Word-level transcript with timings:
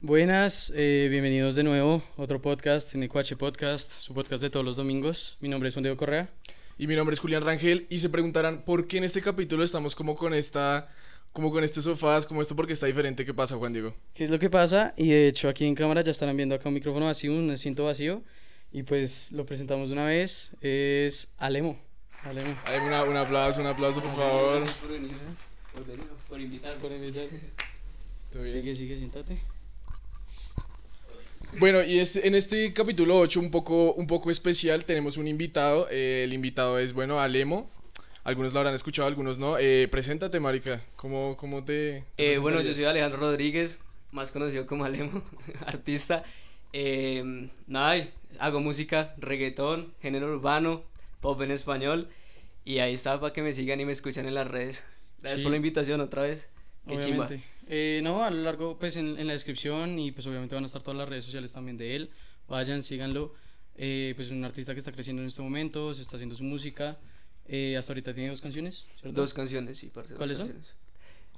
Buenas, 0.00 0.72
eh, 0.76 1.08
bienvenidos 1.10 1.56
de 1.56 1.64
nuevo 1.64 2.04
a 2.16 2.22
otro 2.22 2.40
podcast, 2.40 2.94
en 2.94 3.02
Ecuache 3.02 3.34
Podcast, 3.34 3.90
su 3.90 4.14
podcast 4.14 4.40
de 4.40 4.48
todos 4.48 4.64
los 4.64 4.76
domingos. 4.76 5.36
Mi 5.40 5.48
nombre 5.48 5.68
es 5.68 5.74
Juan 5.74 5.82
Diego 5.82 5.96
Correa. 5.96 6.30
Y 6.78 6.86
mi 6.86 6.94
nombre 6.94 7.14
es 7.14 7.18
Julián 7.18 7.44
Rangel 7.44 7.84
y 7.90 7.98
se 7.98 8.08
preguntarán 8.08 8.64
por 8.64 8.86
qué 8.86 8.98
en 8.98 9.04
este 9.04 9.20
capítulo 9.22 9.64
estamos 9.64 9.96
como 9.96 10.14
con 10.14 10.34
esta, 10.34 10.88
como 11.32 11.50
con 11.50 11.64
este 11.64 11.82
sofás, 11.82 12.26
como 12.26 12.42
esto 12.42 12.54
porque 12.54 12.74
está 12.74 12.86
diferente. 12.86 13.26
¿Qué 13.26 13.34
pasa, 13.34 13.56
Juan 13.56 13.72
Diego? 13.72 13.92
¿Qué 14.14 14.22
es 14.22 14.30
lo 14.30 14.38
que 14.38 14.48
pasa? 14.48 14.94
Y 14.96 15.08
de 15.08 15.26
hecho 15.26 15.48
aquí 15.48 15.66
en 15.66 15.74
cámara 15.74 16.02
ya 16.02 16.12
estarán 16.12 16.36
viendo 16.36 16.54
acá 16.54 16.68
un 16.68 16.76
micrófono 16.76 17.06
vacío, 17.06 17.32
un 17.32 17.50
asiento 17.50 17.84
vacío. 17.84 18.22
Y 18.70 18.84
pues 18.84 19.32
lo 19.32 19.46
presentamos 19.46 19.88
de 19.88 19.94
una 19.94 20.04
vez, 20.04 20.52
es 20.60 21.34
Alemo. 21.38 21.76
Alemo. 22.22 22.54
Hay 22.66 22.78
una, 22.86 23.02
un 23.02 23.16
aplauso, 23.16 23.60
un 23.60 23.66
aplauso, 23.66 24.00
por 24.00 24.14
favor. 24.14 24.64
Por 24.80 24.92
venir, 24.92 25.10
por 25.74 25.84
venir, 25.84 26.06
por 26.28 26.40
invitar. 26.40 26.78
Por 26.78 26.92
invitar. 26.92 27.24
Todo 28.30 28.42
bien. 28.44 28.54
Sigue, 28.54 28.74
sigue, 28.76 28.96
siéntate. 28.96 29.57
Bueno, 31.58 31.82
y 31.82 31.98
es, 31.98 32.16
en 32.16 32.34
este 32.34 32.72
capítulo 32.72 33.16
8 33.18 33.40
un 33.40 33.50
poco, 33.50 33.92
un 33.94 34.06
poco 34.06 34.30
especial 34.30 34.84
tenemos 34.84 35.16
un 35.16 35.26
invitado. 35.26 35.88
eh, 35.90 36.22
el 36.24 36.32
invitado 36.32 36.78
es, 36.78 36.92
bueno, 36.92 37.20
Alemo. 37.20 37.70
Algunos 38.24 38.52
lo 38.52 38.60
habrán 38.60 38.74
escuchado, 38.74 39.08
algunos 39.08 39.38
no. 39.38 39.58
Eh, 39.58 39.88
preséntate, 39.90 40.38
marica. 40.38 40.82
¿Cómo, 40.96 41.36
cómo 41.36 41.64
te, 41.64 42.04
te 42.16 42.32
Eh, 42.34 42.38
bueno, 42.38 42.60
yo 42.60 42.74
soy 42.74 42.84
Alejandro 42.84 43.18
Rodríguez, 43.20 43.80
más 44.12 44.30
conocido 44.30 44.66
como 44.66 44.84
Alemo, 44.84 45.22
artista. 45.66 46.24
Eh, 46.74 47.48
nada, 47.66 48.06
hago 48.38 48.60
música, 48.60 49.14
reggaetón, 49.16 49.94
género 50.02 50.26
urbano, 50.34 50.84
pop 51.20 51.40
en 51.40 51.50
español. 51.50 52.08
Y 52.64 52.80
ahí 52.80 52.92
está 52.94 53.18
para 53.18 53.32
que 53.32 53.40
me 53.40 53.54
sigan 53.54 53.80
y 53.80 53.86
me 53.86 53.92
escuchen 53.92 54.26
en 54.28 54.34
las 54.34 54.46
redes. 54.46 54.84
Gracias 55.20 55.38
Sí. 55.38 55.42
por 55.44 55.50
la 55.52 55.56
invitación 55.56 56.00
otra 56.02 56.22
vez. 56.22 56.50
Qué 56.86 56.98
chimba. 56.98 57.26
Eh, 57.70 58.00
no, 58.02 58.24
a 58.24 58.30
lo 58.30 58.42
largo, 58.42 58.78
pues 58.78 58.96
en, 58.96 59.18
en 59.18 59.26
la 59.26 59.34
descripción 59.34 59.98
y 59.98 60.10
pues 60.10 60.26
obviamente 60.26 60.54
van 60.54 60.64
a 60.64 60.66
estar 60.66 60.82
todas 60.82 60.96
las 60.96 61.08
redes 61.08 61.24
sociales 61.24 61.52
también 61.52 61.76
de 61.76 61.96
él. 61.96 62.10
Vayan, 62.48 62.82
síganlo. 62.82 63.34
Eh, 63.76 64.14
pues 64.16 64.28
es 64.28 64.32
un 64.32 64.44
artista 64.44 64.72
que 64.72 64.78
está 64.80 64.90
creciendo 64.90 65.22
en 65.22 65.28
este 65.28 65.42
momento, 65.42 65.92
se 65.94 66.02
está 66.02 66.16
haciendo 66.16 66.34
su 66.34 66.44
música. 66.44 66.98
Eh, 67.46 67.76
hasta 67.76 67.92
ahorita 67.92 68.12
tiene 68.14 68.30
dos 68.30 68.40
canciones, 68.40 68.86
¿cierto? 69.00 69.20
Dos 69.20 69.32
canciones, 69.32 69.78
sí, 69.78 69.90
parce. 69.92 70.14
dos 70.14 70.18
¿Cuáles 70.18 70.38
son? 70.38 70.52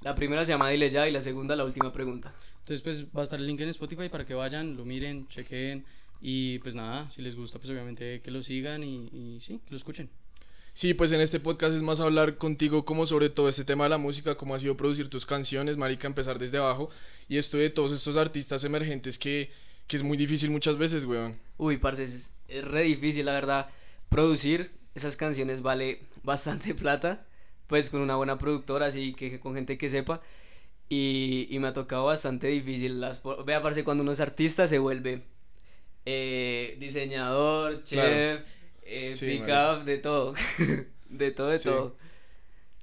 La 0.01 0.15
primera 0.15 0.43
se 0.43 0.51
llama 0.51 0.69
Dile 0.69 0.89
Ya 0.89 1.07
y 1.07 1.11
la 1.11 1.21
segunda 1.21 1.55
la 1.55 1.63
última 1.63 1.91
pregunta. 1.93 2.33
Entonces 2.59 2.81
pues 2.81 3.05
va 3.15 3.21
a 3.21 3.23
estar 3.23 3.39
el 3.39 3.45
link 3.45 3.61
en 3.61 3.69
Spotify 3.69 4.09
para 4.09 4.25
que 4.25 4.33
vayan, 4.33 4.75
lo 4.75 4.85
miren, 4.85 5.27
chequen 5.27 5.85
y 6.21 6.59
pues 6.59 6.75
nada, 6.75 7.09
si 7.11 7.21
les 7.21 7.35
gusta 7.35 7.59
pues 7.59 7.69
obviamente 7.69 8.21
que 8.21 8.31
lo 8.31 8.41
sigan 8.41 8.83
y, 8.83 9.07
y 9.13 9.39
sí, 9.41 9.59
que 9.63 9.71
lo 9.71 9.77
escuchen. 9.77 10.09
Sí, 10.73 10.93
pues 10.93 11.11
en 11.11 11.19
este 11.21 11.39
podcast 11.39 11.75
es 11.75 11.81
más 11.81 11.99
hablar 11.99 12.37
contigo 12.37 12.85
como 12.85 13.05
sobre 13.05 13.29
todo 13.29 13.49
este 13.49 13.65
tema 13.65 13.83
de 13.83 13.89
la 13.89 13.97
música, 13.97 14.35
cómo 14.35 14.55
ha 14.55 14.59
sido 14.59 14.77
producir 14.77 15.09
tus 15.09 15.25
canciones, 15.25 15.77
marica, 15.77 16.07
empezar 16.07 16.39
desde 16.39 16.57
abajo. 16.59 16.89
Y 17.27 17.37
esto 17.37 17.57
de 17.57 17.69
todos 17.69 17.91
estos 17.91 18.15
artistas 18.17 18.63
emergentes 18.63 19.17
que, 19.17 19.51
que 19.87 19.97
es 19.97 20.03
muy 20.03 20.17
difícil 20.17 20.49
muchas 20.49 20.77
veces, 20.77 21.05
weón. 21.05 21.37
Uy, 21.57 21.77
parce, 21.77 22.05
es, 22.05 22.31
es 22.47 22.63
re 22.63 22.83
difícil, 22.83 23.25
la 23.25 23.33
verdad. 23.33 23.69
Producir 24.09 24.71
esas 24.95 25.17
canciones 25.17 25.61
vale 25.61 26.01
bastante 26.23 26.73
plata, 26.75 27.25
pues 27.67 27.89
con 27.89 28.01
una 28.01 28.15
buena 28.15 28.37
productora, 28.37 28.87
así 28.87 29.13
que 29.13 29.39
con 29.39 29.55
gente 29.55 29.77
que 29.77 29.89
sepa. 29.89 30.21
Y, 30.89 31.47
y 31.49 31.59
me 31.59 31.67
ha 31.69 31.73
tocado 31.73 32.05
bastante 32.05 32.47
difícil. 32.47 33.01
Las, 33.01 33.21
vea, 33.45 33.61
parce, 33.61 33.83
cuando 33.83 34.03
uno 34.03 34.11
es 34.13 34.19
artista 34.21 34.67
se 34.67 34.79
vuelve 34.79 35.23
eh, 36.05 36.77
diseñador, 36.79 37.83
chef, 37.83 38.41
Claro. 38.41 38.60
Eh, 38.91 39.13
Sí, 39.13 39.25
pick 39.27 39.43
up, 39.49 39.83
de 39.85 39.97
todo. 39.97 40.33
de 41.09 41.31
todo, 41.31 41.47
de 41.49 41.59
Sí. 41.59 41.65
todo. 41.65 41.95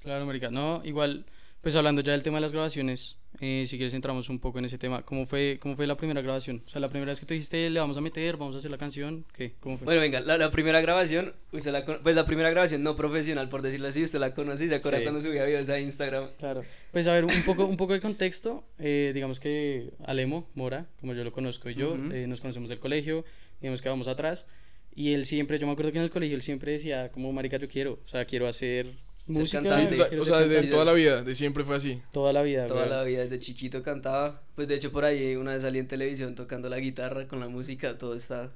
Claro, 0.03 0.27
marica. 0.27 0.51
No, 0.51 0.81
igual, 0.85 1.25
pues 1.61 1.75
hablando 1.77 2.01
ya 2.03 2.13
del 2.13 2.23
tema 2.23 2.37
de 2.39 2.43
las 2.43 2.53
grabaciones, 2.53 3.19
eh, 3.41 3.65
si 3.67 3.77
quieres 3.77 3.93
entramos 3.95 4.29
un 4.31 4.39
poco 4.39 4.59
en 4.59 4.65
ese 4.65 4.79
tema. 4.79 5.03
¿Cómo 5.03 5.27
fue, 5.27 5.59
¿Cómo 5.61 5.77
fue 5.77 5.87
la 5.87 5.97
primera 5.97 6.21
grabación? 6.23 6.63
O 6.67 6.71
sea, 6.71 6.81
la 6.81 6.89
primera 6.89 7.11
vez 7.13 7.21
que 7.21 7.27
tú 7.27 7.35
dijiste, 7.35 7.69
le 7.69 7.79
vamos 7.81 7.97
a 7.97 8.01
meter, 8.01 8.37
vamos 8.37 8.55
a 8.55 8.59
hacer 8.59 8.71
la 8.71 8.79
canción, 8.79 9.25
¿qué? 9.35 9.55
¿Cómo 9.61 9.77
fue? 9.77 9.85
Bueno, 9.87 10.01
venga, 10.01 10.21
la, 10.21 10.39
la 10.39 10.51
primera 10.51 10.81
grabación, 10.81 11.35
usted 11.53 11.73
la 11.73 11.85
pues 11.85 12.15
la 12.15 12.25
primera 12.25 12.49
grabación 12.51 12.83
no 12.83 12.97
profesional, 12.97 13.49
por 13.49 13.63
decirlo 13.63 13.89
así, 13.89 14.03
usted 14.05 14.19
la 14.21 14.35
conoce, 14.35 14.69
¿se 14.69 14.75
acuerda 14.77 14.99
Sí. 14.99 15.05
cuando 15.05 15.21
subía 15.21 15.45
videos 15.45 15.69
a 15.69 15.79
Instagram? 15.81 16.31
Claro. 16.39 16.65
Pues 16.93 17.07
a 17.09 17.13
ver, 17.13 17.25
un 17.25 17.43
poco, 17.45 17.67
un 17.67 17.77
poco 17.77 17.93
de 17.93 18.01
contexto. 18.01 18.65
eh, 18.79 19.11
digamos 19.15 19.41
que 19.41 19.91
Alemo 20.07 20.49
Mora, 20.55 20.87
como 21.01 21.13
yo 21.15 21.23
lo 21.25 21.33
conozco 21.33 21.69
y 21.69 21.75
yo, 21.75 21.93
Ujú. 21.95 22.13
eh, 22.13 22.27
nos 22.29 22.41
conocemos 22.41 22.71
del 22.71 22.79
colegio, 22.79 23.25
digamos 23.61 23.83
que 23.83 23.89
vamos 23.89 24.07
atrás. 24.09 24.47
Y 24.99 25.15
él 25.15 25.27
siempre, 25.27 25.61
yo 25.61 25.67
me 25.69 25.75
acuerdo 25.75 25.93
que 25.93 25.99
en 25.99 26.05
el 26.05 26.11
colegio 26.11 26.35
él 26.35 26.43
siempre 26.43 26.73
decía, 26.73 27.13
como 27.13 27.33
marica, 27.33 27.57
yo 27.57 27.69
quiero, 27.69 28.01
o 28.05 28.09
sea, 28.09 28.25
quiero 28.25 28.49
hacer 28.49 28.87
música. 29.29 29.61
Sí, 29.63 29.69
cantante. 29.69 29.97
quiero 30.09 30.23
o 30.23 30.27
sea, 30.27 30.39
de 30.39 30.47
cantante". 30.47 30.71
toda 30.73 30.85
la 30.85 30.93
vida, 30.93 31.23
de 31.23 31.35
siempre 31.37 31.63
fue 31.63 31.77
así. 31.77 32.03
Toda 32.11 32.33
la 32.33 32.43
vida, 32.43 32.67
Toda 32.67 32.81
weón. 32.81 32.91
la 32.91 33.05
vida, 33.05 33.21
desde 33.21 33.39
chiquito 33.39 33.85
cantaba. 33.85 34.43
Pues 34.57 34.67
de 34.67 34.75
hecho 34.75 34.91
por 34.91 35.05
ahí 35.05 35.37
una 35.37 35.53
vez 35.53 35.63
salí 35.63 35.79
en 35.79 35.87
televisión 35.87 36.35
tocando 36.35 36.69
la 36.69 36.81
guitarra 36.81 37.29
con 37.29 37.39
la 37.39 37.47
música, 37.47 37.97
todo 37.97 38.17
está 38.17 38.49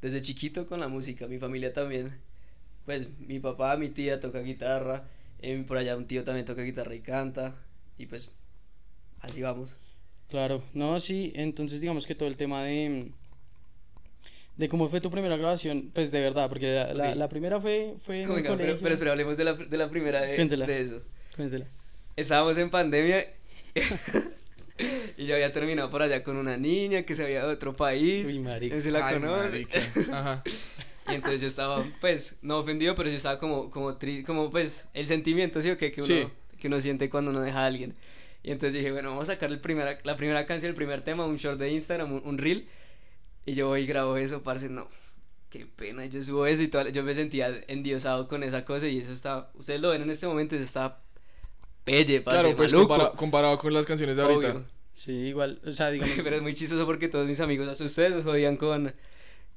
desde 0.00 0.22
chiquito 0.22 0.66
con 0.66 0.78
la 0.78 0.86
música. 0.86 1.26
Mi 1.26 1.40
familia 1.40 1.72
también. 1.72 2.12
Pues 2.84 3.08
mi 3.18 3.40
papá, 3.40 3.76
mi 3.76 3.88
tía 3.88 4.20
toca 4.20 4.38
guitarra, 4.38 5.08
eh, 5.40 5.64
por 5.66 5.78
allá 5.78 5.96
un 5.96 6.06
tío 6.06 6.22
también 6.22 6.46
toca 6.46 6.62
guitarra 6.62 6.94
y 6.94 7.00
canta. 7.00 7.56
Y 7.98 8.06
pues 8.06 8.30
así 9.20 9.42
vamos. 9.42 9.78
Claro, 10.28 10.62
no, 10.74 11.00
sí, 11.00 11.32
entonces 11.34 11.80
digamos 11.80 12.06
que 12.06 12.14
todo 12.14 12.28
el 12.28 12.36
tema 12.36 12.62
de, 12.62 13.10
de 14.56 14.68
cómo 14.68 14.88
fue 14.88 15.00
tu 15.00 15.10
primera 15.10 15.36
grabación, 15.36 15.90
pues 15.94 16.10
de 16.12 16.20
verdad, 16.20 16.48
porque 16.48 16.68
la, 16.72 16.92
la- 16.94 17.10
Ok. 17.10 17.16
la 17.16 17.28
primera 17.28 17.60
fue, 17.60 17.94
fue 18.04 18.22
en 18.22 18.30
el 18.30 18.36
Venga, 18.36 18.56
pero, 18.56 18.76
pero 18.80 18.92
espera, 18.94 19.12
hablemos 19.12 19.36
de 19.36 19.44
la, 19.44 19.54
de 19.54 19.76
la 19.78 19.88
primera 19.90 20.20
de, 20.22 20.36
Cuéntela. 20.36 20.66
de 20.66 20.80
eso. 20.80 21.02
Cuéntela. 21.36 21.66
Estábamos 22.16 22.58
en 22.58 22.68
pandemia 22.70 23.26
y 25.16 25.26
yo 25.26 25.34
había 25.34 25.52
terminado 25.52 25.90
por 25.90 26.02
allá 26.02 26.22
con 26.22 26.36
una 26.36 26.56
niña 26.56 27.02
que 27.04 27.14
se 27.14 27.24
había 27.24 27.44
de 27.46 27.52
otro 27.52 27.72
país. 27.74 28.26
Uy, 28.28 28.38
marica. 28.40 28.80
¿Se 28.80 28.90
la 28.90 29.06
Ay, 29.06 29.14
conoce? 29.14 29.66
marica. 29.66 29.78
Ajá. 30.18 30.42
Y 31.10 31.14
entonces 31.16 31.40
yo 31.40 31.48
estaba, 31.48 31.84
pues, 32.00 32.38
no 32.42 32.58
ofendido, 32.60 32.94
pero 32.94 33.10
sí 33.10 33.16
estaba 33.16 33.36
como, 33.36 33.72
como, 33.72 33.98
tri- 33.98 34.24
como 34.24 34.52
pues, 34.52 34.88
el 34.94 35.08
sentimiento, 35.08 35.60
¿sí 35.60 35.68
o 35.68 35.76
qué? 35.76 35.90
Que 35.90 36.00
uno, 36.00 36.06
Sí. 36.06 36.28
que 36.60 36.68
uno 36.68 36.80
siente 36.80 37.10
cuando 37.10 37.32
uno 37.32 37.40
deja 37.40 37.58
a 37.58 37.66
alguien. 37.66 37.96
Y 38.44 38.52
entonces 38.52 38.74
dije, 38.74 38.92
bueno, 38.92 39.10
vamos 39.10 39.28
a 39.28 39.32
sacar 39.32 39.50
el 39.50 39.58
primera, 39.58 39.98
la 40.04 40.14
primera 40.14 40.46
canción, 40.46 40.70
el 40.70 40.76
primer 40.76 41.02
tema, 41.02 41.26
un 41.26 41.36
short 41.38 41.58
de 41.58 41.72
Instagram, 41.72 42.12
un, 42.12 42.22
un 42.24 42.38
reel. 42.38 42.68
Y 43.46 43.54
yo 43.54 43.68
voy 43.68 43.82
y 43.82 43.86
grabo 43.86 44.16
eso, 44.16 44.42
parce, 44.42 44.68
no. 44.68 44.88
Qué 45.50 45.66
pena, 45.66 46.06
yo 46.06 46.22
subo 46.24 46.46
eso 46.46 46.62
y 46.62 46.68
toda- 46.68 46.88
yo 46.90 47.02
me 47.02 47.12
sentía 47.14 47.48
endiosado 47.68 48.26
con 48.28 48.42
esa 48.42 48.64
cosa 48.64 48.86
y 48.88 48.98
eso 48.98 49.12
está, 49.12 49.50
ustedes 49.54 49.80
lo 49.80 49.90
ven 49.90 50.02
en 50.02 50.10
este 50.10 50.26
momento, 50.26 50.54
eso 50.56 50.64
está 50.64 50.98
pelle, 51.84 52.20
parce, 52.22 52.40
Claro, 52.40 52.56
pues 52.56 52.72
maluco. 52.72 52.88
compara- 52.94 53.12
comparado 53.16 53.58
con 53.58 53.74
las 53.74 53.84
canciones 53.86 54.16
de 54.16 54.22
ahorita. 54.22 54.50
Obvio. 54.52 54.64
Sí, 54.94 55.12
igual, 55.12 55.60
o 55.66 55.72
sea, 55.72 55.90
digamos... 55.90 56.16
Pero 56.24 56.36
es 56.36 56.42
muy 56.42 56.54
chistoso 56.54 56.86
porque 56.86 57.08
todos 57.08 57.26
mis 57.26 57.40
amigos, 57.40 57.68
hasta 57.68 57.84
ustedes, 57.84 58.12
nos 58.12 58.24
jodían 58.24 58.56
con, 58.56 58.94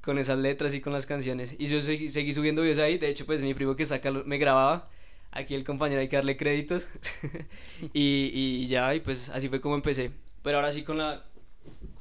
con 0.02 0.18
esas 0.18 0.38
letras 0.40 0.74
y 0.74 0.82
con 0.82 0.92
las 0.94 1.06
canciones. 1.06 1.56
Y 1.60 1.68
yo 1.68 1.80
seguí, 1.82 2.10
seguí 2.10 2.34
subiendo 2.34 2.62
videos 2.62 2.80
ahí. 2.80 2.98
De 2.98 3.10
hecho, 3.10 3.26
pues 3.26 3.42
mi 3.42 3.54
primo 3.54 3.76
que 3.76 3.86
saca 3.86 4.12
me 4.12 4.38
grababa. 4.38 4.90
Aquí 5.32 5.54
el 5.54 5.64
compañero 5.66 6.00
hay 6.02 6.08
que 6.08 6.16
darle 6.16 6.38
créditos. 6.38 6.88
y, 7.94 8.32
y 8.34 8.68
ya, 8.68 8.96
y 8.96 9.02
pues 9.02 9.30
así 9.30 9.50
fue 9.50 9.60
como 9.62 9.76
empecé. 9.76 10.12
Pero 10.42 10.58
ahora 10.58 10.72
sí 10.72 10.84
con 10.84 10.98
la, 10.98 11.26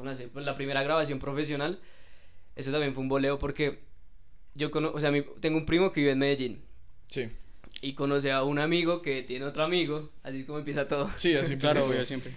con 0.05 0.13
la, 0.15 0.29
pues, 0.33 0.45
la 0.45 0.55
primera 0.55 0.83
grabación 0.83 1.19
profesional. 1.19 1.81
Eso 2.57 2.71
también 2.71 2.95
fue 2.95 3.03
un 3.03 3.09
boleo 3.09 3.39
porque 3.39 3.81
yo 4.55 4.71
cono 4.71 4.93
o 4.95 5.01
sea, 5.01 5.11
mi- 5.11 5.25
tengo 5.41 5.57
un 5.59 5.67
primo 5.67 5.91
que 5.91 6.01
vive 6.01 6.13
en 6.13 6.19
Medellín. 6.19 6.63
Sí, 7.09 7.29
Y 7.83 7.95
conoce 7.95 8.31
a 8.33 8.43
un 8.45 8.59
amigo 8.59 9.03
que 9.03 9.23
tiene 9.23 9.45
otro 9.45 9.65
amigo. 9.65 10.11
Así 10.23 10.41
es 10.41 10.45
como 10.45 10.59
empieza 10.59 10.87
todo. 10.89 11.09
sí, 11.17 11.35
así 11.35 11.57
claro, 11.59 11.87
obvio, 11.87 12.05
siempre. 12.05 12.33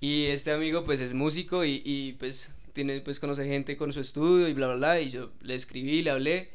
Y 0.00 0.26
este 0.26 0.52
amigo 0.52 0.84
pues 0.84 1.00
es 1.00 1.14
músico 1.14 1.64
y, 1.64 1.82
y 1.84 2.12
pues 2.14 2.54
tiene 2.72 3.00
pues 3.00 3.18
conoce 3.18 3.44
gente 3.46 3.76
con 3.76 3.92
su 3.92 4.00
estudio 4.00 4.46
y 4.48 4.52
bla 4.52 4.66
bla 4.68 4.76
bla 4.76 5.00
y 5.00 5.08
yo 5.10 5.32
le 5.40 5.54
escribí, 5.54 6.02
le 6.02 6.10
hablé 6.10 6.50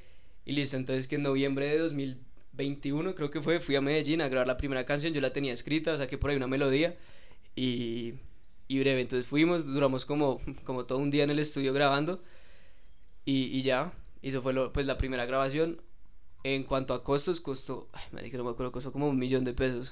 y 0.46 0.54
listo, 0.54 0.78
entonces 0.78 1.08
que 1.08 1.16
en 1.16 1.24
noviembre 1.24 1.66
de 1.66 1.80
2021 1.80 3.16
creo 3.16 3.32
que 3.32 3.42
fue, 3.42 3.60
fui 3.60 3.76
a 3.76 3.82
Medellín 3.82 4.22
a 4.22 4.28
grabar 4.30 4.48
la 4.48 4.58
primera 4.58 4.86
canción, 4.86 5.14
yo 5.14 5.22
la 5.22 5.34
tenía 5.34 5.54
escrita, 5.54 5.98
saqué 5.98 6.18
por 6.18 6.30
ahí 6.30 6.36
una 6.38 6.48
melodía 6.48 6.96
y, 7.56 8.14
y 8.74 8.80
breve, 8.80 9.02
entonces 9.02 9.28
fuimos, 9.28 9.66
duramos 9.66 10.06
como, 10.06 10.40
como 10.66 10.86
todo 10.86 10.98
un 11.00 11.12
día 11.12 11.24
en 11.26 11.30
el 11.32 11.40
estudio 11.40 11.74
grabando 11.74 12.22
y, 13.26 13.46
y 13.58 13.62
ya, 13.64 13.94
y 14.22 14.30
eso 14.30 14.42
fue 14.42 14.54
lo- 14.54 14.72
pues 14.72 14.86
la 14.86 14.98
primera 14.98 15.26
grabación. 15.26 15.82
En 16.44 16.64
cuanto 16.64 16.94
a 16.96 17.04
costos, 17.04 17.40
costó, 17.40 17.88
ay, 17.94 18.04
marica, 18.12 18.38
no 18.38 18.44
me 18.44 18.50
acuerdo, 18.52 18.72
costó 18.72 18.92
como 18.92 19.08
un 19.08 19.20
millón 19.20 19.44
de 19.44 19.54
pesos. 19.54 19.92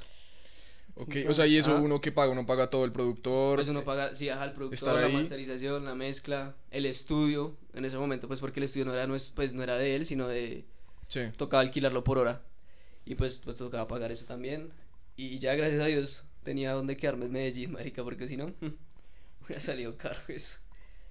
Ok, 0.95 1.15
o 1.27 1.33
sea, 1.33 1.45
y 1.45 1.57
eso 1.57 1.73
Ajá. 1.73 1.81
uno 1.81 2.01
que 2.01 2.11
paga, 2.11 2.31
uno 2.31 2.45
paga 2.45 2.69
todo 2.69 2.85
el 2.85 2.91
productor. 2.91 3.57
Pues 3.57 3.67
uno 3.69 3.83
paga, 3.83 4.15
sí, 4.15 4.29
ajá, 4.29 4.45
el 4.45 4.53
productor, 4.53 4.99
la 4.99 5.09
masterización, 5.09 5.85
la 5.85 5.93
mezcla, 5.93 6.55
el 6.71 6.85
estudio, 6.87 7.55
en 7.73 7.85
ese 7.85 7.97
momento, 7.97 8.27
pues 8.27 8.39
porque 8.39 8.59
el 8.59 8.63
estudio 8.63 8.85
no 8.85 8.93
era, 8.93 9.05
nues- 9.07 9.31
pues, 9.35 9.53
no 9.53 9.61
era 9.61 9.77
de 9.77 9.95
él, 9.95 10.05
sino 10.05 10.27
de, 10.27 10.65
Sí. 11.07 11.21
tocaba 11.37 11.61
alquilarlo 11.61 12.03
por 12.03 12.17
hora. 12.17 12.41
Y 13.05 13.15
pues, 13.15 13.37
pues 13.37 13.57
tocaba 13.57 13.87
pagar 13.87 14.11
eso 14.11 14.25
también. 14.25 14.71
Y 15.15 15.37
ya, 15.39 15.53
gracias 15.55 15.81
a 15.81 15.85
Dios, 15.85 16.25
tenía 16.43 16.71
donde 16.73 16.97
quedarme 16.97 17.25
en 17.25 17.31
Medellín, 17.31 17.71
marica, 17.71 18.03
porque 18.03 18.27
si 18.27 18.37
no, 18.37 18.53
hubiera 19.45 19.59
salido 19.59 19.97
caro 19.97 20.19
eso. 20.27 20.57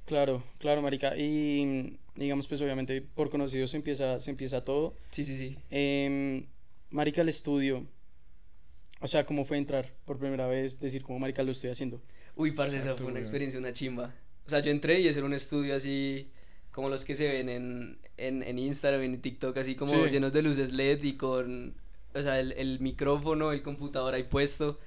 Claro, 0.07 0.43
claro, 0.59 0.81
marica. 0.81 1.17
Y 1.17 1.99
digamos, 2.17 2.49
pues 2.49 2.61
obviamente 2.63 3.03
por 3.03 3.29
conocidos 3.29 3.71
se 3.73 3.77
empieza, 3.77 4.19
se 4.21 4.31
empieza 4.31 4.65
todo. 4.65 4.95
Sí, 5.11 5.25
sí, 5.25 5.37
sí. 5.37 5.59
Em, 5.71 6.47
marica, 6.91 7.21
el 7.23 7.29
estudio. 7.29 7.87
O 9.01 9.07
sea, 9.07 9.25
¿cómo 9.27 9.45
fue 9.45 9.59
entrar 9.59 9.93
por 10.07 10.19
primera 10.19 10.47
vez? 10.47 10.81
Decir, 10.81 11.03
como 11.03 11.19
marica 11.19 11.43
lo 11.43 11.53
estoy 11.53 11.71
haciendo. 11.71 12.01
Uy, 12.37 12.53
parce, 12.53 12.79
esa 12.79 12.97
fue 12.97 13.07
una 13.07 13.19
experiencia, 13.19 13.61
una 13.61 13.73
chimba. 13.73 14.15
O 14.47 14.49
sea, 14.51 14.61
yo 14.61 14.71
entré 14.71 15.01
y 15.01 15.09
es 15.09 15.17
era 15.17 15.27
un 15.27 15.35
estudio 15.35 15.75
así 15.75 16.31
como 16.73 16.89
los 16.89 17.05
que 17.05 17.15
se 17.15 17.29
ven 17.29 17.49
en, 17.49 17.99
en, 18.17 18.43
en 18.43 18.59
Instagram, 18.59 19.03
en 19.03 19.21
TikTok, 19.21 19.57
así 19.59 19.75
como 19.75 19.93
Sí. 19.93 20.11
llenos 20.11 20.33
de 20.33 20.43
luces 20.43 20.73
LED 20.73 21.03
y 21.05 21.13
con, 21.17 21.75
o 22.19 22.23
sea, 22.23 22.39
el, 22.41 22.53
el 22.53 22.81
micrófono, 22.81 23.53
el 23.53 23.63
computador 23.63 24.15
ahí 24.15 24.25
puesto. 24.25 24.79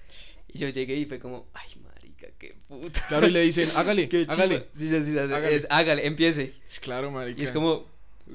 Y 0.47 0.57
yo 0.59 0.69
llegué 0.69 0.95
y 0.95 1.05
fue 1.05 1.19
como, 1.19 1.47
ay, 1.53 1.69
marica, 1.81 2.27
qué 2.37 2.55
puta. 2.67 3.01
Claro, 3.07 3.27
y 3.27 3.31
le 3.31 3.39
dicen, 3.41 3.69
hágale, 3.75 4.09
Qué 4.09 4.25
hágale. 4.29 4.67
Sí, 4.73 4.89
sí, 4.89 5.03
sí, 5.03 5.11
sí, 5.11 5.17
Hágale. 5.17 5.55
es, 5.55 5.67
hágale, 5.69 6.05
empiece. 6.05 6.53
Claro, 6.81 7.09
marica. 7.11 7.39
Y 7.39 7.43
es 7.43 7.51
como, 7.51 7.85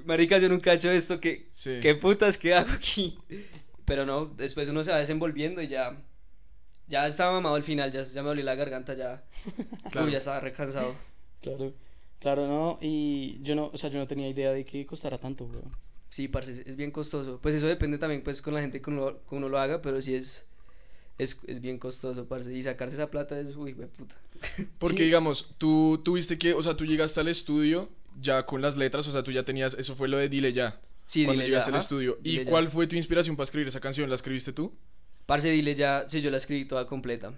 marica, 0.04 0.38
yo 0.38 0.48
nunca 0.48 0.72
he 0.72 0.76
hecho 0.76 0.90
esto, 0.90 1.20
¿qué, 1.20 1.46
Sí. 1.52 1.78
qué 1.82 1.94
putas 1.94 2.38
que 2.38 2.54
hago 2.54 2.72
aquí? 2.72 3.18
Pero 3.84 4.04
no, 4.06 4.26
después 4.26 4.68
uno 4.68 4.82
se 4.82 4.90
va 4.90 4.98
desenvolviendo 4.98 5.62
y 5.62 5.68
ya, 5.68 5.96
ya 6.88 7.06
estaba 7.06 7.32
mamado 7.32 7.54
al 7.54 7.62
final, 7.62 7.92
ya, 7.92 8.02
ya 8.02 8.22
me 8.22 8.28
dolía 8.28 8.44
la 8.44 8.54
garganta, 8.54 8.94
ya, 8.94 9.22
Claro. 9.92 10.06
uy, 10.06 10.12
ya 10.12 10.18
estaba 10.18 10.40
recansado. 10.40 10.94
Claro, 11.42 11.72
claro, 12.18 12.46
no, 12.48 12.78
y 12.80 13.38
yo 13.42 13.54
no, 13.54 13.70
o 13.72 13.76
sea, 13.76 13.90
yo 13.90 13.98
no 13.98 14.06
tenía 14.06 14.28
idea 14.28 14.50
de 14.52 14.64
que 14.64 14.84
costara 14.86 15.18
tanto, 15.18 15.44
weón. 15.44 15.70
Sí, 16.16 16.28
parce, 16.28 16.62
es- 16.64 16.76
bien 16.76 16.90
costoso. 16.90 17.38
Pues 17.42 17.54
eso 17.56 17.66
depende 17.66 17.98
también, 17.98 18.22
pues, 18.22 18.40
con 18.40 18.54
la 18.54 18.62
gente 18.62 18.80
que 18.80 18.88
uno, 18.88 19.18
que 19.28 19.34
uno 19.34 19.50
lo 19.50 19.58
haga, 19.58 19.82
pero 19.82 20.00
sí 20.00 20.14
es, 20.14 20.46
es, 21.18 21.40
es 21.46 21.60
bien 21.60 21.78
costoso, 21.78 22.26
parce. 22.26 22.54
Y 22.54 22.62
sacarse 22.62 22.94
esa 22.96 23.10
plata 23.10 23.38
es, 23.38 23.54
uy, 23.54 23.72
güey, 23.74 23.88
puta. 23.88 24.14
Porque 24.78 24.96
Sí. 24.98 25.04
digamos, 25.04 25.54
tú 25.58 26.00
tuviste 26.02 26.38
que, 26.38 26.54
o 26.54 26.62
sea, 26.62 26.74
tú 26.74 26.86
llegaste 26.86 27.20
al 27.20 27.28
estudio 27.28 27.90
ya 28.18 28.46
con 28.46 28.62
las 28.62 28.78
letras, 28.78 29.06
o 29.08 29.12
sea, 29.12 29.22
tú 29.22 29.30
ya 29.30 29.44
tenías, 29.44 29.74
eso 29.74 29.94
fue 29.94 30.08
lo 30.08 30.16
de 30.16 30.30
Dile 30.30 30.54
Ya. 30.54 30.80
Sí, 31.06 31.26
cuando 31.26 31.42
dile 31.42 31.44
ya, 31.44 31.48
llegaste 31.50 31.70
al 31.70 31.74
ajá, 31.76 31.82
estudio. 31.82 32.18
¿Y 32.24 32.30
dile 32.30 32.44
ya. 32.46 32.50
cuál 32.50 32.70
fue 32.70 32.86
tu 32.86 32.96
inspiración 32.96 33.36
para 33.36 33.44
escribir 33.44 33.68
esa 33.68 33.80
canción? 33.80 34.08
¿La 34.08 34.14
escribiste 34.16 34.54
tú? 34.54 34.72
Parce, 35.26 35.50
dile 35.50 35.74
ya, 35.74 36.06
sí, 36.08 36.22
yo 36.22 36.30
la 36.30 36.38
escribí 36.38 36.64
toda 36.64 36.86
completa. 36.86 37.34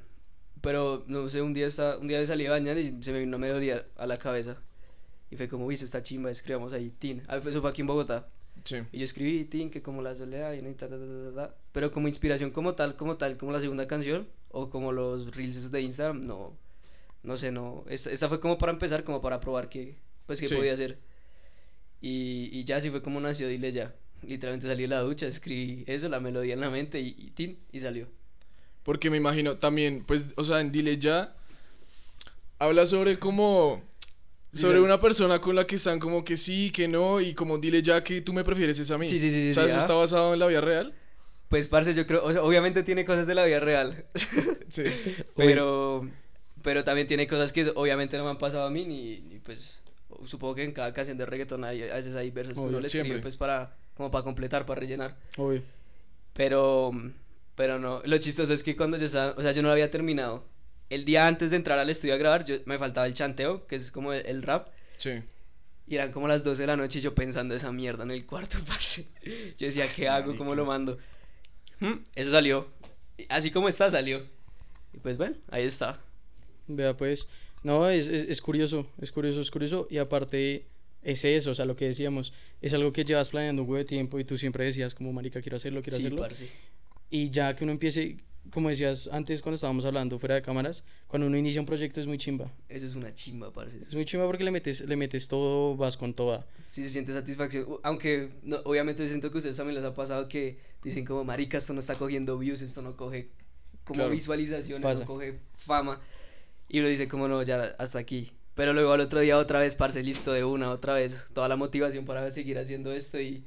Pero, 0.61 1.05
no 1.09 1.29
sé, 1.29 1.43
un 1.43 1.53
día, 1.53 1.67
estaba, 1.67 1.99
un 1.99 2.07
día 2.07 2.21
me 2.21 2.27
salí 2.27 2.47
a 2.47 2.53
bañar 2.53 2.79
y 2.79 3.03
se 3.03 3.11
me 3.11 3.19
vino 3.19 3.31
una 3.37 3.39
melodía 3.45 3.87
a 3.97 4.07
la 4.07 4.19
cabeza. 4.19 4.57
Y 5.33 5.37
fue 5.37 5.49
como, 5.49 5.67
uy, 5.67 5.75
está 5.75 6.03
chimba, 6.03 6.31
escribamos 6.31 6.73
ahí, 6.73 6.91
tin. 6.97 7.23
Ah, 7.29 7.39
Eso 7.39 7.61
fue 7.61 7.71
aquí 7.71 7.81
en 7.81 7.89
Bogotá. 7.89 8.29
Sí. 8.65 8.77
Y 8.93 8.99
yo 8.99 9.05
escribí, 9.05 9.45
tin, 9.45 9.71
que 9.71 9.83
como 9.83 10.03
la 10.03 10.15
soledad, 10.15 10.53
y 10.53 10.61
ta, 10.75 10.89
ta, 10.89 10.97
ta, 10.99 11.35
ta, 11.35 11.55
Pero 11.73 11.91
como 11.91 12.09
inspiración 12.09 12.51
como 12.51 12.75
tal, 12.75 12.97
como 12.97 13.17
tal, 13.17 13.37
como 13.37 13.53
la 13.53 13.61
segunda 13.61 13.87
canción, 13.87 14.29
o 14.51 14.71
como 14.71 14.93
los 14.93 15.35
reels 15.37 15.71
de 15.71 15.83
Instagram, 15.83 16.27
no, 16.27 16.57
no 17.23 17.37
sé, 17.37 17.53
no. 17.53 17.85
Esta, 17.89 18.11
esta 18.11 18.29
fue 18.29 18.41
como 18.41 18.59
para 18.59 18.73
empezar, 18.73 19.05
como 19.05 19.21
para 19.21 19.41
probar 19.41 19.69
que, 19.69 19.97
pues, 20.27 20.41
qué 20.41 20.47
Sí. 20.49 20.55
podía 20.55 20.73
hacer. 20.73 20.99
Y, 22.01 22.49
y 22.53 22.65
ya 22.65 22.77
así 22.77 22.91
fue 22.91 23.03
como 23.03 23.21
nació 23.21 23.49
Dile 23.49 23.73
Ya. 23.73 23.95
Literalmente 24.23 24.67
salí 24.67 24.83
de 24.83 24.89
la 24.89 25.01
ducha, 25.01 25.27
escribí 25.27 25.85
eso, 25.87 26.09
la 26.09 26.19
melodía 26.21 26.55
en 26.55 26.61
la 26.61 26.71
mente 26.71 27.01
y, 27.01 27.15
y 27.19 27.31
tin, 27.31 27.59
y 27.73 27.81
salió. 27.81 28.09
Porque 28.83 29.11
me 29.11 29.17
imagino 29.17 29.59
también, 29.59 30.03
pues, 30.07 30.29
o 30.37 30.45
sea, 30.45 30.61
en 30.61 30.73
Dile 30.73 30.99
Ya 30.99 31.35
habla 32.59 32.87
sobre 32.87 33.19
como 33.19 33.83
sobre 34.51 34.81
una 34.81 35.01
persona 35.01 35.41
con 35.41 35.55
la 35.55 35.67
que 35.67 35.77
están 35.77 35.99
como 35.99 36.25
que 36.25 36.37
sí, 36.37 36.71
que 36.71 36.89
no 36.89 37.21
y 37.21 37.35
como 37.35 37.59
dile 37.59 37.83
ya 37.83 38.03
que 38.03 38.21
tú 38.21 38.33
me 38.33 38.45
prefieres 38.45 38.79
es 38.79 38.91
a 38.91 38.99
mí. 38.99 39.07
Sí, 39.07 39.19
sí, 39.19 39.31
sí, 39.31 39.53
sea, 39.55 39.65
sí, 39.65 39.71
eso 39.71 39.79
está 39.79 39.95
basado 39.95 40.33
en 40.33 40.41
la 40.41 40.47
vida 40.47 40.61
real. 40.61 40.95
Pues, 41.49 41.67
parce, 41.67 41.95
yo 41.95 42.07
creo, 42.07 42.25
o 42.25 42.33
sea, 42.33 42.43
obviamente 42.43 42.83
tiene 42.83 43.05
cosas 43.07 43.27
de 43.27 43.35
la 43.35 43.45
vida 43.47 43.59
real, 43.61 44.05
Sí. 44.69 44.85
pero, 45.35 46.07
pero 46.63 46.85
también 46.85 47.07
tiene 47.07 47.27
cosas 47.27 47.53
que 47.55 47.73
obviamente 47.75 48.19
no 48.19 48.25
me 48.25 48.31
han 48.31 48.39
pasado 48.39 48.67
a 48.67 48.71
mí, 48.71 48.85
ni, 48.85 49.21
ni, 49.23 49.39
pues, 49.39 49.83
supongo 50.27 50.57
que 50.57 50.65
en 50.65 50.73
cada 50.73 50.93
canción 50.93 51.17
de 51.17 51.25
reggaeton 51.25 51.65
hay, 51.65 51.85
a 51.85 51.95
veces 51.95 52.15
hay 52.17 52.31
versos 52.31 52.53
que 52.55 52.61
uno 52.61 52.81
le 52.81 52.87
escribe, 52.87 53.21
pues, 53.21 53.39
para, 53.39 53.75
como 53.97 54.11
para 54.11 54.25
completar, 54.25 54.67
para 54.67 54.81
rellenar, 54.81 55.17
Obvio. 55.39 55.63
pero, 56.35 56.93
pero 57.55 57.79
no, 57.79 58.03
lo 58.05 58.19
chistoso 58.19 58.53
es 58.53 58.63
que 58.63 58.77
cuando 58.77 58.99
yo 58.99 59.07
estaba, 59.07 59.35
o 59.39 59.43
sea, 59.43 59.53
yo 59.53 59.63
no 59.63 59.69
lo 59.69 59.73
había 59.73 59.91
terminado, 59.91 60.45
el 60.91 61.05
día 61.05 61.27
antes 61.27 61.51
de 61.51 61.57
entrar 61.57 61.79
al 61.79 61.91
estudio 61.91 62.15
a 62.15 62.17
grabar, 62.17 62.45
yo, 62.45 62.57
me 62.65 62.79
faltaba 62.79 63.07
el 63.07 63.15
chanteo, 63.15 63.67
que 63.67 63.77
es 63.77 63.91
como 63.91 64.13
el, 64.13 64.25
el 64.27 64.43
rap, 64.43 64.69
Sí. 64.97 65.11
y 65.87 65.95
eran 65.95 66.11
como 66.13 66.27
las 66.29 66.43
12 66.45 66.63
de 66.63 66.67
la 66.67 66.77
noche 66.77 66.99
y 66.99 67.03
yo 67.03 67.15
pensando 67.15 67.55
esa 67.55 67.71
mierda 67.73 68.05
en 68.05 68.11
el 68.11 68.25
cuarto, 68.27 68.59
parce. 68.67 69.07
Yo 69.57 69.67
decía, 69.67 69.87
¿qué 69.95 70.09
hago? 70.09 70.37
¿Cómo 70.37 70.55
lo 70.55 70.65
mando? 70.65 70.99
Hmm, 71.81 71.95
Eso 72.15 72.31
salió. 72.31 72.69
Así 73.29 73.51
como 73.51 73.69
está, 73.69 73.91
salió. 73.91 74.27
Y 74.93 74.99
pues 74.99 75.17
bueno, 75.17 75.37
ahí 75.51 75.65
está. 75.65 76.01
Vea, 76.67 76.97
pues, 76.97 77.29
no, 77.63 77.89
es, 77.89 78.09
es, 78.09 78.25
es 78.25 78.41
curioso, 78.43 78.91
es 79.01 79.13
curioso, 79.13 79.41
es 79.41 79.51
curioso. 79.51 79.87
Y 79.91 79.99
aparte, 79.99 80.67
es 81.03 81.25
eso, 81.25 81.51
o 81.53 81.55
sea, 81.55 81.65
lo 81.65 81.77
que 81.77 81.87
decíamos, 81.87 82.33
es 82.61 82.75
algo 82.75 82.93
que 82.93 83.05
llevas 83.05 83.31
planeando 83.31 83.63
un 83.63 83.69
huevo 83.69 83.79
de 83.79 83.85
tiempo 83.85 84.19
y 84.19 84.25
tú 84.25 84.37
siempre 84.39 84.65
decías, 84.65 84.95
como, 84.95 85.13
marica, 85.13 85.41
quiero 85.41 85.57
hacerlo, 85.57 85.83
quiero 85.83 85.97
Sí, 85.99 86.07
hacerlo. 86.07 86.23
parce. 86.23 86.49
Y 87.11 87.31
ya 87.31 87.55
que 87.57 87.65
uno 87.65 87.73
empiece, 87.73 88.17
como 88.51 88.69
decías 88.69 89.09
antes 89.13 89.43
cuando 89.43 89.55
estábamos 89.57 89.85
hablando 89.85 90.19
fuera 90.19 90.35
de 90.37 90.43
cámaras, 90.43 90.85
cuando 91.07 91.27
uno 91.27 91.37
inicia 91.37 91.61
un 91.61 91.67
proyecto 91.67 92.01
es 92.01 92.07
muy 92.07 92.19
chimba. 92.19 92.53
Eso 92.69 92.87
es 92.87 92.95
una 92.97 93.15
chimba, 93.15 93.53
parce. 93.53 93.79
Es 93.79 93.95
muy 93.95 94.05
chimba 94.05 94.27
porque 94.27 94.45
le 94.45 94.51
metes, 94.51 94.81
le 94.83 94.97
metes 94.97 95.29
todo, 95.29 95.77
vas 95.77 95.97
con 95.97 96.15
toda. 96.15 96.47
Sí 96.69 96.83
se 96.85 96.91
siente 96.91 97.13
satisfacción. 97.13 97.67
Aunque, 97.83 98.31
no, 98.43 98.57
obviamente, 98.65 99.03
yo 99.03 99.09
siento 99.09 99.31
que 99.31 99.37
a 99.37 99.39
ustedes 99.39 99.57
también 99.57 99.77
les 99.77 99.85
ha 99.85 99.95
pasado 99.95 100.29
que 100.29 100.59
dicen 100.83 101.05
como, 101.05 101.25
marica, 101.25 101.59
esto 101.59 101.73
no 101.73 101.81
está 101.81 101.95
cogiendo 101.95 102.39
views, 102.39 102.63
esto 102.63 102.83
no 102.83 102.97
coge 102.97 103.29
como 103.85 103.97
Claro. 103.99 104.11
visualizaciones, 104.11 104.83
Pasa. 104.83 105.01
no 105.01 105.07
coge 105.07 105.39
fama. 105.57 106.01
Y 106.69 106.81
uno 106.81 106.89
dice 106.89 107.09
como, 107.09 107.27
no, 107.29 107.43
ya, 107.43 107.75
hasta 107.79 107.99
aquí. 107.99 108.31
Pero 108.55 108.73
luego 108.73 108.93
al 108.93 109.01
otro 109.01 109.21
día 109.21 109.39
otra 109.39 109.61
vez, 109.61 109.75
parce, 109.77 110.03
listo 110.03 110.33
de 110.33 110.45
una, 110.45 110.71
otra 110.71 110.95
vez. 110.95 111.27
Toda 111.33 111.49
la 111.49 111.57
motivación 111.57 112.05
para 112.05 112.31
seguir 112.31 112.59
haciendo 112.59 112.93
esto 112.93 113.21
y, 113.21 113.45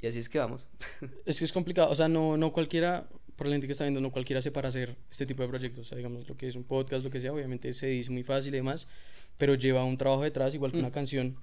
y 0.00 0.06
así 0.06 0.18
es 0.18 0.28
que 0.28 0.38
vamos. 0.38 0.66
Es 1.26 1.38
que 1.38 1.44
es 1.46 1.52
complicado, 1.52 1.88
o 1.90 1.94
sea, 1.94 2.08
no, 2.08 2.36
no 2.36 2.52
cualquiera, 2.52 3.08
por 3.36 3.46
la 3.48 3.54
gente 3.54 3.66
que 3.66 3.72
está 3.72 3.84
viendo, 3.84 4.00
no 4.00 4.10
cualquiera 4.12 4.40
se 4.40 4.50
para 4.52 4.68
hacer 4.68 4.96
este 5.10 5.26
tipo 5.26 5.42
de 5.42 5.48
proyectos. 5.48 5.80
O 5.80 5.84
sea, 5.84 5.96
digamos, 5.96 6.28
lo 6.28 6.36
que 6.36 6.48
es 6.48 6.54
un 6.56 6.64
podcast, 6.64 7.04
lo 7.04 7.10
que 7.10 7.20
sea, 7.20 7.32
obviamente 7.32 7.72
se 7.72 7.88
dice 7.88 8.10
muy 8.10 8.22
fácil 8.22 8.54
y 8.54 8.58
demás, 8.58 8.86
pero 9.38 9.54
lleva 9.54 9.84
un 9.84 9.96
trabajo 9.96 10.22
detrás, 10.22 10.54
igual 10.54 10.72
que 10.72 10.78
una 10.78 10.88
Mm. 10.88 10.92
canción, 10.92 11.36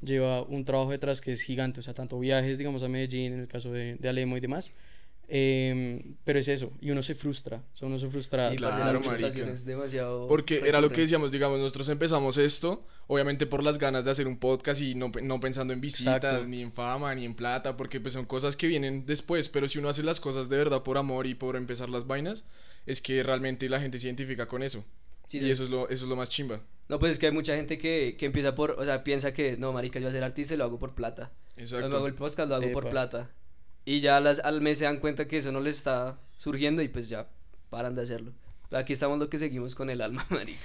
lleva 0.00 0.42
un 0.42 0.64
trabajo 0.64 0.90
detrás 0.90 1.20
que 1.20 1.32
es 1.32 1.42
gigante. 1.42 1.80
O 1.80 1.82
sea, 1.82 1.94
tanto 1.94 2.18
viajes, 2.18 2.58
digamos, 2.58 2.82
a 2.82 2.88
Medellín, 2.88 3.34
en 3.34 3.40
el 3.40 3.48
caso 3.48 3.72
de, 3.72 3.96
de 3.96 4.08
Alemo 4.08 4.36
y 4.36 4.40
demás. 4.40 4.72
Em, 5.28 6.16
pero 6.24 6.38
es 6.38 6.48
eso, 6.48 6.72
y 6.80 6.90
uno 6.90 7.02
se 7.02 7.14
frustra, 7.14 7.62
o 7.72 7.76
sea, 7.76 7.88
uno 7.88 7.98
se 7.98 8.08
frustra. 8.08 8.50
Sí, 8.50 8.56
claro, 8.56 8.92
la 8.92 9.00
frustración 9.00 9.48
es 9.48 9.64
demasiado. 9.64 10.28
Porque 10.28 10.62
era 10.64 10.80
lo 10.80 10.90
que 10.90 11.02
decíamos, 11.02 11.30
digamos, 11.32 11.58
nosotros 11.58 11.88
empezamos 11.88 12.36
esto, 12.36 12.86
obviamente 13.06 13.46
por 13.46 13.62
las 13.62 13.78
ganas 13.78 14.04
de 14.04 14.10
hacer 14.10 14.26
un 14.26 14.38
podcast 14.38 14.80
y 14.80 14.94
no, 14.94 15.10
no 15.22 15.40
pensando 15.40 15.72
en 15.72 15.80
visitas, 15.80 16.16
Exacto. 16.16 16.48
ni 16.48 16.62
en 16.62 16.72
fama, 16.72 17.14
ni 17.14 17.24
en 17.24 17.34
plata, 17.34 17.76
porque 17.76 18.00
pues 18.00 18.14
son 18.14 18.24
cosas 18.24 18.56
que 18.56 18.66
vienen 18.66 19.06
después, 19.06 19.48
pero 19.48 19.68
si 19.68 19.78
uno 19.78 19.88
hace 19.88 20.02
las 20.02 20.20
cosas 20.20 20.48
de 20.48 20.56
verdad 20.56 20.82
por 20.82 20.98
amor 20.98 21.26
y 21.26 21.34
por 21.34 21.56
empezar 21.56 21.88
las 21.88 22.06
vainas, 22.06 22.46
es 22.86 23.00
que 23.00 23.22
realmente 23.22 23.68
la 23.68 23.80
gente 23.80 23.98
se 23.98 24.06
identifica 24.06 24.46
con 24.46 24.62
eso. 24.62 24.84
Sí, 25.26 25.38
y 25.38 25.40
sí. 25.40 25.50
eso 25.50 25.64
es 25.64 25.70
lo, 25.70 25.88
eso 25.88 26.04
es 26.04 26.08
lo 26.08 26.16
más 26.16 26.28
chimba. 26.28 26.60
No, 26.88 26.98
pues 26.98 27.12
es 27.12 27.18
que 27.18 27.26
hay 27.26 27.32
mucha 27.32 27.56
gente 27.56 27.78
que, 27.78 28.16
que 28.18 28.26
empieza 28.26 28.54
por, 28.54 28.72
o 28.72 28.84
sea, 28.84 29.02
piensa 29.04 29.32
que, 29.32 29.56
no, 29.56 29.72
marica, 29.72 29.98
yo 29.98 30.04
voy 30.04 30.10
a 30.10 30.12
ser 30.12 30.24
artista 30.24 30.52
y 30.52 30.58
lo 30.58 30.64
hago 30.64 30.78
por 30.78 30.94
plata. 30.94 31.32
Cuando 31.54 31.76
hago 31.76 31.86
Exacto. 31.86 32.06
el 32.06 32.14
podcast 32.14 32.48
lo 32.48 32.56
hago 32.56 32.72
por 32.72 32.84
Epa. 32.84 32.90
plata. 32.90 33.30
Y 33.84 34.00
ya 34.00 34.20
las, 34.20 34.40
al 34.40 34.60
mes 34.60 34.78
se 34.78 34.84
dan 34.84 34.98
cuenta 34.98 35.26
que 35.28 35.36
eso 35.38 35.52
no 35.52 35.60
les 35.60 35.76
está 35.78 36.18
surgiendo 36.38 36.82
y 36.82 36.88
pues 36.88 37.08
ya 37.08 37.28
paran 37.70 37.94
de 37.94 38.02
hacerlo. 38.02 38.32
Aquí 38.70 38.92
estamos 38.94 39.18
lo 39.18 39.28
que 39.28 39.38
seguimos 39.38 39.74
con 39.74 39.90
el 39.90 40.00
alma, 40.00 40.26
marica. 40.30 40.60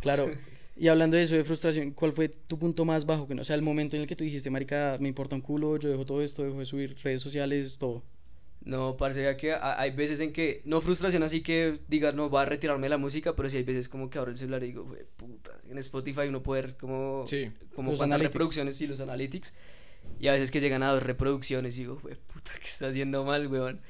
Claro. 0.00 0.30
Y 0.74 0.88
hablando 0.88 1.18
de 1.18 1.22
eso, 1.24 1.36
de 1.36 1.44
frustración, 1.44 1.90
¿cuál 1.90 2.12
fue 2.14 2.30
tu 2.30 2.58
punto 2.58 2.86
más 2.86 3.04
bajo? 3.04 3.28
que 3.28 3.34
no- 3.34 3.42
O 3.42 3.44
sea, 3.44 3.56
el 3.56 3.60
momento 3.62 3.94
en 3.94 4.02
el 4.02 4.08
que 4.08 4.16
tú 4.16 4.24
dijiste, 4.24 4.48
marica, 4.48 4.96
me 5.00 5.08
importa 5.08 5.36
un 5.36 5.42
culo, 5.42 5.76
yo 5.76 5.90
dejo 5.90 6.06
todo 6.06 6.22
esto, 6.22 6.42
dejo 6.44 6.58
de 6.60 6.64
subir 6.64 6.96
redes 7.04 7.20
sociales, 7.20 7.76
todo. 7.76 8.02
No, 8.64 8.96
parce, 8.96 9.22
ya 9.22 9.36
que 9.36 9.52
ha- 9.52 9.78
hay 9.78 9.90
veces 9.90 10.20
en 10.20 10.32
que, 10.32 10.62
no 10.64 10.80
frustración 10.80 11.22
así 11.24 11.42
que 11.42 11.78
diga, 11.88 12.12
no, 12.12 12.30
voy 12.30 12.40
a 12.40 12.46
retirarme 12.46 12.86
de 12.86 12.88
la 12.88 12.96
música, 12.96 13.36
pero 13.36 13.50
sí 13.50 13.58
hay 13.58 13.64
veces 13.64 13.86
como 13.90 14.08
que 14.08 14.18
abro 14.18 14.30
el 14.30 14.38
celular 14.38 14.62
y 14.62 14.68
digo, 14.68 14.86
"Jue 14.86 15.06
puta, 15.18 15.52
en 15.68 15.76
Spotify 15.76 16.22
uno 16.28 16.42
puede 16.42 16.62
ver 16.62 16.76
como, 16.78 17.24
Sí. 17.26 17.52
como 17.74 17.90
Los 17.90 17.98
cuántas 18.00 18.14
analytics. 18.16 18.32
reproducciones 18.32 18.80
y 18.80 18.86
los 18.86 19.00
analytics. 19.00 19.52
Y 20.22 20.28
a 20.28 20.32
veces 20.32 20.52
que 20.52 20.60
llegan 20.60 20.84
a 20.84 20.92
dos 20.92 21.02
reproducciones 21.02 21.76
y 21.76 21.80
digo, 21.80 21.98
"Jue 22.00 22.14
puta, 22.14 22.52
que 22.60 22.66
está 22.68 22.86
haciendo 22.86 23.24
mal, 23.24 23.48
weón. 23.48 23.80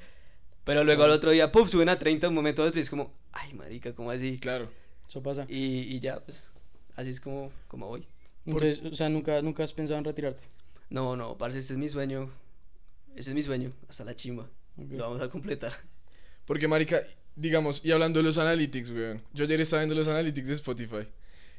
Pero 0.65 0.83
luego 0.83 1.05
al 1.05 1.11
otro 1.11 1.31
día, 1.31 1.53
puf, 1.53 1.69
suben 1.71 1.91
a 1.91 1.99
30 1.99 2.29
un 2.29 2.35
momento 2.35 2.63
a 2.63 2.67
otro 2.67 2.81
y 2.81 2.83
es 2.83 2.89
como, 2.89 3.13
ay, 3.33 3.53
marica, 3.53 3.93
¿cómo 3.95 4.11
así? 4.11 4.39
Claro. 4.39 4.71
Eso 5.07 5.23
pasa. 5.23 5.45
Y, 5.47 5.95
y 5.95 6.01
ya, 6.01 6.21
pues, 6.21 6.49
así 6.97 7.11
es 7.11 7.21
como, 7.21 7.53
como 7.69 7.87
voy. 7.89 8.07
Entonces, 8.47 8.81
o 8.83 8.95
sea, 8.95 9.11
nunca, 9.11 9.43
nunca 9.43 9.63
has 9.63 9.75
pensado 9.75 9.99
en 9.99 10.07
retirarte. 10.07 10.43
No, 10.89 11.17
no, 11.17 11.37
parce, 11.37 11.59
este 11.59 11.75
es 11.75 11.79
mi 11.79 11.91
sueño. 11.91 12.31
Ese 13.15 13.33
es 13.33 13.35
mi 13.35 13.43
sueño, 13.43 13.71
hasta 13.91 14.05
la 14.05 14.17
chimba. 14.17 14.45
Ok. 14.79 14.93
Lo 14.93 15.05
vamos 15.05 15.21
a 15.21 15.29
completar. 15.29 15.73
Porque, 16.47 16.67
marica, 16.67 17.03
digamos, 17.37 17.85
y 17.85 17.93
hablando 17.93 18.21
de 18.21 18.25
los 18.25 18.39
analytics, 18.39 18.91
weón. 18.91 19.23
Yo 19.35 19.45
ayer 19.45 19.61
estaba 19.61 19.83
viendo 19.83 19.95
los 19.95 20.09
analytics 20.09 20.49
de 20.49 20.55
Spotify. 20.55 21.07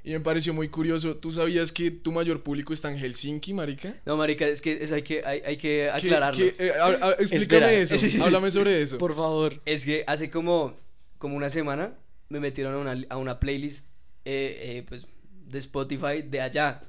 Y 0.06 0.12
me 0.12 0.20
pareció 0.20 0.54
muy 0.54 0.68
curioso. 0.68 1.16
¿Tú 1.16 1.32
sabías 1.32 1.72
que 1.72 1.90
tu 1.90 2.12
mayor 2.12 2.44
público 2.44 2.74
está 2.74 2.92
en 2.92 2.98
Helsinki, 2.98 3.54
marica? 3.54 3.96
No, 4.06 4.18
marica, 4.18 4.46
es 4.46 4.62
que 4.62 4.84
eso 4.84 4.96
hay 4.96 5.02
que, 5.02 5.24
hay, 5.26 5.42
hay 5.46 5.56
que 5.56 5.86
¿Qué- 5.86 5.92
aclararlo. 5.92 6.46
qué- 6.46 6.56
eh, 6.60 6.72
a- 6.72 6.86
a- 6.88 7.12
explícame 7.20 7.36
Espera, 7.42 7.74
eso. 7.74 7.98
sí, 7.98 8.10
sí, 8.10 8.18
sí. 8.20 8.24
Háblame 8.24 8.52
sobre 8.52 8.82
eso. 8.82 8.98
Por 8.98 9.16
favor. 9.16 9.62
Es 9.66 9.86
que 9.86 10.04
hace 10.06 10.30
como, 10.30 10.76
como 11.18 11.38
una 11.38 11.48
semana 11.50 11.94
me 12.28 12.40
metieron 12.42 12.74
a 12.76 12.78
una, 12.80 13.06
a 13.10 13.18
una 13.18 13.40
playlist 13.40 13.86
eh, 14.26 14.60
eh, 14.80 14.86
pues, 14.88 15.08
de 15.48 15.58
Spotify 15.60 16.22
de 16.22 16.42
allá. 16.42 16.82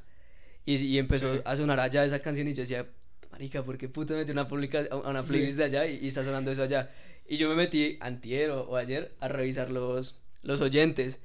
Y, 0.67 0.75
y 0.85 0.99
empezó 0.99 1.35
Sí. 1.35 1.41
a 1.45 1.55
sonar 1.55 1.79
allá 1.79 2.05
esa 2.05 2.19
canción 2.21 2.49
y 2.49 2.55
yo 2.55 2.63
decía, 2.63 2.87
marica, 3.31 3.63
¿por 3.63 3.79
qué 3.79 3.89
puto 3.89 4.15
me 4.15 4.21
metí 4.21 4.33
una, 4.33 4.49
publica, 4.49 4.87
a 4.91 4.97
una 4.97 5.23
playlist 5.23 5.59
de 5.59 5.65
allá 5.65 5.87
y, 5.87 6.01
y 6.03 6.09
está 6.09 6.25
sonando 6.25 6.51
eso 6.51 6.63
allá? 6.65 6.91
Y 7.29 7.37
yo 7.37 7.49
me 7.49 7.55
metí 7.55 7.97
antier 8.01 8.51
o, 8.51 8.63
o 8.63 8.77
ayer 8.77 9.13
a 9.21 9.29
revisar 9.29 9.71
los, 9.71 10.19
los 10.43 10.61
oyentes. 10.61 11.21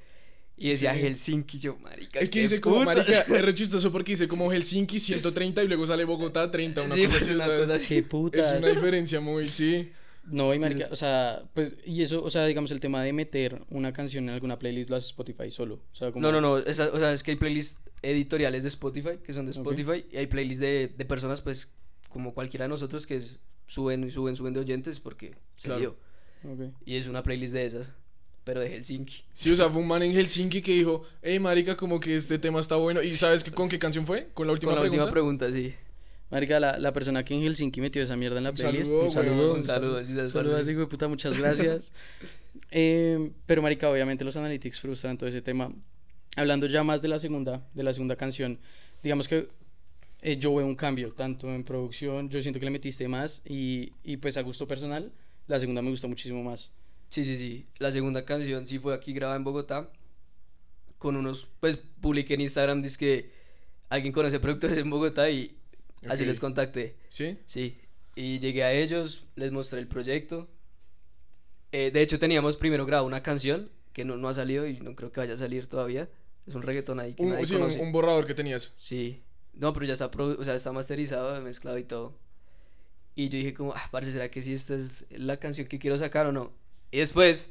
Y 0.60 0.68
decía 0.68 0.92
Sí. 0.94 1.00
Helsinki, 1.00 1.58
yo, 1.58 1.76
marica. 1.78 2.20
Es 2.20 2.28
que 2.30 2.42
dice 2.42 2.60
como, 2.60 2.80
putas. 2.84 2.98
marica, 2.98 3.18
es 3.36 3.42
re 3.42 3.54
chistoso 3.54 3.90
porque 3.90 4.12
dice 4.12 4.28
como 4.28 4.48
Helsinki 4.52 5.00
130 5.00 5.64
y 5.64 5.68
luego 5.68 5.86
sale 5.86 6.04
Bogotá 6.04 6.50
30, 6.50 6.82
una 6.82 6.94
Sí, 6.94 7.02
cosa 7.04 7.12
pues, 7.14 7.22
así, 7.24 7.32
una 7.34 7.44
¿sabes? 7.46 7.60
cosa 7.62 7.74
así. 7.76 7.86
Qué 7.88 7.98
Es 7.98 8.04
putas. 8.06 8.54
una 8.58 8.68
diferencia 8.68 9.20
muy, 9.20 9.48
sí. 9.48 9.90
No, 10.30 10.54
y 10.54 10.58
marica, 10.58 10.86
sí. 10.86 10.92
o 10.92 10.96
sea, 10.96 11.42
pues, 11.54 11.76
y 11.86 12.02
eso, 12.02 12.22
o 12.22 12.28
sea, 12.28 12.44
digamos, 12.44 12.70
el 12.72 12.78
tema 12.78 13.02
de 13.02 13.12
meter 13.14 13.62
una 13.70 13.92
canción 13.94 14.24
en 14.24 14.30
alguna 14.34 14.58
playlist 14.58 14.90
lo 14.90 14.96
hace 14.96 15.06
Spotify 15.06 15.50
solo. 15.50 15.76
O 15.90 15.94
sea, 15.94 16.12
como... 16.12 16.22
No, 16.22 16.30
no, 16.30 16.42
no. 16.42 16.58
esa- 16.58 16.90
o 16.92 16.98
sea, 16.98 17.12
es 17.14 17.22
que 17.22 17.30
hay 17.32 17.36
playlists 17.38 17.80
editoriales 18.02 18.62
de 18.62 18.68
Spotify, 18.68 19.18
que 19.24 19.32
son 19.32 19.46
de. 19.46 19.52
Spotify, 19.52 20.04
y 20.12 20.18
hay 20.18 20.26
playlists 20.26 20.60
de, 20.60 20.88
de 20.96 21.04
personas, 21.06 21.40
pues, 21.40 21.72
como 22.10 22.34
cualquiera 22.34 22.66
de 22.66 22.68
nosotros, 22.68 23.06
que 23.06 23.16
es- 23.16 23.38
suben 23.66 24.04
y 24.04 24.10
suben, 24.10 24.36
suben 24.36 24.52
de 24.52 24.60
oyentes 24.60 25.00
porque 25.00 25.32
se 25.56 25.68
Claro. 25.68 25.80
dio. 25.80 25.96
Ok. 26.52 26.74
Y 26.84 26.96
es 26.96 27.06
una 27.06 27.22
playlist 27.22 27.54
de 27.54 27.64
esas, 27.64 27.94
pero 28.44 28.60
de 28.60 28.68
Helsinki. 28.70 29.22
Sí, 29.34 29.50
o 29.52 29.56
sea, 29.56 29.68
fue 29.68 29.80
un 29.82 29.88
man 29.88 30.02
en 30.02 30.12
Helsinki 30.12 30.62
que 30.62 30.72
dijo, 30.72 31.04
hey, 31.22 31.38
marica, 31.38 31.76
como 31.76 32.00
que 32.00 32.16
este 32.16 32.38
tema 32.38 32.60
está 32.60 32.76
bueno. 32.76 33.02
¿Y 33.02 33.10
sabes 33.10 33.44
que, 33.44 33.50
con 33.52 33.68
qué 33.68 33.78
canción 33.78 34.06
fue? 34.06 34.28
¿Con 34.34 34.46
la 34.46 34.52
última 34.52 34.72
Con 34.72 34.76
la 34.76 34.80
pregunta? 34.82 35.04
última 35.04 35.12
pregunta, 35.12 35.52
sí. 35.52 35.74
Marica, 36.30 36.60
la, 36.60 36.78
la 36.78 36.92
persona 36.92 37.24
que 37.24 37.34
en 37.34 37.42
Helsinki 37.42 37.80
metió 37.80 38.02
esa 38.02 38.16
mierda 38.16 38.38
en 38.38 38.44
la 38.44 38.50
Un 38.50 38.56
playlist. 38.56 38.90
saludo, 38.90 39.04
un 39.04 39.10
saludo, 39.10 39.52
un 39.52 39.58
Un 39.58 39.64
saludo, 39.64 40.04
saludo. 40.04 40.14
sabes 40.14 40.30
saludo 40.30 40.56
es. 40.58 40.62
así, 40.62 40.74
güey, 40.74 40.86
puta, 40.88 41.08
muchas 41.08 41.38
gracias. 41.38 41.92
Eh, 42.72 43.30
pero, 43.46 43.62
marica, 43.62 43.88
obviamente 43.90 44.24
los 44.24 44.36
analytics 44.36 44.80
frustran 44.80 45.16
todo 45.16 45.28
ese 45.28 45.40
tema. 45.42 45.72
Hablando 46.36 46.66
ya 46.66 46.82
más 46.84 47.00
de 47.02 47.08
la 47.08 47.18
segunda, 47.18 47.66
de 47.74 47.82
la 47.82 47.92
segunda 47.92 48.16
canción, 48.16 48.58
digamos 49.02 49.26
que 49.28 49.48
eh, 50.22 50.36
yo 50.36 50.54
veo 50.54 50.66
un 50.66 50.74
cambio, 50.76 51.12
tanto 51.12 51.48
en 51.52 51.64
producción, 51.64 52.28
yo 52.28 52.40
siento 52.40 52.58
que 52.60 52.64
le 52.66 52.70
metiste 52.72 53.08
más 53.08 53.42
y, 53.48 53.92
y 54.04 54.16
pues 54.18 54.36
a 54.36 54.42
gusto 54.42 54.66
personal, 54.68 55.12
la 55.48 55.58
segunda 55.58 55.80
me 55.82 55.90
gusta 55.90 56.06
muchísimo 56.08 56.42
más. 56.42 56.72
Sí, 57.10 57.24
sí, 57.24 57.36
sí. 57.36 57.66
La 57.78 57.92
segunda 57.92 58.24
canción 58.24 58.66
sí 58.66 58.78
fue 58.78 58.94
aquí 58.94 59.12
grabada 59.12 59.36
en 59.36 59.44
Bogotá. 59.44 59.90
Con 60.98 61.16
unos, 61.16 61.48
pues 61.60 61.76
publiqué 61.76 62.34
en 62.34 62.42
Instagram, 62.42 62.82
dice 62.82 62.98
que 62.98 63.32
alguien 63.88 64.12
conoce 64.12 64.38
productores 64.40 64.78
en 64.78 64.88
Bogotá 64.90 65.28
y 65.30 65.56
así 66.08 66.22
Ok. 66.24 66.28
les 66.28 66.40
contacté. 66.40 66.96
¿Sí? 67.08 67.38
Sí. 67.46 67.78
Y 68.14 68.38
llegué 68.38 68.64
a 68.64 68.72
ellos, 68.72 69.24
les 69.36 69.50
mostré 69.50 69.80
el 69.80 69.88
proyecto. 69.88 70.48
Eh, 71.72 71.90
de 71.90 72.02
hecho, 72.02 72.18
teníamos 72.18 72.56
primero 72.56 72.84
grabado 72.86 73.06
una 73.06 73.22
canción 73.22 73.70
que 73.92 74.04
no, 74.04 74.16
no 74.16 74.28
ha 74.28 74.34
salido 74.34 74.66
y 74.66 74.78
no 74.80 74.94
creo 74.94 75.10
que 75.12 75.20
vaya 75.20 75.34
a 75.34 75.38
salir 75.38 75.66
todavía. 75.66 76.08
Es 76.46 76.54
un 76.54 76.62
reggaetón 76.62 77.00
ahí 77.00 77.14
que 77.14 77.22
Un, 77.22 77.30
nadie 77.30 77.46
sí, 77.46 77.54
un, 77.54 77.60
conoce. 77.60 77.80
un 77.80 77.92
borrador 77.92 78.26
que 78.26 78.34
tenías. 78.34 78.72
Sí. 78.76 79.22
No, 79.54 79.72
pero 79.72 79.86
ya 79.86 79.92
está, 79.94 80.06
o 80.14 80.44
sea, 80.44 80.54
está 80.54 80.72
masterizado, 80.72 81.40
mezclado 81.42 81.78
y 81.78 81.84
todo. 81.84 82.16
Y 83.14 83.28
yo 83.28 83.38
dije 83.38 83.54
como, 83.54 83.72
ah, 83.74 83.88
parce, 83.90 84.12
¿será 84.12 84.30
que 84.30 84.42
sí 84.42 84.52
esta 84.52 84.74
es 84.74 85.04
la 85.10 85.38
canción 85.38 85.66
que 85.66 85.78
quiero 85.78 85.96
sacar 85.98 86.26
o 86.26 86.32
no? 86.32 86.52
Y 86.90 86.98
después, 86.98 87.50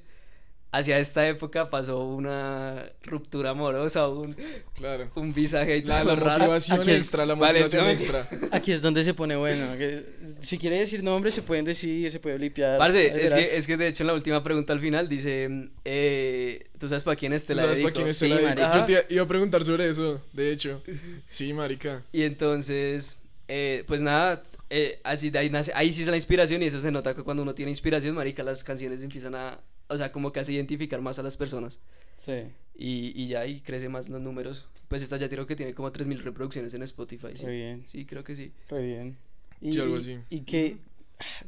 hacia 0.71 0.99
esta 0.99 1.27
época 1.27 1.69
pasó 1.69 2.03
una 2.05 2.91
ruptura 3.03 3.51
amorosa, 3.51 4.07
un, 4.07 4.35
Claro. 4.75 5.09
un 5.15 5.33
visaje 5.33 5.77
y 5.77 5.81
La, 5.83 6.01
todo 6.03 6.15
la 6.15 6.21
raro. 6.21 6.39
motivación 6.39 6.79
Aquí 6.81 6.91
es- 6.91 6.99
extra, 6.99 7.25
la 7.25 7.33
Vale, 7.35 7.61
motivación 7.63 7.85
no, 7.85 7.89
extra. 7.89 8.27
Aquí 8.51 8.71
es 8.71 8.81
donde 8.81 9.03
se 9.03 9.13
pone 9.13 9.35
bueno. 9.35 9.77
que 9.77 10.03
si 10.41 10.57
quiere 10.57 10.77
decir 10.79 11.03
nombres, 11.03 11.33
se 11.33 11.41
pueden 11.41 11.65
decir, 11.65 12.09
se 12.11 12.19
puede 12.19 12.37
blipear. 12.37 12.77
Parce, 12.77 13.07
es 13.23 13.33
que, 13.33 13.41
es 13.41 13.65
que 13.67 13.77
de 13.77 13.87
hecho 13.87 14.03
en 14.03 14.07
la 14.07 14.13
última 14.13 14.43
pregunta 14.43 14.73
al 14.73 14.79
final 14.79 15.07
dice, 15.09 15.69
eh, 15.85 16.67
¿tú 16.77 16.87
sabes 16.89 17.03
para 17.03 17.15
quién 17.15 17.33
es? 17.33 17.45
Te 17.45 17.53
¿Tú 17.53 17.57
la 17.57 17.63
sabes 17.63 17.77
para 17.79 17.83
dedico?" 17.93 17.95
quién 17.97 18.07
es 18.09 18.17
Sí, 18.17 18.25
el 18.31 18.43
marica. 18.43 18.77
Yo 18.77 18.85
te 19.07 19.13
iba 19.13 19.23
a 19.23 19.27
preguntar 19.27 19.63
sobre 19.65 19.89
eso, 19.89 20.21
de 20.33 20.51
hecho. 20.51 20.81
Sí, 21.27 21.53
marica. 21.53 22.03
Y 22.11 22.23
entonces, 22.23 23.18
eh, 23.51 23.83
pues 23.87 24.01
nada, 24.01 24.43
eh, 24.69 25.01
así 25.03 25.31
de 25.31 25.39
ahí 25.39 25.49
nace, 25.49 25.71
ahí 25.73 25.91
sí 25.91 26.03
es 26.03 26.07
la 26.07 26.15
inspiración 26.15 26.61
y 26.61 26.65
eso 26.65 26.79
se 26.79 26.91
nota 26.91 27.15
que 27.15 27.23
cuando 27.23 27.41
uno 27.43 27.55
tiene 27.55 27.71
inspiración, 27.71 28.13
marica, 28.15 28.43
las 28.43 28.63
canciones 28.63 29.01
empiezan 29.03 29.33
a, 29.33 29.59
o 29.87 29.97
sea, 29.97 30.11
como 30.11 30.31
que 30.31 30.39
hace 30.39 30.53
identificar 30.53 31.01
más 31.01 31.17
a 31.17 31.23
las 31.23 31.35
personas 31.35 31.79
Sí, 32.15 32.33
y, 32.75 33.11
y 33.21 33.27
ya 33.27 33.39
ahí 33.41 33.61
crece 33.61 33.89
más 33.89 34.07
los 34.09 34.21
números. 34.21 34.67
Pues 34.87 35.01
esta 35.03 35.17
ya 35.17 35.29
creo 35.29 35.47
que 35.47 35.55
tiene 35.55 35.73
como 35.73 35.91
3.000 35.91 36.17
reproducciones 36.21 36.73
en 36.73 36.83
Spotify. 36.83 37.29
Sí, 37.37 37.45
re 37.45 37.55
bien, 37.55 37.85
Sí, 37.87 38.05
creo 38.05 38.23
que 38.23 38.35
sí. 38.35 38.51
re 38.69 38.81
bien. 38.85 39.17
Y, 39.61 39.71
Sí, 39.73 39.79
algo 39.79 39.95
así. 39.97 40.17
¿Y 40.29 40.41
qué, 40.41 40.77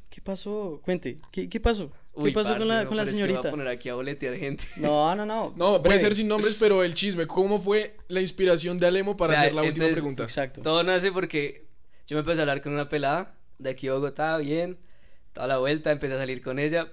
qué 0.10 0.22
pasó? 0.22 0.82
Cuente, 0.84 1.20
¿qué, 1.32 1.50
qué 1.50 1.60
pasó? 1.60 1.92
¿Qué 2.16 2.22
Uy, 2.22 2.32
pasó 2.32 2.58
con 2.58 2.68
la, 2.68 2.84
no, 2.84 2.88
con 2.90 2.98
la 2.98 3.04
pero 3.04 3.12
es 3.12 3.18
que 3.18 3.22
me 3.22 3.22
voy 3.24 3.28
señorita? 3.30 3.48
a 3.48 3.52
poner 3.52 3.68
aquí 3.68 3.90
a 3.90 3.96
boletear 3.96 4.36
gente. 4.38 4.64
No, 4.78 5.14
no, 5.16 5.26
no. 5.26 5.54
No, 5.56 5.82
puede 5.84 6.00
ser 6.00 6.16
sin 6.16 6.28
nombres, 6.28 6.56
pero 6.60 6.84
el 6.84 6.94
chisme. 6.94 7.28
¿Cómo 7.28 7.60
fue 7.60 7.96
la 8.08 8.22
inspiración 8.22 8.78
de 8.78 8.88
Alemo 8.88 9.16
para 9.18 9.32
Vea, 9.34 9.42
hacer 9.42 9.54
la 9.54 9.64
última 9.64 9.88
pregunta? 9.90 10.24
Exacto. 10.24 10.62
Todo 10.62 10.84
nace 10.84 11.12
porque 11.12 11.66
yo 12.12 12.18
me 12.18 12.20
empecé 12.20 12.42
a 12.42 12.44
hablar 12.44 12.62
con 12.62 12.74
una 12.74 12.90
pelada 12.90 13.34
de 13.58 13.70
aquí 13.70 13.88
a 13.88 13.94
Bogotá, 13.94 14.36
bien, 14.36 14.78
toda 15.32 15.48
la 15.48 15.60
vuelta, 15.60 15.94
empecé 15.94 16.16
a 16.16 16.18
salir 16.18 16.42
con 16.42 16.60
ella. 16.60 16.92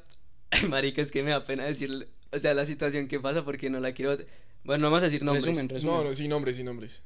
Marica, 0.68 1.02
es 1.02 1.10
que 1.10 1.24
me 1.24 1.30
da 1.30 1.44
pena 1.44 1.64
decirle, 1.64 2.06
o 2.30 2.38
sea, 2.38 2.54
la 2.54 2.64
situación 2.64 3.08
que 3.08 3.18
pasa 3.18 3.44
porque 3.44 3.68
no 3.68 3.80
la 3.80 3.90
quiero. 3.94 4.16
Bueno, 4.62 4.82
no 4.82 4.86
vamos 4.90 5.02
a 5.02 5.06
decir 5.06 5.24
nombres. 5.24 5.44
Resumen, 5.44 5.68
resumen. 5.70 5.92
No, 5.96 6.04
no, 6.04 6.14
sin 6.14 6.30
nombres, 6.30 6.56
sin 6.56 6.66
nombres. 6.66 7.02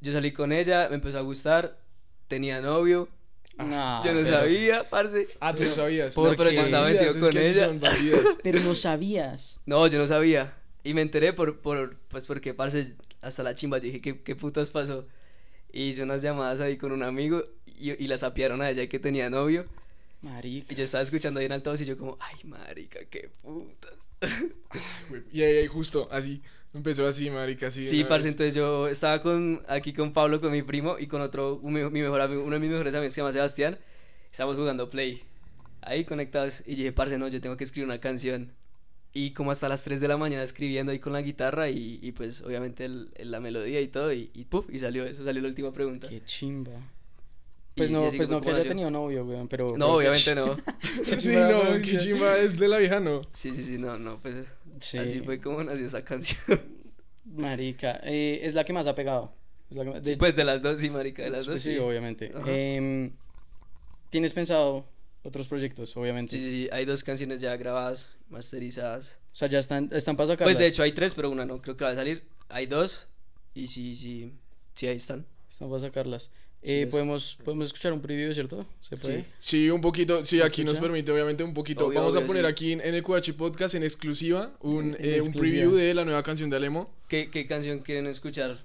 Yo 0.00 0.10
salí 0.10 0.32
con 0.32 0.52
ella, 0.52 0.86
me 0.88 0.94
empezó 0.94 1.18
a 1.18 1.20
gustar, 1.20 1.76
tenía 2.28 2.62
novio, 2.62 3.10
No, 3.58 4.02
yo 4.02 4.14
no 4.14 4.22
pero- 4.22 4.26
sabía, 4.26 4.88
parce. 4.88 5.28
Ah, 5.40 5.54
tú 5.54 5.64
no 5.64 5.74
sabías. 5.74 6.16
No, 6.16 6.34
pero 6.34 6.50
yo 6.50 6.62
estaba 6.62 6.88
metido 6.88 7.10
es 7.10 7.16
con 7.18 7.36
ella. 7.36 7.70
Pero 8.42 8.60
no 8.60 8.74
sabías. 8.74 9.60
No, 9.66 9.86
yo 9.86 9.98
no 9.98 10.06
sabía. 10.06 10.54
Y 10.82 10.94
me 10.94 11.02
enteré 11.02 11.34
por, 11.34 11.60
por 11.60 11.98
pues 12.08 12.26
porque, 12.26 12.54
parce, 12.54 12.96
hasta 13.20 13.42
la 13.42 13.54
chimba, 13.54 13.76
yo 13.76 13.82
dije, 13.84 14.00
¿qué, 14.00 14.22
qué 14.22 14.34
putas 14.34 14.70
pasó? 14.70 15.06
Y 15.72 15.88
hice 15.88 16.02
unas 16.02 16.22
llamadas 16.22 16.60
ahí 16.60 16.76
con 16.76 16.92
un 16.92 17.02
amigo 17.02 17.44
y, 17.66 17.92
y 17.92 18.08
la 18.08 18.18
sapearon 18.18 18.62
a 18.62 18.70
ella 18.70 18.88
que 18.88 18.98
tenía 18.98 19.30
novio. 19.30 19.66
Marica. 20.22 20.74
Y 20.74 20.76
yo 20.76 20.84
estaba 20.84 21.02
escuchando 21.02 21.40
ahí 21.40 21.46
en 21.46 21.52
altavoz 21.52 21.80
y 21.80 21.86
yo 21.86 21.96
como, 21.96 22.16
ay, 22.20 22.36
marica, 22.44 23.00
qué 23.10 23.30
putas. 23.42 23.94
Güey, 25.08 25.22
Y 25.32 25.42
ahí, 25.42 25.56
ahí 25.58 25.66
justo, 25.66 26.08
así. 26.10 26.42
Empezó 26.72 27.06
así, 27.06 27.30
marica, 27.30 27.68
así. 27.68 27.84
Sí, 27.86 28.04
parce, 28.04 28.26
vez. 28.26 28.32
entonces 28.34 28.54
yo 28.54 28.86
estaba 28.88 29.22
con, 29.22 29.62
aquí 29.68 29.92
con 29.92 30.12
Pablo, 30.12 30.40
con 30.40 30.52
mi 30.52 30.62
primo, 30.62 30.98
y 30.98 31.06
con 31.08 31.20
otro, 31.22 31.56
un 31.56 31.72
mi 31.72 31.82
mejor 32.02 32.20
amigo, 32.20 32.42
uno 32.44 32.52
de 32.54 32.60
mis 32.60 32.70
mejores 32.70 32.94
amigos 32.94 33.12
que 33.12 33.14
se 33.14 33.20
llama 33.22 33.32
Sebastián. 33.32 33.78
Estábamos 34.30 34.56
jugando 34.58 34.88
Play, 34.90 35.22
ahí 35.82 36.04
conectados, 36.04 36.62
y 36.66 36.76
dije, 36.76 36.92
parce, 36.92 37.18
no, 37.18 37.28
yo 37.28 37.40
tengo 37.40 37.56
que 37.56 37.64
escribir 37.64 37.86
una 37.88 38.00
canción. 38.00 38.52
Y 39.12 39.32
como 39.32 39.50
hasta 39.50 39.68
las 39.68 39.82
3 39.82 40.00
de 40.00 40.06
la 40.08 40.16
mañana 40.16 40.42
escribiendo 40.44 40.92
ahí 40.92 41.00
con 41.00 41.12
la 41.12 41.20
guitarra, 41.22 41.68
y, 41.68 41.98
y 42.00 42.12
pues 42.12 42.42
obviamente 42.42 42.84
el- 42.84 43.10
el- 43.16 43.30
la 43.32 43.40
melodía 43.40 43.80
y 43.80 43.88
todo, 43.88 44.12
y, 44.12 44.30
y 44.34 44.44
puf, 44.44 44.66
y 44.72 44.78
salió 44.78 45.04
eso, 45.04 45.24
salió 45.24 45.42
la 45.42 45.48
última 45.48 45.72
pregunta. 45.72 46.08
Qué 46.08 46.22
chimba. 46.24 46.70
Pues 47.74 47.90
y 47.90 47.92
no, 47.92 48.08
pues 48.16 48.28
no 48.28 48.40
que 48.40 48.50
haya 48.50 48.62
tenido 48.62 48.90
novio, 48.90 49.24
weón, 49.24 49.48
pero... 49.48 49.76
No, 49.76 49.94
obviamente 49.96 50.34
no. 50.34 50.56
Sí, 51.18 51.34
no, 51.34 51.80
qué 51.82 51.96
chimba 51.98 52.36
es 52.38 52.58
de 52.58 52.68
la 52.68 52.78
vieja, 52.78 53.00
no. 53.00 53.22
Sí, 53.32 53.54
sí, 53.54 53.62
sí, 53.62 53.78
no, 53.78 53.98
no, 53.98 54.20
pues 54.20 54.46
Sí. 54.78 54.98
así 54.98 55.20
fue 55.20 55.40
como 55.40 55.62
nació 55.64 55.86
esa 55.86 56.04
canción. 56.04 56.38
Marica, 57.24 58.00
eh, 58.04 58.40
es 58.42 58.54
la 58.54 58.64
que 58.64 58.72
más 58.72 58.86
ha 58.86 58.94
pegado. 58.94 59.32
Es 59.70 59.76
la 59.76 59.84
que 59.84 59.90
más- 59.90 60.06
Sí, 60.06 60.16
pues 60.16 60.36
de 60.36 60.44
las 60.44 60.62
dos, 60.62 60.80
sí, 60.80 60.90
marica, 60.90 61.22
de 61.22 61.30
las 61.30 61.46
pues 61.46 61.54
dos, 61.56 61.60
sí, 61.62 61.72
sí. 61.74 61.78
obviamente. 61.78 62.32
Em, 62.46 63.12
¿Tienes 64.10 64.32
pensado 64.34 64.84
otros 65.22 65.48
proyectos, 65.48 65.96
obviamente? 65.96 66.32
Sí, 66.36 66.42
sí, 66.42 66.50
sí, 66.50 66.68
hay 66.72 66.84
dos 66.84 67.04
canciones 67.04 67.40
ya 67.40 67.56
grabadas, 67.56 68.16
masterizadas. 68.28 69.18
O 69.32 69.36
sea, 69.36 69.48
ya 69.48 69.58
están, 69.58 69.88
están 69.92 70.16
para 70.16 70.28
sacarlas. 70.28 70.56
Pues 70.56 70.58
de 70.58 70.68
hecho 70.68 70.82
hay 70.82 70.92
tres, 70.92 71.14
pero 71.14 71.30
una 71.30 71.44
no 71.44 71.60
creo 71.62 71.76
que 71.76 71.84
va 71.84 71.90
a 71.90 71.94
salir. 71.94 72.22
Hay 72.48 72.66
dos 72.66 73.06
y 73.54 73.66
sí, 73.66 73.94
sí, 73.96 74.32
sí, 74.74 74.86
ahí 74.86 74.96
están. 74.96 75.26
Están 75.50 75.68
para 75.68 75.80
sacarlas. 75.80 76.30
Sí, 76.62 76.72
Eh, 76.72 76.80
sí. 76.80 76.86
podemos, 76.86 77.38
podemos 77.44 77.68
escuchar 77.68 77.92
un 77.92 78.00
preview, 78.02 78.32
¿cierto? 78.34 78.66
¿Se 78.80 78.96
puede? 78.96 79.20
Sí. 79.20 79.26
Sí, 79.38 79.70
un 79.70 79.80
poquito, 79.80 80.24
sí, 80.24 80.38
¿Se 80.38 80.42
aquí 80.44 80.62
nos 80.62 80.72
escucha? 80.74 80.88
permite 80.92 81.10
obviamente 81.12 81.42
un 81.42 81.54
poquito. 81.54 81.86
Obvio, 81.86 82.00
Vamos 82.00 82.14
a 82.14 82.18
obvio, 82.18 82.26
poner 82.26 82.44
sí. 82.44 82.50
aquí 82.50 82.72
en 82.72 82.80
NQH 82.98 83.32
Podcast 83.36 83.74
en 83.76 83.82
exclusiva 83.82 84.54
un, 84.60 84.94
En 84.94 85.04
eh, 85.04 85.08
un 85.08 85.14
exclusiva. 85.14 85.40
preview 85.40 85.74
de 85.74 85.94
la 85.94 86.04
nueva 86.04 86.22
canción 86.22 86.50
de 86.50 86.56
Alemo. 86.56 86.94
¿Qué, 87.08 87.30
qué 87.30 87.46
canción 87.46 87.78
quieren 87.80 88.06
escuchar? 88.06 88.58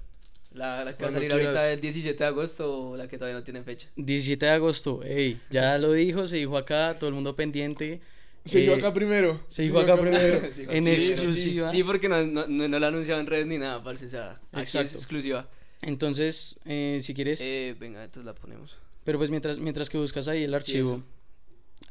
¿La, 0.55 0.83
la 0.85 0.93
que 0.93 1.03
va 1.03 1.09
a 1.09 1.12
salir 1.12 1.29
quieras. 1.29 1.47
ahorita 1.55 1.74
el 1.74 1.81
17 1.81 2.17
de 2.24 2.27
agosto 2.27 2.89
o 2.91 2.97
la 2.97 3.07
que 3.07 3.17
todavía 3.17 3.38
no 3.38 3.43
tiene 3.43 3.62
fecha? 3.63 3.89
17 3.97 4.45
de 4.45 4.51
agosto, 4.51 5.03
ey, 5.03 5.39
ya 5.50 5.77
lo 5.77 5.91
dijo, 5.91 6.25
se 6.25 6.38
dijo 6.38 6.57
acá, 6.57 6.95
todo 6.97 7.09
el 7.09 7.13
mundo 7.15 7.35
pendiente. 7.35 8.00
Se 8.45 8.59
dijo 8.59 8.74
Eh, 8.74 8.77
acá 8.77 8.93
primero. 8.93 9.43
Se 9.50 9.63
dijo 9.63 9.79
acá 9.79 10.00
primero, 10.00 10.41
Sí, 10.51 10.65
en 10.69 10.85
sí, 10.85 10.95
sí, 10.95 11.01
sí. 11.01 11.12
exclusiva. 11.12 11.67
Sí, 11.67 11.83
porque 11.83 12.07
no, 12.07 12.25
no, 12.25 12.47
no, 12.47 12.85
ha 12.85 12.88
anunciado 12.88 13.19
en 13.19 13.27
redes 13.27 13.47
ni 13.47 13.57
nada, 13.57 13.83
parce, 13.83 14.05
o 14.05 14.09
sea, 14.09 14.39
aquí 14.51 14.77
es 14.77 14.93
exclusiva. 14.93 15.50
Entonces, 15.81 16.59
eh, 16.65 17.00
si 17.01 17.13
quieres, 17.13 17.41
Eh, 17.41 17.75
venga, 17.79 18.03
entonces 18.03 18.25
la 18.25 18.33
ponemos. 18.33 18.77
pero 19.03 19.17
pues 19.17 19.29
mientras, 19.29 19.59
mientras 19.59 19.89
que 19.89 19.97
buscas 19.97 20.27
ahí 20.29 20.43
el 20.45 20.53
archivo, 20.53 21.03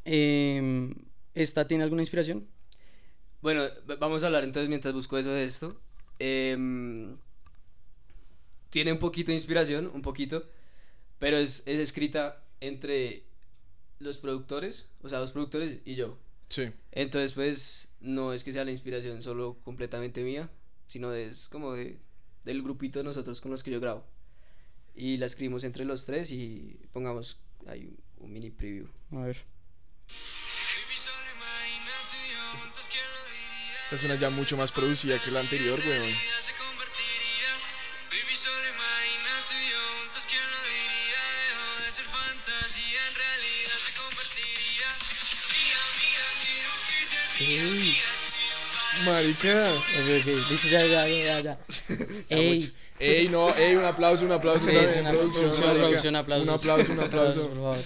em, 0.04 0.94
¿esta 1.35 1.66
tiene 1.66 1.85
alguna 1.85 2.02
inspiración? 2.02 2.47
Bueno, 3.42 3.64
vamos 3.99 4.23
a 4.23 4.26
hablar 4.28 4.44
entonces 4.44 4.68
mientras 4.68 4.94
busco 4.94 5.18
eso 5.18 5.30
de 5.30 5.44
esto. 5.44 5.78
Em, 6.18 7.16
tiene 8.75 8.90
un 8.90 8.99
poquito 8.99 9.28
de 9.28 9.37
inspiración, 9.37 9.88
un 9.95 10.02
poquito, 10.02 10.50
pero 11.21 11.37
es, 11.37 11.62
es 11.64 11.78
escrita 11.78 12.43
entre 12.59 13.23
los 14.00 14.19
productores, 14.19 14.88
o 15.00 15.09
sea, 15.09 15.21
los 15.21 15.31
productores 15.31 15.78
y 15.85 15.95
yo. 15.95 16.19
Sí. 16.49 16.73
Entonces, 16.90 17.35
pues, 17.35 17.93
no 18.00 18.33
es 18.33 18.43
que 18.43 18.52
sea 18.52 18.64
la 18.64 18.73
inspiración 18.73 19.23
solo 19.23 19.59
completamente 19.62 20.25
mía, 20.25 20.50
sino 20.88 21.14
es 21.14 21.49
como 21.49 21.75
de, 21.75 22.00
del 22.45 22.62
grupito 22.64 22.99
de 22.99 23.04
nosotros 23.04 23.40
con 23.40 23.52
los 23.52 23.62
que 23.62 23.71
yo 23.71 23.78
grabo. 23.78 24.04
Y 24.97 25.19
la 25.19 25.26
escribimos 25.26 25.62
entre 25.62 25.85
los 25.85 26.04
tres 26.04 26.33
y 26.33 26.76
pongamos 26.93 27.38
ahí 27.69 27.87
un, 27.87 27.97
un 28.25 28.33
mini 28.33 28.50
preview. 28.50 28.88
A 29.12 29.21
ver. 29.21 29.37
Esta 33.85 33.99
suena 33.99 34.16
ya 34.16 34.31
mucho 34.31 34.57
más 34.57 34.73
producida 34.73 35.16
que 35.23 35.31
la 35.31 35.38
anterior, 35.38 35.78
weón. 35.78 36.63
Baby, 38.14 38.37
solo 38.37 38.62
imagina 38.71 39.33
tú 39.49 39.54
y 39.59 39.66
yo 39.75 39.80
juntos, 39.99 40.23
¿quién 40.30 40.42
lo 40.54 40.61
diría? 40.71 41.23
Dejó 41.50 41.85
de 41.85 41.90
ser 41.90 42.04
fantasía, 42.06 43.00
en 43.11 43.14
realidad 43.18 43.75
se 43.75 43.90
convertiría. 43.99 44.88
Mía, 45.50 45.80
mía, 45.99 46.25
quiero 46.44 46.73
que 46.87 46.99
seas 47.11 47.30
mía. 47.42 48.06
Marica. 49.04 49.56
Ok, 49.99 50.09
ok, 50.14 50.26
listo, 50.50 50.68
ya, 50.68 50.87
ya, 50.87 51.09
ya, 51.09 51.40
ya. 51.40 51.59
Ey, 52.30 52.73
Ey, 53.00 53.28
no, 53.28 53.52
ey, 53.56 53.75
un 53.75 53.85
aplauso, 53.85 54.25
un 54.25 54.33
aplauso. 54.33 54.66
Sí, 54.66 54.71
una 54.76 55.11
producción, 55.11 55.50
producción, 55.50 55.78
producción, 55.78 56.16
aplausos. 56.16 56.47
Un 56.49 56.54
aplauso, 56.54 56.92
un 56.92 57.00
aplauso. 57.09 57.49
por 57.49 57.56
favor. 57.56 57.78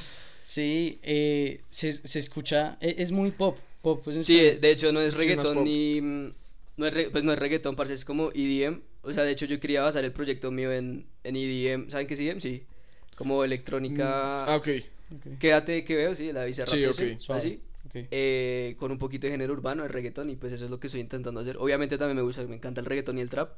Sí, 0.42 0.98
eh, 1.02 1.62
se, 1.70 1.92
se 1.94 2.18
escucha, 2.18 2.76
e- 2.80 2.96
es, 2.98 3.10
muy 3.10 3.30
pop, 3.30 3.58
pop. 3.80 4.02
pues, 4.04 4.26
Sí, 4.26 4.38
de 4.38 4.70
hecho 4.70 4.92
no 4.92 5.00
es 5.00 5.12
Sí, 5.14 5.18
reggaetón 5.20 5.54
pop. 5.54 5.64
ni... 5.64 6.00
mm, 6.02 6.32
No 6.76 6.86
es, 6.86 6.92
re- 6.94 7.10
pues 7.10 7.24
no 7.24 7.32
es 7.32 7.38
reggaetón, 7.38 7.74
parce, 7.74 7.94
es 7.94 8.04
como 8.04 8.30
EDM. 8.34 8.82
O 9.02 9.12
sea, 9.12 9.24
de 9.24 9.30
hecho 9.32 9.46
yo 9.46 9.60
quería 9.60 9.82
basar 9.82 10.04
el 10.04 10.12
proyecto 10.12 10.50
mío 10.50 10.72
en, 10.72 11.06
en 11.24 11.36
EDM. 11.36 11.90
¿Saben 11.90 12.06
qué 12.06 12.14
es 12.14 12.20
EDM? 12.20 12.40
Sí. 12.40 12.66
Como 13.14 13.44
electrónica... 13.44 14.44
Ah, 14.44 14.56
ok. 14.56 14.68
Ok, 15.10 15.26
Quédate 15.38 15.84
que 15.84 15.96
veo, 15.96 16.14
sí, 16.14 16.32
la 16.32 16.44
Bizarrap 16.44 16.74
Sí, 16.74 16.82
Session, 16.82 17.14
ok. 17.14 17.20
suave, 17.20 17.38
así. 17.38 17.62
ok. 17.86 17.96
eh, 18.10 18.76
con 18.78 18.90
un 18.92 18.98
poquito 18.98 19.26
de 19.26 19.32
género 19.32 19.54
urbano, 19.54 19.82
de 19.82 19.88
reggaetón, 19.88 20.28
y 20.30 20.36
pues 20.36 20.52
eso 20.52 20.64
es 20.66 20.70
lo 20.70 20.78
que 20.78 20.88
estoy 20.88 21.00
intentando 21.00 21.40
hacer. 21.40 21.56
Obviamente 21.58 21.96
también 21.96 22.16
me 22.16 22.22
gusta, 22.22 22.42
me 22.44 22.56
encanta 22.56 22.80
el 22.80 22.86
reggaetón 22.86 23.18
y 23.18 23.22
el 23.22 23.30
trap. 23.30 23.52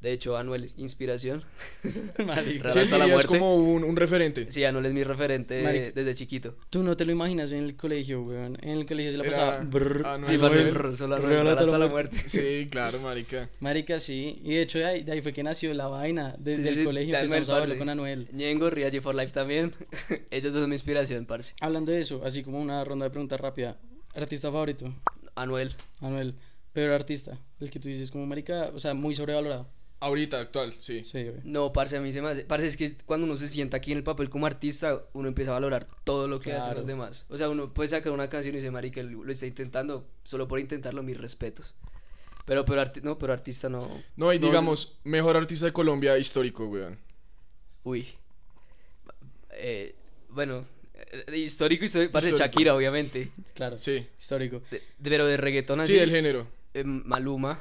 De 0.00 0.12
hecho, 0.12 0.36
Anuel, 0.36 0.70
inspiración. 0.76 1.42
Marica. 2.26 2.64
Rara 2.64 2.70
Sí, 2.74 2.78
hasta 2.80 2.98
la 2.98 3.06
muerte. 3.06 3.26
como 3.26 3.56
un, 3.56 3.84
un 3.84 3.96
referente. 3.96 4.50
Sí, 4.50 4.62
Anuel 4.64 4.84
es 4.86 4.92
mi 4.92 5.02
referente 5.02 5.54
desde 5.94 6.14
chiquito. 6.14 6.56
Tú 6.68 6.82
no 6.82 6.94
te 6.96 7.06
lo 7.06 7.12
imaginas 7.12 7.52
en 7.52 7.64
el 7.64 7.74
colegio, 7.76 8.22
weón. 8.22 8.58
En 8.60 8.70
el 8.78 8.86
colegio 8.86 9.12
se 9.12 9.18
la 9.18 9.24
pasaba. 9.24 9.60
brr, 9.60 10.06
Anuel. 10.06 10.24
Sí, 10.30 10.36
brr, 10.36 10.96
solo 10.98 11.16
hasta 11.58 11.78
la 11.78 11.86
muerte. 11.86 12.16
Sí, 12.18 12.68
claro, 12.70 13.00
marica. 13.00 13.48
Marica, 13.60 13.98
sí. 13.98 14.40
Y 14.44 14.50
de 14.54 14.62
hecho, 14.62 14.78
de 14.78 14.84
ahí, 14.84 15.02
de 15.04 15.12
ahí 15.12 15.22
fue 15.22 15.32
que 15.32 15.42
nació 15.42 15.72
la 15.72 15.86
vaina. 15.86 16.34
Desde 16.38 16.58
Sí, 16.58 16.62
sí, 16.64 16.68
el 16.68 16.74
sí, 16.76 16.84
colegio 16.84 17.16
Anuel, 17.16 17.32
empezamos 17.34 17.48
a 17.48 17.62
parce. 17.62 17.78
con 17.78 17.88
Anuel. 17.88 18.28
Ñengo, 18.32 18.68
Riachi 18.68 19.00
for 19.00 19.14
Life 19.14 19.32
también. 19.32 19.72
Ellos 20.30 20.52
dos 20.52 20.60
son 20.60 20.68
mi 20.68 20.74
inspiración, 20.74 21.24
parce. 21.24 21.54
Hablando 21.62 21.92
de 21.92 22.00
eso, 22.00 22.20
así 22.26 22.42
como 22.42 22.60
una 22.60 22.84
ronda 22.84 23.04
de 23.04 23.10
preguntas 23.10 23.40
rápida. 23.40 23.78
¿Artista 24.14 24.50
favorito? 24.52 24.92
Anuel. 25.34 25.74
Anuel. 26.02 26.34
Peor 26.74 26.90
artista. 26.92 27.38
El 27.58 27.70
que 27.70 27.80
tú 27.80 27.88
dices 27.88 28.10
como 28.10 28.26
marica, 28.26 28.70
o 28.74 28.80
sea, 28.80 28.92
muy 28.92 29.14
sobrevalorado. 29.14 29.66
Ahorita, 30.04 30.38
actual, 30.38 30.74
sí. 30.80 31.02
Sí, 31.04 31.22
güey. 31.22 31.40
No, 31.44 31.72
parce, 31.72 31.96
a 31.96 32.00
mí 32.02 32.12
se 32.12 32.20
me 32.20 32.28
hace. 32.28 32.44
Parce, 32.44 32.66
es 32.66 32.76
que 32.76 32.94
cuando 33.06 33.24
uno 33.26 33.36
se 33.38 33.48
sienta 33.48 33.78
aquí 33.78 33.90
en 33.92 33.98
el 33.98 34.04
papel 34.04 34.28
como 34.28 34.44
artista, 34.44 35.02
uno 35.14 35.28
empieza 35.28 35.50
a 35.52 35.54
valorar 35.54 35.86
todo 36.04 36.28
lo 36.28 36.40
que 36.40 36.50
hacen 36.52 36.62
Claro. 36.64 36.76
los 36.78 36.86
demás. 36.86 37.24
O 37.30 37.38
sea, 37.38 37.48
uno 37.48 37.72
puede 37.72 37.88
sacar 37.88 38.12
una 38.12 38.28
canción 38.28 38.54
y 38.54 38.58
dice, 38.58 38.70
marica, 38.70 39.02
lo 39.02 39.24
lo 39.24 39.32
está 39.32 39.46
intentando, 39.46 40.06
solo 40.24 40.46
por 40.46 40.60
intentarlo, 40.60 41.02
mis 41.02 41.16
respetos. 41.16 41.74
Pero, 42.44 42.66
pero, 42.66 42.82
arti- 42.82 43.00
no, 43.02 43.16
pero 43.16 43.32
artista 43.32 43.70
no. 43.70 44.02
No, 44.16 44.30
y 44.32 44.38
No, 44.38 44.46
digamos, 44.48 44.98
mejor 45.04 45.36
artista 45.38 45.64
de 45.64 45.72
Colombia 45.72 46.18
histórico, 46.18 46.66
weón. 46.66 46.98
Uy. 47.84 48.06
Eh, 49.52 49.94
bueno, 50.28 50.64
eh, 50.94 51.36
histórico, 51.38 51.84
histórico. 51.84 52.12
Parce, 52.12 52.28
Histórico. 52.28 52.52
Shakira, 52.56 52.74
obviamente. 52.74 53.30
Claro. 53.54 53.78
Sí. 53.78 54.06
Histórico. 54.18 54.60
De- 54.70 54.82
de- 54.98 55.10
pero 55.10 55.26
de 55.26 55.36
reggaetón 55.36 55.80
así. 55.80 55.92
Sí, 55.94 55.98
del 55.98 56.10
género. 56.10 56.46
eh, 56.74 56.82
Maluma. 56.84 57.58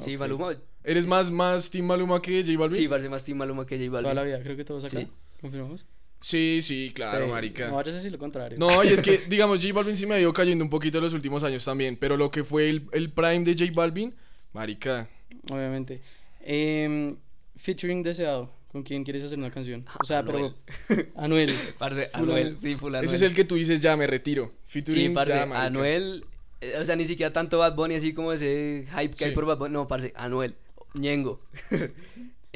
Sí, 0.00 0.14
Ok. 0.14 0.20
Maluma. 0.20 0.56
¿Eres 0.84 1.08
más, 1.08 1.30
más 1.30 1.70
Team 1.70 1.86
Maluma 1.86 2.20
que 2.20 2.42
J 2.44 2.58
Balvin? 2.58 2.76
Sí, 2.76 2.88
parce, 2.88 3.08
más 3.08 3.24
Team 3.24 3.38
Maluma 3.38 3.64
que 3.66 3.76
J 3.78 3.90
Balvin. 3.90 4.02
Toda 4.10 4.14
la 4.14 4.22
vida, 4.22 4.40
creo 4.42 4.56
que 4.56 4.64
todos 4.64 4.84
acá. 4.84 5.00
Sí. 5.00 5.08
¿Confirmamos? 5.40 5.86
Sí, 6.20 6.60
sí, 6.62 6.92
claro, 6.94 7.26
Sí. 7.26 7.30
marica. 7.30 7.66
No 7.68 7.74
vayas 7.76 7.94
a 7.94 7.96
decir 7.98 8.12
lo 8.12 8.18
contrario. 8.18 8.56
No, 8.58 8.82
y 8.84 8.88
es 8.88 9.02
que, 9.02 9.18
digamos, 9.28 9.60
J 9.62 9.72
Balvin 9.74 9.96
sí 9.96 10.06
me 10.06 10.14
ha 10.14 10.20
ido 10.20 10.32
cayendo 10.32 10.64
un 10.64 10.70
poquito 10.70 10.98
en 10.98 11.04
los 11.04 11.12
últimos 11.14 11.42
años 11.44 11.64
también, 11.64 11.96
pero 11.96 12.16
lo 12.16 12.30
que 12.30 12.44
fue 12.44 12.68
el, 12.70 12.86
el 12.92 13.10
prime 13.10 13.40
de 13.44 13.52
J 13.54 13.72
Balvin, 13.74 14.14
marica, 14.52 15.08
Obviamente. 15.50 16.00
Em, 16.40 17.16
featuring 17.56 18.02
deseado. 18.02 18.50
¿Con 18.72 18.82
quién 18.82 19.04
quieres 19.04 19.22
hacer 19.22 19.38
una 19.38 19.50
canción? 19.50 19.84
O 20.00 20.04
sea, 20.04 20.18
Anuel. 20.20 20.52
pero. 20.88 21.06
Anuel. 21.16 21.54
Parce, 21.78 22.08
Anuel. 22.12 22.56
Sí, 22.60 22.74
full 22.76 22.94
ese 22.96 23.16
es 23.16 23.22
el 23.22 23.34
que 23.34 23.44
tú 23.44 23.54
dices, 23.56 23.80
ya 23.80 23.96
me 23.96 24.06
retiro. 24.06 24.52
Sí, 24.66 24.80
Featuring, 24.82 25.14
parce, 25.14 25.34
ya, 25.34 25.46
marica. 25.46 25.66
Anuel, 25.66 26.24
eh, 26.60 26.74
o 26.80 26.84
sea, 26.84 26.96
ni 26.96 27.04
siquiera 27.04 27.32
tanto 27.32 27.58
Bad 27.58 27.74
Bunny 27.76 27.94
así 27.94 28.12
como 28.14 28.32
ese 28.32 28.86
hype 28.90 29.14
que 29.14 29.24
hay 29.26 29.30
Sí. 29.30 29.34
por 29.34 29.44
Bad 29.46 29.58
Bunny, 29.58 29.72
no, 29.74 29.86
parce, 29.86 30.12
Anuel, 30.16 30.56
Ñengo. 30.94 31.40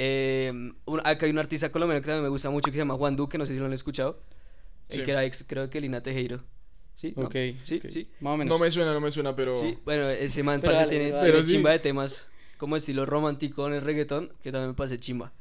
Eh, 0.00 0.52
un- 0.84 1.00
acá 1.02 1.26
hay 1.26 1.32
un 1.32 1.40
artista 1.40 1.72
colombiano 1.72 2.00
que 2.00 2.06
también 2.06 2.22
me 2.22 2.28
gusta 2.28 2.50
mucho 2.50 2.66
que 2.70 2.76
se 2.76 2.78
llama 2.78 2.94
Juan 2.94 3.16
Duque, 3.16 3.36
no 3.36 3.44
sé 3.44 3.54
si 3.54 3.58
lo 3.58 3.66
han 3.66 3.72
escuchado. 3.72 4.22
El 4.88 4.98
Sí. 5.00 5.04
que 5.04 5.10
era 5.10 5.24
ex, 5.24 5.42
creo 5.42 5.68
que 5.68 5.80
Lina 5.80 6.00
Tejero. 6.04 6.44
¿Sí? 6.94 7.14
¿No? 7.16 7.24
Ok. 7.24 7.34
Sí, 7.62 7.78
ok. 7.84 7.90
sí. 7.90 8.08
Más 8.20 8.34
o 8.34 8.36
menos. 8.36 8.48
No 8.56 8.60
me 8.64 8.70
suena, 8.70 8.92
no 8.92 9.00
me 9.00 9.10
suena, 9.10 9.34
pero... 9.34 9.56
Sí, 9.56 9.76
bueno, 9.84 10.08
ese 10.08 10.44
man 10.44 10.60
Pero 10.60 10.72
dale, 10.72 10.88
tiene, 10.88 11.10
dale. 11.10 11.22
tiene 11.24 11.32
Pero 11.32 11.42
sí. 11.42 11.50
chimba 11.54 11.72
de 11.72 11.80
temas 11.80 12.30
como 12.58 12.76
estilo 12.76 13.06
romántico 13.06 13.66
en 13.66 13.72
el 13.74 13.80
reggaetón, 13.80 14.32
que 14.40 14.52
también 14.52 14.68
me 14.68 14.74
parece 14.74 15.00
chimba. 15.00 15.32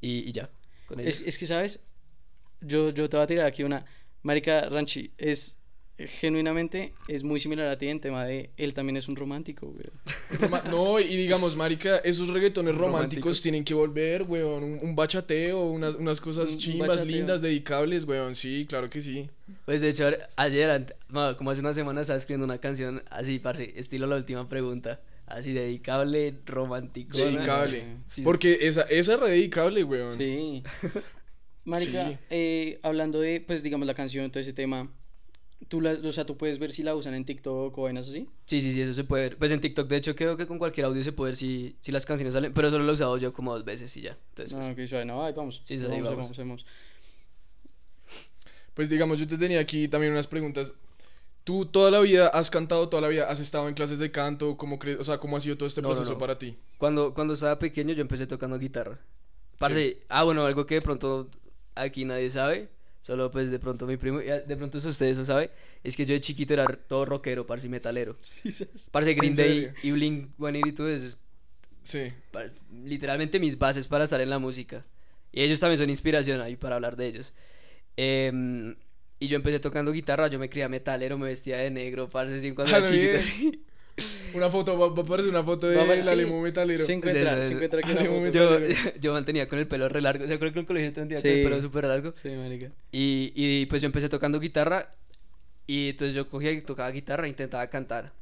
Y, 0.00 0.28
y 0.28 0.32
ya, 0.32 0.50
con 0.88 0.98
Es, 0.98 1.20
es 1.20 1.38
que, 1.38 1.46
¿sabes? 1.46 1.86
Yo, 2.60 2.90
yo 2.90 3.08
te 3.08 3.16
voy 3.18 3.22
a 3.24 3.26
tirar 3.28 3.46
aquí 3.46 3.62
una. 3.62 3.84
Marica 4.24 4.68
Ranchi 4.68 5.12
es. 5.16 5.59
Genuinamente 6.08 6.92
es 7.08 7.22
muy 7.22 7.40
similar 7.40 7.66
a 7.68 7.78
ti 7.78 7.88
en 7.88 8.00
tema 8.00 8.24
de 8.24 8.50
él 8.56 8.74
también 8.74 8.96
es 8.96 9.08
un 9.08 9.16
romántico, 9.16 9.66
güey. 9.66 9.86
Roma- 10.40 10.62
No, 10.70 10.98
y 11.00 11.16
digamos, 11.16 11.56
marica, 11.56 11.98
esos 11.98 12.28
reggaetones 12.28 12.74
románticos 12.74 13.00
Románticos. 13.24 13.42
tienen 13.42 13.64
que 13.64 13.74
volver, 13.74 14.22
weón, 14.22 14.62
un, 14.64 14.78
un 14.82 14.96
bachateo, 14.96 15.62
unas, 15.66 15.96
unas 15.96 16.20
cosas 16.20 16.52
Un- 16.52 16.58
chimbas, 16.58 17.04
lindas, 17.06 17.42
dedicables, 17.42 18.04
weón, 18.04 18.34
sí, 18.34 18.66
claro 18.68 18.88
que 18.90 19.00
sí. 19.00 19.28
Pues 19.64 19.80
de 19.80 19.88
hecho, 19.90 20.08
ayer, 20.36 20.94
como 21.36 21.50
hace 21.50 21.60
una 21.60 21.72
semana, 21.72 22.00
estaba 22.00 22.16
escribiendo 22.16 22.44
una 22.44 22.58
canción 22.58 23.02
así, 23.10 23.38
parce, 23.38 23.72
estilo 23.76 24.06
la 24.06 24.16
última 24.16 24.48
pregunta. 24.48 25.00
Así 25.26 25.52
dedicable, 25.52 26.34
romántico. 26.44 27.16
Dedicable. 27.16 27.82
Sí. 28.04 28.22
Porque 28.22 28.58
esa, 28.62 28.82
esa 28.82 29.14
es 29.14 29.20
re 29.20 29.30
dedicable, 29.30 29.84
weón. 29.84 30.08
Sí. 30.10 30.64
Marica, 31.64 32.08
Sí. 32.08 32.16
eh, 32.30 32.78
hablando 32.82 33.20
de, 33.20 33.40
pues, 33.46 33.62
digamos, 33.62 33.86
la 33.86 33.94
canción, 33.94 34.30
todo 34.30 34.40
ese 34.40 34.52
tema. 34.52 34.90
Tú 35.68 35.80
la, 35.80 35.92
o 35.92 36.12
sea, 36.12 36.24
tú 36.24 36.36
puedes 36.36 36.58
ver 36.58 36.72
si 36.72 36.82
la 36.82 36.94
usan 36.94 37.14
en 37.14 37.24
TikTok 37.24 37.76
o 37.76 37.82
vainas 37.82 38.08
así. 38.08 38.26
Sí, 38.46 38.60
sí, 38.60 38.72
sí, 38.72 38.80
eso 38.82 38.94
se 38.94 39.04
puede 39.04 39.24
ver. 39.24 39.36
Pues 39.38 39.50
en 39.52 39.60
TikTok, 39.60 39.88
de 39.88 39.96
hecho, 39.96 40.16
creo 40.16 40.36
que 40.36 40.46
con 40.46 40.58
cualquier 40.58 40.86
audio 40.86 41.04
se 41.04 41.12
puede 41.12 41.30
ver 41.32 41.36
si, 41.36 41.76
si 41.80 41.92
las 41.92 42.06
canciones 42.06 42.34
salen, 42.34 42.52
pero 42.54 42.70
solo 42.70 42.84
lo 42.84 42.90
he 42.90 42.94
usado 42.94 43.16
yo 43.18 43.32
como 43.32 43.52
dos 43.52 43.64
veces 43.64 43.94
y 43.96 44.00
ya. 44.02 44.16
Entonces, 44.30 44.54
pues, 44.56 44.66
Ah, 44.66 44.70
ok, 44.72 44.88
suave. 44.88 45.04
No, 45.04 45.24
ahí 45.24 45.32
vamos. 45.34 45.60
Sí, 45.62 45.78
sí, 45.78 45.84
vamos, 45.86 46.08
vamos. 46.08 46.36
vamos. 46.36 46.66
Pues 48.74 48.88
digamos, 48.88 49.18
yo 49.18 49.26
te 49.28 49.36
tenía 49.36 49.60
aquí 49.60 49.88
también 49.88 50.12
unas 50.12 50.26
preguntas. 50.26 50.74
¿Tú 51.44 51.66
toda 51.66 51.90
la 51.90 52.00
vida 52.00 52.28
has 52.28 52.50
cantado, 52.50 52.88
toda 52.88 53.02
la 53.02 53.08
vida 53.08 53.28
has 53.28 53.40
estado 53.40 53.68
en 53.68 53.74
clases 53.74 53.98
de 53.98 54.10
canto? 54.10 54.56
¿Cómo 54.56 54.78
crees, 54.78 54.98
o 55.00 55.04
sea, 55.04 55.18
cómo 55.18 55.36
ha 55.36 55.40
sido 55.40 55.56
todo 55.56 55.66
este 55.66 55.82
No, 55.82 55.88
no, 55.88 55.94
proceso 55.94 56.12
no. 56.14 56.18
para 56.18 56.38
ti? 56.38 56.56
Cuando, 56.78 57.12
cuando 57.14 57.34
estaba 57.34 57.58
pequeño 57.58 57.92
yo 57.94 58.02
empecé 58.02 58.26
tocando 58.26 58.58
guitarra. 58.58 58.98
Parce, 59.58 59.98
ah, 60.08 60.22
bueno, 60.24 60.44
algo 60.46 60.64
que 60.64 60.76
de 60.76 60.82
pronto 60.82 61.28
aquí 61.74 62.04
nadie 62.04 62.30
sabe, 62.30 62.68
solo 63.02 63.30
pues 63.30 63.50
de 63.50 63.58
pronto 63.58 63.86
mi 63.86 63.96
primo, 63.96 64.18
de 64.18 64.56
pronto 64.56 64.78
ustedes 64.78 65.18
lo 65.18 65.24
sabe, 65.24 65.50
es 65.82 65.96
que 65.96 66.04
yo 66.04 66.14
de 66.14 66.20
chiquito 66.20 66.54
era 66.54 66.66
todo 66.66 67.04
rockero, 67.04 67.46
parce, 67.46 67.66
y 67.66 67.70
metalero. 67.70 68.16
Parce, 68.92 69.14
Green 69.14 69.32
¿En 69.32 69.36
Day 69.36 69.72
y 69.82 69.90
Blink 69.92 70.30
182 70.38 71.02
es 71.02 71.18
Sí. 71.82 72.12
literalmente 72.84 73.40
mis 73.40 73.58
bases 73.58 73.88
para 73.88 74.04
estar 74.04 74.20
en 74.20 74.30
la 74.30 74.38
música. 74.38 74.84
Y 75.32 75.42
ellos 75.42 75.60
también 75.60 75.78
son 75.78 75.90
inspiración 75.90 76.40
ahí 76.40 76.56
para 76.56 76.74
hablar 76.76 76.96
de 76.96 77.06
ellos. 77.06 77.32
Em, 77.96 78.76
y 79.18 79.26
yo 79.26 79.36
empecé 79.36 79.58
tocando 79.60 79.92
guitarra, 79.92 80.28
yo 80.28 80.38
me 80.38 80.48
creía 80.48 80.68
metalero, 80.68 81.18
me 81.18 81.26
vestía 81.28 81.58
de 81.58 81.70
negro, 81.70 82.08
parce, 82.08 82.36
así 82.36 82.52
cuando 82.52 82.76
era 82.76 82.86
chiquito. 82.86 83.18
Una 84.34 84.48
foto, 84.50 84.78
va, 84.78 84.88
va 84.88 85.00
a 85.02 85.04
aparecer 85.04 85.30
una 85.30 85.42
foto 85.44 85.66
de 85.68 85.76
Va 85.76 85.84
la 85.84 86.02
sí. 86.02 86.16
Lemo 86.16 86.40
Metalero. 86.40 86.84
Se 86.84 86.92
encuentra, 86.92 87.42
se 87.42 87.52
encuentra 87.52 87.80
aquí. 87.80 87.92
Yo, 88.32 88.58
yo 89.00 89.12
mantenía 89.12 89.48
con 89.48 89.58
el 89.58 89.66
pelo 89.66 89.88
re 89.88 90.00
largo, 90.00 90.24
o 90.24 90.28
sea, 90.28 90.38
creo 90.38 90.52
que 90.52 90.60
el 90.60 90.66
colegio 90.66 90.92
tendría 90.92 91.18
con 91.20 91.22
Sí. 91.22 91.36
el 91.38 91.42
pelo 91.44 91.60
súper 91.60 91.84
largo. 91.84 92.12
Sí, 92.14 92.28
marica. 92.30 92.70
Y, 92.92 93.32
y 93.34 93.66
pues 93.66 93.82
yo 93.82 93.86
empecé 93.86 94.08
tocando 94.08 94.38
guitarra 94.40 94.94
y 95.66 95.90
entonces 95.90 96.14
yo 96.14 96.28
cogía 96.28 96.52
y 96.52 96.62
tocaba 96.62 96.90
guitarra 96.90 97.26
e 97.26 97.28
intentaba 97.28 97.66
cantar. 97.68 98.12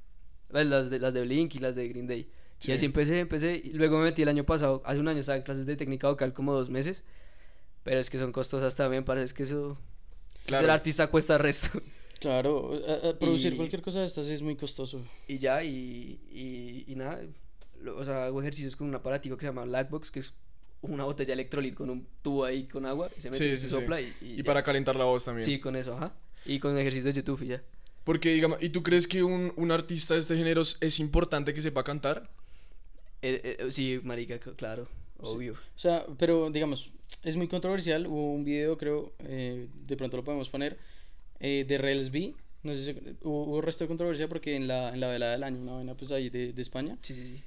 Pues, 0.51 0.67
Las 0.67 0.91
de, 0.91 0.99
las 0.99 1.15
de 1.15 1.23
Blink 1.23 1.55
y 1.55 1.59
las 1.59 1.75
de 1.77 1.89
Green 1.89 2.07
Day. 2.07 2.29
Sí. 2.59 2.71
Y 2.71 2.75
así 2.75 2.87
empecé, 2.87 3.21
empecé. 3.21 3.61
Y 3.63 3.73
luego 3.75 3.99
me 3.99 4.05
metí 4.05 4.23
el 4.23 4.29
año 4.29 4.45
pasado, 4.45 4.83
hace 4.85 4.99
un 4.99 5.09
año 5.09 5.21
estaba 5.21 5.37
en 5.37 5.43
clases 5.45 5.67
de 5.67 5.77
técnica 5.77 6.09
vocal 6.09 6.33
como 6.33 6.53
dos 6.55 6.71
meses. 6.71 7.03
Pero 7.85 8.01
es 8.01 8.11
que 8.11 8.19
son 8.19 8.33
costosas 8.33 8.75
también, 8.75 9.05
parece 9.05 9.33
que 9.35 9.45
eso... 9.45 9.79
Claro. 10.47 10.63
Ser 10.63 10.71
artista 10.71 11.07
cuesta 11.09 11.37
resto. 11.39 11.81
Claro, 12.21 12.73
a- 12.87 13.09
a- 13.11 13.19
producir 13.19 13.53
Y- 13.53 13.57
cualquier 13.57 13.81
cosa 13.83 14.01
de 14.01 14.07
estas 14.07 14.29
es 14.29 14.43
muy 14.43 14.57
costoso. 14.57 15.05
Y 15.29 15.39
ya, 15.39 15.63
y, 15.63 16.19
y, 16.31 16.85
y 16.87 16.95
nada. 16.97 17.21
lo- 17.81 17.97
O 17.99 18.05
sea, 18.05 18.25
hago 18.27 18.41
ejercicios 18.41 18.75
con 18.75 18.89
un 18.89 18.95
aparatico 18.97 19.37
que 19.37 19.43
se 19.43 19.49
llama 19.49 19.65
Blackbox, 19.65 20.11
que 20.11 20.21
es 20.21 20.35
una 20.83 21.05
botella 21.05 21.33
electrolit 21.35 21.75
con 21.75 21.91
un 21.91 22.07
tubo 22.23 22.45
ahí 22.45 22.67
con 22.67 22.87
agua. 22.87 23.09
Y 23.17 23.21
se 23.21 23.31
mete 23.31 23.45
Sí, 23.45 23.51
y 23.51 23.57
sí, 23.57 23.63
se 23.63 23.69
sí. 23.69 23.75
sopla 23.75 24.01
y, 24.01 24.13
y 24.21 24.41
Y 24.41 24.43
para 24.43 24.63
calentar 24.65 24.97
la 24.97 25.05
voz 25.05 25.25
también. 25.25 25.45
Sí, 25.45 25.61
con 25.61 25.77
eso, 25.77 25.95
ajá. 25.97 26.13
Y 26.45 26.59
con 26.59 26.77
ejercicios 26.77 27.15
de 27.15 27.21
YouTube 27.21 27.43
y 27.43 27.49
ya. 27.49 27.63
Porque, 28.05 28.31
digamos, 28.33 28.61
¿y 28.63 28.71
tú 28.71 28.83
crees 28.83 29.07
que 29.07 29.23
un, 29.23 29.53
un 29.57 29.71
artista 29.71 30.15
de 30.15 30.21
este 30.21 30.37
género 30.37 30.63
es- 30.63 30.99
importante 31.01 31.53
que 31.55 31.61
sepa 31.61 31.85
cantar? 31.85 32.29
Eh, 33.23 33.57
eh, 33.61 33.71
sí, 33.71 34.01
marica, 34.03 34.39
claro, 34.39 34.89
obvio. 35.21 35.53
O 35.55 35.79
sea, 35.79 36.07
pero 36.19 36.51
digamos, 36.51 36.91
es 37.23 37.37
muy 37.37 37.49
controversial. 37.49 38.07
Hubo 38.07 38.33
un 38.33 38.45
video, 38.45 38.79
creo, 38.79 39.13
eh, 39.21 39.69
de 39.87 39.97
pronto 39.97 40.17
lo 40.17 40.25
podemos 40.25 40.49
poner, 40.49 40.79
eh, 41.41 41.65
de 41.67 41.79
Rails 41.79 42.11
B, 42.11 42.35
No 42.63 42.75
sé 42.75 42.85
si 42.93 43.17
hubo, 43.23 43.45
hubo 43.45 43.61
resto 43.61 43.85
de 43.85 43.89
controversia 43.89 44.29
porque 44.29 44.57
en 44.57 44.67
la, 44.67 44.93
en 44.93 45.01
la 45.01 45.09
velada 45.09 45.33
del 45.33 45.45
año, 45.45 45.61
una 45.61 45.73
vaina 45.75 45.95
pues 45.97 46.11
ahí 46.11 46.29
de, 46.31 46.53
de 46.53 46.63
España, 46.63 46.99
Sí, 47.03 47.15
sí, 47.15 47.25
sí. 47.25 47.43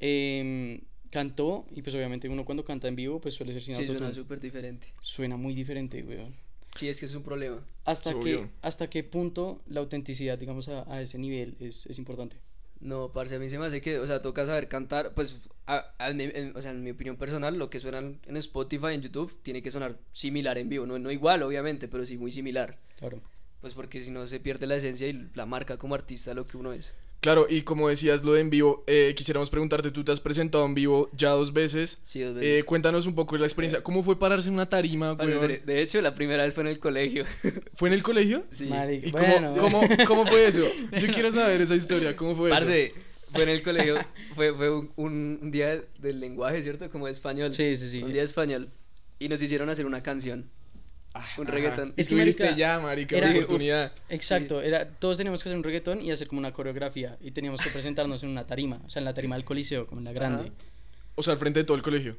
em, 0.00 0.80
cantó 1.10 1.66
y 1.74 1.82
pues 1.82 1.94
obviamente 1.94 2.28
uno 2.28 2.44
cuando 2.44 2.64
canta 2.64 2.88
en 2.88 2.96
vivo 2.96 3.20
pues 3.20 3.34
suele 3.34 3.52
ser 3.52 3.62
sin 3.62 3.74
Sí, 3.74 3.82
autotune. 3.82 3.98
suena 4.00 4.14
súper 4.14 4.40
diferente. 4.40 4.88
Suena 5.00 5.36
muy 5.36 5.54
diferente, 5.54 6.02
weón. 6.02 6.34
Sí, 6.74 6.88
es 6.88 7.00
que 7.00 7.06
es 7.06 7.14
un 7.14 7.22
problema. 7.22 7.64
¿Hasta 7.84 8.18
qué. 8.20 8.48
¿Hasta 8.60 8.90
qué 8.90 9.02
punto 9.02 9.62
la 9.68 9.80
autenticidad, 9.80 10.36
digamos, 10.38 10.68
a, 10.68 10.84
a 10.92 11.00
ese 11.00 11.18
nivel 11.18 11.56
es, 11.60 11.86
es 11.86 11.98
importante? 11.98 12.36
No, 12.80 13.12
parce, 13.12 13.36
a 13.36 13.38
mí 13.38 13.48
se 13.48 13.58
me 13.58 13.64
hace 13.66 13.80
que, 13.80 13.98
o 13.98 14.06
sea, 14.06 14.20
toca 14.20 14.44
saber 14.44 14.68
cantar, 14.68 15.14
pues, 15.14 15.36
a- 15.66 15.94
a 15.98 16.10
en- 16.10 16.56
o 16.56 16.62
sea, 16.62 16.70
en 16.70 16.82
mi 16.84 16.90
opinión 16.90 17.16
personal, 17.16 17.58
lo 17.58 17.70
que 17.70 17.78
suena 17.80 17.98
en 17.98 18.36
Spotify, 18.36 18.94
en 18.94 19.02
YouTube, 19.02 19.32
tiene 19.42 19.62
que 19.62 19.70
sonar 19.70 19.96
similar 20.12 20.58
en 20.58 20.68
vivo, 20.68 20.86
no, 20.86 20.98
no 20.98 21.10
igual, 21.10 21.42
obviamente, 21.42 21.88
pero 21.88 22.04
sí 22.04 22.16
muy 22.18 22.30
similar, 22.30 22.78
Claro. 22.98 23.20
pues 23.60 23.74
porque 23.74 24.00
si 24.02 24.10
no 24.10 24.26
se 24.26 24.40
pierde 24.40 24.66
la 24.66 24.76
esencia 24.76 25.08
y 25.08 25.28
la 25.34 25.46
marca 25.46 25.76
como 25.76 25.94
artista 25.94 26.34
lo 26.34 26.46
que 26.46 26.56
uno 26.56 26.72
es. 26.72 26.94
Claro, 27.20 27.46
y 27.48 27.62
como 27.62 27.88
decías 27.88 28.22
lo 28.22 28.34
de 28.34 28.42
en 28.42 28.50
vivo, 28.50 28.84
eh, 28.86 29.14
quisiéramos 29.16 29.50
preguntarte, 29.50 29.90
tú 29.90 30.04
te 30.04 30.12
has 30.12 30.20
presentado 30.20 30.64
en 30.66 30.74
vivo 30.74 31.08
ya 31.16 31.30
dos 31.30 31.52
veces. 31.52 31.98
Sí, 32.04 32.20
dos 32.20 32.36
Eh, 32.36 32.40
veces. 32.40 32.64
cuéntanos 32.66 33.06
un 33.06 33.14
poco 33.16 33.34
de 33.34 33.40
la 33.40 33.46
experiencia. 33.46 33.82
¿Cómo 33.82 34.02
fue 34.04 34.18
pararse 34.18 34.48
en 34.48 34.54
una 34.54 34.68
tarima, 34.68 35.16
Parce, 35.16 35.36
weón? 35.36 35.60
de, 35.64 35.82
hecho, 35.82 36.00
la 36.02 36.14
primera 36.14 36.44
vez 36.44 36.54
fue 36.54 36.62
en 36.62 36.68
el 36.68 36.78
colegio. 36.78 37.24
¿Fue 37.74 37.88
en 37.88 37.94
el 37.94 38.02
colegio? 38.04 38.44
sí. 38.50 38.70
¿Y 39.02 39.10
bueno. 39.10 39.50
cómo, 39.58 39.80
cómo, 39.80 39.88
cómo 40.06 40.26
fue 40.26 40.46
eso? 40.46 40.62
Yo 41.00 41.08
quiero 41.08 41.32
saber 41.32 41.60
esa 41.62 41.74
historia, 41.74 42.14
¿cómo 42.14 42.36
fue 42.36 42.50
eso? 42.50 42.56
Fue 43.32 43.42
en 43.42 43.48
el 43.48 43.62
colegio, 43.62 43.96
fue, 44.34 44.54
fue 44.54 44.70
un, 44.70 44.92
un- 44.96 45.38
un 45.42 45.50
día 45.50 45.82
del 45.98 46.20
lenguaje, 46.20 46.62
¿cierto? 46.62 46.88
Como 46.90 47.06
de 47.06 47.12
español. 47.12 47.52
Sí, 47.52 47.76
sí, 47.76 47.88
sí. 47.88 48.02
Un 48.02 48.08
día 48.12 48.20
de 48.20 48.24
español. 48.26 48.68
Y 49.18 49.28
nos 49.28 49.42
hicieron 49.42 49.68
hacer 49.68 49.84
una 49.86 50.02
canción. 50.02 50.48
un 51.14 51.22
Ajá. 51.22 51.42
reggaetón. 51.44 51.94
Es 51.96 52.08
que, 52.10 52.14
marica, 52.14 52.54
ya, 52.54 52.78
marica, 52.78 53.16
era- 53.16 53.28
una 53.28 53.38
uf, 53.38 53.44
oportunidad. 53.44 53.92
Exacto, 54.10 54.60
era, 54.60 54.86
todos 54.86 55.16
teníamos 55.16 55.42
que 55.42 55.48
hacer 55.48 55.56
un 55.56 55.64
reggaetón 55.64 56.02
y 56.02 56.10
hacer 56.10 56.28
como 56.28 56.38
una 56.40 56.52
coreografía 56.52 57.16
y 57.22 57.30
teníamos 57.30 57.62
que 57.62 57.70
presentarnos 57.70 58.22
en 58.22 58.28
una 58.28 58.46
tarima, 58.46 58.80
o 58.84 58.90
sea, 58.90 59.00
en 59.00 59.06
la 59.06 59.14
tarima 59.14 59.34
del 59.36 59.44
coliseo, 59.46 59.86
como 59.86 60.00
en 60.00 60.04
la 60.04 60.12
grande. 60.12 60.42
Ajá. 60.48 60.52
O 61.14 61.22
sea, 61.22 61.32
al 61.32 61.38
frente 61.38 61.60
de 61.60 61.64
todo 61.64 61.76
el 61.76 61.82
colegio. 61.82 62.18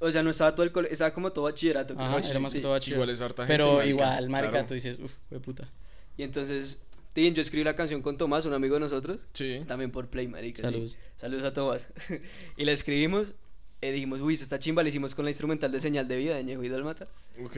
O 0.00 0.08
sea, 0.10 0.22
no 0.22 0.30
estaba 0.30 0.54
todo 0.54 0.62
el 0.64 0.70
colegio, 0.70 0.92
estaba 0.92 1.12
como 1.12 1.32
todo 1.32 1.46
bachillerato. 1.46 1.94
Ajá, 1.98 2.18
era 2.30 2.38
más 2.38 2.52
que 2.52 2.58
Sí. 2.60 2.62
todo 2.62 2.72
bachiller. 2.72 2.96
Igual 2.98 3.10
es 3.10 3.20
harta 3.20 3.42
gente, 3.42 3.52
Pero 3.54 3.66
marica, 3.74 3.86
igual, 3.88 4.28
marica, 4.30 4.50
claro. 4.52 4.66
tú 4.68 4.74
dices, 4.74 4.98
uff, 5.00 5.12
de 5.30 5.40
puta. 5.40 5.68
Y 6.16 6.22
entonces, 6.22 6.80
Tin, 7.18 7.34
yo 7.34 7.42
escribí 7.42 7.64
la 7.64 7.74
canción 7.74 8.00
con 8.00 8.16
Tomás, 8.16 8.44
un 8.44 8.52
amigo 8.54 8.74
de 8.74 8.80
nosotros, 8.80 9.20
Sí. 9.32 9.62
también 9.66 9.90
por 9.90 10.06
Play, 10.08 10.28
marica. 10.28 10.58
sí. 10.62 10.62
Saludos. 10.68 10.98
Saludos 11.16 11.44
a 11.44 11.52
Tomás. 11.52 11.88
y 12.56 12.64
la 12.64 12.70
escribimos, 12.70 13.32
y 13.80 13.90
dijimos, 13.90 14.20
uy, 14.20 14.34
eso 14.34 14.44
está 14.44 14.60
chimba, 14.60 14.84
la 14.84 14.88
hicimos 14.90 15.16
con 15.16 15.24
la 15.24 15.32
instrumental 15.32 15.72
de 15.72 15.80
señal 15.80 16.06
de 16.06 16.16
vida 16.16 16.36
de 16.36 16.44
Ñejo 16.44 16.62
y 16.62 16.68
Dalmata. 16.68 17.08
Ok. 17.44 17.56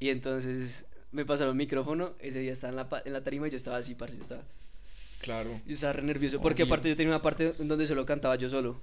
Y 0.00 0.08
entonces 0.08 0.86
me 1.12 1.26
pasaron 1.26 1.50
el 1.52 1.58
micrófono, 1.58 2.14
ese 2.20 2.38
día 2.38 2.52
estaba 2.52 2.70
en 2.70 2.76
la, 2.76 3.02
en 3.04 3.12
la 3.12 3.22
tarima 3.22 3.46
y 3.48 3.50
yo 3.50 3.58
estaba 3.58 3.76
así, 3.76 3.94
parce, 3.94 4.16
yo 4.16 4.22
estaba, 4.22 4.42
Claro. 5.20 5.50
yo 5.66 5.74
estaba 5.74 5.92
re 5.92 6.02
nervioso, 6.02 6.40
porque 6.40 6.62
Obvio. 6.62 6.72
aparte 6.72 6.88
yo 6.88 6.96
tenía 6.96 7.12
una 7.12 7.20
parte 7.20 7.52
en 7.58 7.68
donde 7.68 7.86
solo 7.86 8.06
cantaba 8.06 8.36
yo 8.36 8.48
solo. 8.48 8.80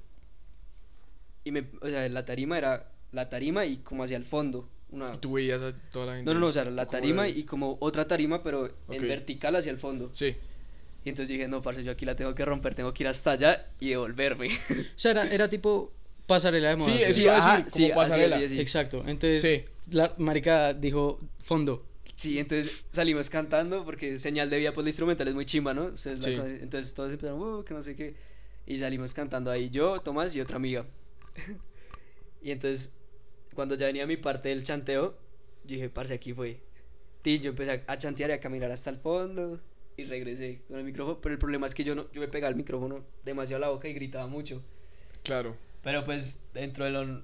Y 1.44 1.50
me, 1.50 1.66
o 1.82 1.90
sea, 1.90 2.08
la 2.08 2.24
tarima 2.24 2.60
era 2.60 2.92
la 3.12 3.30
tarima 3.30 3.66
y 3.66 3.78
como 3.78 4.04
hacia 4.04 4.18
el 4.18 4.26
fondo. 4.26 4.70
Una... 4.92 5.16
Y 5.16 5.18
tú 5.20 5.34
veías 5.34 5.62
a 5.62 5.74
toda 5.92 6.06
la 6.08 6.16
gente. 6.18 6.26
No, 6.26 6.34
no, 6.34 6.42
no, 6.42 6.48
o 6.48 6.52
sea, 6.52 6.66
la 6.66 6.86
¿Cómo 6.86 6.92
tarima 6.92 7.28
y 7.30 7.44
como 7.44 7.78
otra 7.80 8.08
tarima, 8.08 8.44
pero 8.44 8.64
Ok. 8.66 8.72
en 8.94 9.02
vertical 9.04 9.56
hacia 9.56 9.72
el 9.72 9.78
fondo. 9.78 10.10
Sí. 10.14 10.36
Y 11.04 11.10
entonces 11.10 11.30
dije, 11.30 11.48
no, 11.48 11.62
parce, 11.62 11.84
yo 11.84 11.92
aquí 11.92 12.06
la 12.06 12.16
tengo 12.16 12.36
que 12.36 12.46
romper, 12.46 12.76
tengo 12.76 12.94
que 12.94 13.04
ir 13.04 13.08
hasta 13.08 13.32
allá 13.32 13.70
y 13.80 13.90
devolverme. 13.90 14.50
O 14.50 14.74
sea, 14.96 15.12
era, 15.12 15.28
era 15.32 15.48
tipo 15.50 15.92
pasarela 16.28 16.70
de 16.70 16.76
moda. 16.76 16.92
Sí, 17.08 17.14
¿sí? 17.14 17.28
ajá, 17.28 17.58
decir, 17.58 17.64
como 17.64 17.70
sí, 17.76 17.84
así, 17.86 17.92
pasarela. 17.96 18.36
así, 18.36 18.46
así. 18.46 18.60
Exacto, 18.60 19.04
entonces 19.08 19.42
Sí. 19.42 19.66
la 19.92 20.14
marica 20.18 20.74
dijo 20.74 21.20
fondo. 21.44 21.86
Sí, 22.16 22.38
entonces 22.38 22.84
salimos 22.92 23.30
cantando 23.32 23.84
porque 23.84 24.20
señal 24.20 24.50
de 24.52 24.60
vida, 24.60 24.74
pues 24.74 24.84
la 24.86 24.90
instrumental 24.90 25.28
es 25.28 25.34
muy 25.34 25.46
chimba, 25.46 25.74
¿no? 25.74 25.86
Entonces, 25.86 26.24
Sí. 26.24 26.36
cosa- 26.36 26.50
entonces 26.50 26.94
todos 26.94 27.12
empezaron, 27.12 27.42
"Uh, 27.42 27.64
que 27.64 27.74
no 27.74 27.82
sé 27.82 27.96
qué. 27.96 28.14
Y 28.68 28.78
salimos 28.78 29.14
cantando 29.16 29.50
ahí 29.50 29.72
yo, 29.72 30.00
Tomás 30.02 30.36
y 30.36 30.42
otra 30.42 30.58
amiga. 30.58 30.86
y 32.44 32.52
entonces, 32.52 32.94
cuando 33.56 33.76
ya 33.76 33.88
venía 33.88 34.08
mi 34.08 34.18
parte 34.18 34.50
del 34.50 34.64
chanteo, 34.64 35.18
yo 35.64 35.76
dije, 35.76 35.90
parce, 35.90 36.14
aquí 36.14 36.34
fue. 36.34 36.62
Y 37.24 37.40
yo 37.40 37.52
empecé 37.52 37.84
a, 37.86 37.98
chantear 37.98 38.32
y 38.32 38.34
a 38.34 38.40
caminar 38.40 38.72
hasta 38.72 38.90
el 38.90 38.98
fondo 38.98 39.60
y 39.96 40.06
regresé 40.06 40.62
con 40.68 40.78
el 40.78 40.84
micrófono. 40.84 41.22
Pero 41.22 41.34
el 41.34 41.40
problema 41.40 41.66
es 41.66 41.76
que 41.76 41.84
yo, 41.84 41.94
no, 41.94 42.12
yo 42.12 42.22
me 42.22 42.28
pegaba 42.28 42.50
el 42.50 42.56
micrófono 42.56 43.04
demasiado 43.24 43.64
a 43.64 43.68
la 43.68 43.74
boca 43.74 43.88
y 43.88 43.94
gritaba 43.94 44.28
mucho. 44.28 44.64
Claro. 45.24 45.56
Pero 45.84 46.04
pues 46.04 46.44
dentro 46.54 46.86
de 46.86 46.92
lo, 46.92 47.24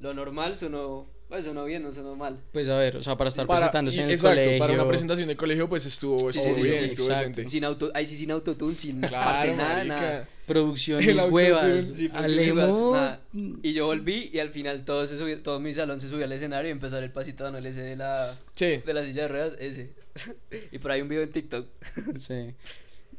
lo 0.00 0.14
normal 0.14 0.56
sonó, 0.56 1.08
pues 1.28 1.44
sonó 1.44 1.64
bien, 1.66 1.82
no 1.82 1.92
sonó 1.92 2.16
mal. 2.16 2.38
Pues 2.52 2.68
a 2.68 2.78
ver, 2.78 2.96
o 2.96 3.02
sea, 3.02 3.16
para 3.16 3.28
estar 3.28 3.46
Para- 3.46 3.60
presentándose 3.60 3.96
y- 3.98 4.00
en 4.00 4.06
el 4.06 4.12
exacto, 4.14 4.36
colegio. 4.40 4.58
para 4.58 4.72
una 4.72 4.88
presentación 4.88 5.28
de 5.28 5.36
colegio, 5.36 5.68
pues 5.68 5.84
estuvo, 5.86 6.32
Sí, 6.32 6.38
estuvo 6.38 6.54
sí, 6.56 6.62
sí, 6.62 6.68
bien, 6.68 6.78
sí, 6.80 6.84
estuvo 6.86 7.06
exacto. 7.08 7.28
decente. 7.28 7.50
Sin 7.50 7.64
auto, 7.64 7.90
ahí 7.94 8.06
sí 8.06 8.16
sin 8.16 8.30
autotune, 8.30 8.74
sin 8.74 9.00
Claro, 9.00 9.14
parce, 9.26 9.54
nada, 9.54 9.84
nada. 9.84 10.28
Producciones 10.46 11.06
huevas. 11.30 11.92
Alemo. 12.14 12.92
nada. 12.94 13.20
Y 13.62 13.72
yo 13.74 13.84
volví 13.86 14.30
y 14.32 14.38
al 14.38 14.48
final 14.50 14.84
todo, 14.86 15.06
se 15.06 15.18
subió, 15.18 15.36
todo 15.42 15.60
mi 15.60 15.74
salón 15.74 16.00
se 16.00 16.08
subió 16.08 16.24
al 16.24 16.32
escenario 16.32 16.74
y 16.74 16.78
dar 16.78 17.02
el 17.02 17.10
pasito 17.12 17.44
dando 17.44 17.58
ese 17.58 17.82
de 17.82 17.96
la, 17.96 18.38
Sí. 18.54 18.78
de 18.84 18.94
la 18.94 19.04
silla 19.04 19.22
de 19.22 19.28
ruedas, 19.28 19.52
ese. 19.60 19.90
y 20.72 20.78
por 20.78 20.90
ahí 20.92 21.02
un 21.02 21.08
video 21.08 21.22
en 21.24 21.30
TikTok. 21.32 21.66
Sí. 22.18 22.54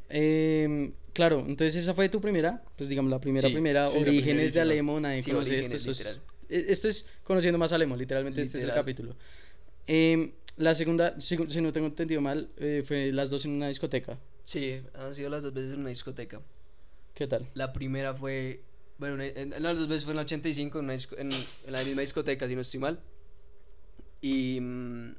Em, 0.10 0.94
claro, 1.14 1.44
entonces 1.48 1.76
esa 1.76 1.94
fue 1.94 2.10
tu 2.10 2.20
primera, 2.20 2.64
pues 2.78 2.90
digamos 2.90 3.12
la 3.12 3.20
primera, 3.22 3.48
Sí, 3.48 3.54
primera, 3.54 3.88
sí, 3.90 4.00
la 4.00 4.02
Orígenes 4.10 4.54
de. 4.56 4.62
Alemo, 4.62 5.00
nadie 5.00 5.22
Sí, 5.22 5.30
conoce 5.32 5.52
Orígenes, 5.58 5.86
esto. 5.86 6.20
Esto 6.50 6.58
es, 6.58 6.58
literal. 6.58 6.70
e- 6.70 6.72
esto 6.74 6.88
es 6.88 7.06
conociendo 7.24 7.58
más 7.58 7.72
a 7.72 7.78
literalmente 7.78 8.42
este 8.42 8.58
es 8.58 8.64
el 8.64 8.74
capítulo. 8.74 9.16
Em, 9.88 10.32
la 10.58 10.76
segunda, 10.76 11.20
si, 11.22 11.38
si 11.48 11.62
no 11.62 11.72
tengo 11.72 11.88
entendido 11.88 12.22
mal, 12.22 12.50
eh, 12.58 12.84
fue 12.86 13.12
las 13.12 13.30
dos 13.30 13.46
en 13.46 13.52
una 13.52 13.68
discoteca. 13.70 14.20
Sí, 14.44 14.82
han 14.94 15.16
sido 15.16 15.30
las 15.30 15.44
dos 15.44 15.54
veces 15.54 15.74
en 15.74 15.80
una 15.80 15.90
discoteca. 15.90 16.42
¿Qué 17.14 17.28
tal? 17.28 17.48
La 17.54 17.72
primera 17.74 18.14
fue, 18.14 18.62
bueno, 18.98 19.22
en, 19.24 19.54
en 19.54 19.64
las 19.64 19.78
dos 19.78 19.88
veces 19.88 20.04
fue 20.04 20.12
en 20.14 20.18
la 20.18 20.22
85, 20.24 20.80
en, 20.80 20.86
una 20.86 20.94
disco- 20.94 21.18
en, 21.18 21.30
en 21.32 21.72
la 21.72 21.84
misma 21.84 22.02
discoteca, 22.02 22.48
si 22.48 22.56
no 22.56 22.62
estoy 22.62 22.80
mal. 22.80 23.00
Y, 24.22 24.60
mm, 24.60 25.16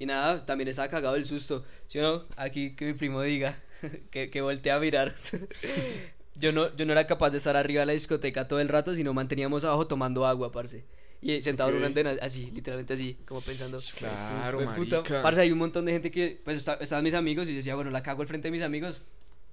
y 0.00 0.06
nada, 0.06 0.44
también 0.46 0.68
estaba 0.68 0.88
cagado 0.88 1.16
el 1.16 1.24
susto. 1.26 1.64
Si 1.86 1.98
no, 1.98 2.24
aquí 2.36 2.74
que 2.76 2.86
mi 2.86 2.92
primo 2.94 3.20
diga, 3.22 3.60
que, 4.10 4.30
que 4.30 4.40
voltea 4.40 4.76
a 4.76 4.80
mirar. 4.80 5.14
yo, 6.38 6.52
no, 6.52 6.74
yo 6.76 6.86
no 6.86 6.92
era 6.92 7.06
capaz 7.06 7.30
de 7.30 7.38
estar 7.38 7.56
arriba 7.56 7.80
de 7.80 7.86
la 7.86 7.92
discoteca 7.92 8.46
todo 8.48 8.60
el 8.60 8.68
rato, 8.68 8.94
sino 8.94 9.12
manteníamos 9.14 9.64
abajo 9.64 9.86
tomando 9.86 10.26
agua, 10.26 10.52
parce. 10.52 10.84
Y 11.20 11.42
sentado 11.42 11.70
en 11.70 11.76
una 11.76 11.86
antena, 11.88 12.16
así, 12.22 12.50
literalmente 12.52 12.94
así, 12.94 13.16
como 13.26 13.40
pensando. 13.40 13.82
Claro, 13.98 14.58
"Jue 14.58 14.66
puta". 14.76 15.02
Parce, 15.22 15.40
hay 15.40 15.50
un 15.50 15.58
montón 15.58 15.84
de 15.84 15.92
gente 15.92 16.10
que, 16.12 16.40
pues, 16.44 16.58
está- 16.58 16.74
estaban 16.80 17.02
mis 17.04 17.14
amigos 17.14 17.48
y 17.48 17.52
yo 17.52 17.56
decía, 17.56 17.74
bueno, 17.74 17.90
la 17.90 18.02
cago 18.02 18.22
al 18.22 18.28
frente 18.28 18.46
de 18.48 18.52
mis 18.52 18.62
amigos, 18.62 19.02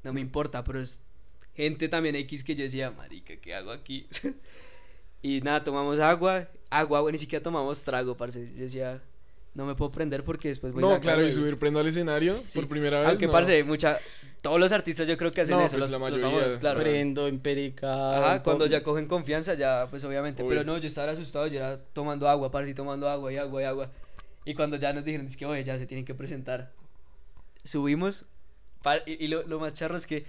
no 0.03 0.13
me 0.13 0.21
importa, 0.21 0.63
pero 0.63 0.79
es 0.79 1.01
gente 1.55 1.89
también 1.89 2.15
X 2.17 2.43
que 2.43 2.53
yo 2.53 2.63
decía, 2.63 2.91
marica, 2.91 3.35
¿qué 3.37 3.55
hago 3.55 3.71
aquí? 3.71 4.05
y 5.23 5.41
nada, 5.41 5.63
tomamos 5.63 5.99
agua, 5.99 6.47
agua, 6.69 6.99
agua, 6.99 7.11
ni 7.11 7.17
siquiera 7.17 7.41
tomamos 7.41 7.83
trago, 7.83 8.15
parce. 8.15 8.45
Yo 8.53 8.61
decía, 8.61 9.01
no 9.55 9.65
me 9.65 9.73
puedo 9.75 9.91
prender 9.91 10.23
porque 10.23 10.49
después 10.49 10.73
voy 10.73 10.83
a 10.83 10.85
No, 10.85 10.93
la 10.93 10.99
claro, 10.99 11.25
y 11.25 11.31
subir 11.31 11.57
prendo 11.57 11.79
al 11.79 11.87
escenario 11.87 12.35
Sí. 12.45 12.59
por 12.59 12.67
primera 12.69 12.99
vez. 12.99 13.09
Aunque, 13.09 13.25
no. 13.25 13.31
parce, 13.31 13.63
mucha, 13.63 13.97
todos 14.41 14.59
los 14.59 14.71
artistas 14.71 15.07
yo 15.07 15.17
creo 15.17 15.31
que 15.31 15.41
hacen 15.41 15.55
No, 15.57 15.65
eso, 15.65 15.77
pues 15.77 15.89
los, 15.89 15.89
la 15.89 15.97
los 15.97 16.11
mayoría, 16.19 16.37
famosos, 16.39 16.59
claro. 16.59 16.79
Prendo, 16.81 17.27
empérica. 17.27 18.17
Ajá, 18.17 18.43
cuando 18.43 18.67
ya 18.67 18.83
cogen 18.83 19.07
confianza, 19.07 19.53
ya, 19.55 19.87
pues 19.89 20.03
obviamente. 20.03 20.43
Obvio. 20.43 20.49
Pero 20.51 20.63
no, 20.65 20.77
yo 20.77 20.87
estaba 20.87 21.11
asustado, 21.11 21.47
yo 21.47 21.57
era 21.57 21.79
tomando 21.93 22.27
agua, 22.29 22.51
parce, 22.51 22.73
tomando 22.73 23.09
agua 23.09 23.31
y 23.33 23.37
agua 23.37 23.61
y 23.61 23.65
agua. 23.65 23.91
Y 24.43 24.53
cuando 24.53 24.75
ya 24.77 24.93
nos 24.93 25.05
dijeron, 25.05 25.25
es 25.25 25.37
que, 25.37 25.45
oye, 25.45 25.63
ya 25.63 25.77
se 25.79 25.87
tienen 25.87 26.05
que 26.05 26.13
presentar. 26.13 26.71
Subimos, 27.63 28.25
par- 28.83 29.03
y, 29.05 29.23
y 29.23 29.27
lo, 29.27 29.43
lo 29.47 29.59
más 29.59 29.73
charro 29.73 29.95
es 29.95 30.05
que 30.05 30.25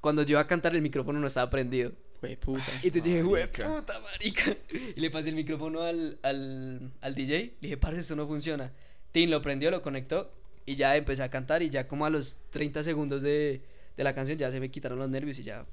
cuando 0.00 0.22
yo 0.22 0.32
iba 0.32 0.40
a 0.40 0.46
cantar, 0.46 0.74
el 0.74 0.82
micrófono 0.82 1.20
no 1.20 1.26
estaba 1.26 1.48
prendido. 1.50 1.92
Jue 2.20 2.36
puta. 2.36 2.62
Y 2.82 2.86
entonces 2.88 3.04
dije, 3.04 3.22
güey, 3.22 3.46
puta 3.50 4.00
marica. 4.00 4.56
Y 4.96 5.00
le 5.00 5.10
pasé 5.10 5.30
el 5.30 5.36
micrófono 5.36 5.82
al, 5.82 6.18
al, 6.22 6.92
al 7.00 7.14
DJ. 7.14 7.38
Le 7.38 7.52
dije, 7.60 7.76
parce, 7.76 8.00
esto 8.00 8.14
no 8.16 8.26
funciona. 8.26 8.72
Tin 9.12 9.30
lo 9.30 9.40
prendió, 9.42 9.70
lo 9.70 9.80
conectó. 9.82 10.30
Y 10.66 10.74
ya 10.74 10.96
empecé 10.96 11.22
a 11.22 11.30
cantar. 11.30 11.62
Y 11.62 11.70
ya 11.70 11.88
como 11.88 12.04
a 12.06 12.10
los 12.10 12.38
30 12.50 12.82
segundos 12.82 13.22
de, 13.22 13.62
de 13.96 14.04
la 14.04 14.12
canción, 14.12 14.38
ya 14.38 14.50
se 14.50 14.60
me 14.60 14.70
quitaron 14.70 14.98
los 14.98 15.08
nervios 15.08 15.38
y 15.38 15.42
ya 15.42 15.66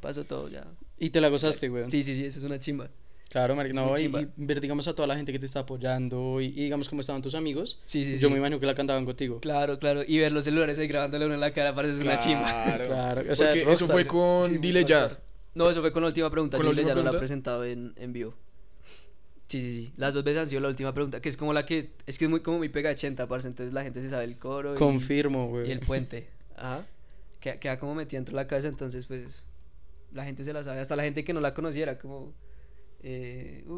pasó 0.00 0.24
todo. 0.24 0.48
ya 0.48 0.66
Y 0.98 1.10
te 1.10 1.20
la 1.20 1.28
gozaste, 1.28 1.70
weón. 1.70 1.90
Sí, 1.90 2.02
sí, 2.02 2.14
sí, 2.16 2.24
eso 2.24 2.38
es 2.40 2.44
una 2.44 2.58
chimba. 2.58 2.90
Claro, 3.30 3.56
marica, 3.56 3.74
no, 3.74 3.94
y, 3.98 4.04
y 4.04 4.28
ver, 4.36 4.60
digamos, 4.60 4.86
a 4.86 4.94
toda 4.94 5.08
la 5.08 5.16
gente 5.16 5.32
que 5.32 5.40
te 5.40 5.46
está 5.46 5.60
apoyando 5.60 6.40
y, 6.40 6.46
y 6.46 6.50
digamos 6.64 6.88
cómo 6.88 7.00
estaban 7.00 7.20
tus 7.20 7.34
amigos. 7.34 7.80
Sí, 7.84 8.04
sí, 8.04 8.12
Yo 8.18 8.28
sí. 8.28 8.32
me 8.32 8.38
imagino 8.38 8.60
que 8.60 8.66
la 8.66 8.76
cantaban 8.76 9.04
contigo. 9.04 9.40
Claro, 9.40 9.78
claro. 9.80 10.02
Y 10.06 10.18
ver 10.18 10.30
los 10.30 10.44
celulares 10.44 10.78
ahí 10.78 10.86
grabándole 10.86 11.24
uno 11.24 11.34
en 11.34 11.40
la 11.40 11.50
cara 11.50 11.74
parece 11.74 12.00
una 12.02 12.16
chimba. 12.18 12.44
Claro. 12.64 12.84
Claro, 12.84 13.22
o 13.32 13.34
sea, 13.34 13.48
Porque 13.48 13.72
eso 13.72 13.86
fue 13.88 14.06
con 14.06 14.42
Sí, 14.44 14.58
Dile 14.58 14.84
Ya. 14.84 15.18
No, 15.54 15.70
eso 15.70 15.80
fue 15.80 15.92
con 15.92 16.02
la 16.02 16.08
última 16.08 16.30
pregunta. 16.30 16.56
¿Con 16.56 16.66
la 16.66 16.70
última 16.70 16.88
ya 16.88 16.94
no 16.94 17.02
la 17.02 17.08
he 17.08 17.12
pregunta? 17.12 17.18
presentado 17.20 17.64
en, 17.64 17.92
en 17.96 18.12
vivo. 18.12 18.34
Sí, 19.46 19.60
sí, 19.62 19.70
sí. 19.70 19.92
Las 19.96 20.14
dos 20.14 20.24
veces 20.24 20.40
han 20.42 20.46
sido 20.48 20.60
la 20.60 20.68
última 20.68 20.92
pregunta. 20.94 21.20
Que 21.20 21.28
es 21.28 21.36
como 21.36 21.52
la 21.52 21.64
que. 21.64 21.90
Es 22.06 22.18
que 22.18 22.24
es 22.24 22.30
muy 22.30 22.40
como 22.40 22.58
mi 22.58 22.68
pega 22.68 22.90
80, 22.90 23.28
parce. 23.28 23.46
Entonces 23.48 23.72
la 23.72 23.82
gente 23.82 24.00
se 24.02 24.10
sabe 24.10 24.24
el 24.24 24.36
coro. 24.36 24.74
y- 24.74 24.78
Confirmo, 24.78 25.48
güey. 25.48 25.68
Y 25.68 25.72
el 25.72 25.80
puente. 25.80 26.28
Ajá. 26.56 26.86
Queda, 27.40 27.60
queda 27.60 27.78
como 27.78 27.94
metida 27.94 28.18
dentro 28.18 28.32
de 28.36 28.42
la 28.42 28.46
cabeza, 28.48 28.68
entonces 28.68 29.06
pues 29.06 29.46
la 30.12 30.24
gente 30.24 30.42
se 30.44 30.52
la 30.52 30.64
sabe. 30.64 30.80
Hasta 30.80 30.96
la 30.96 31.02
gente 31.04 31.22
que 31.24 31.32
no 31.34 31.40
la 31.40 31.52
conociera, 31.54 31.98
como... 31.98 32.32
Eh, 33.02 33.62
uh, 33.66 33.72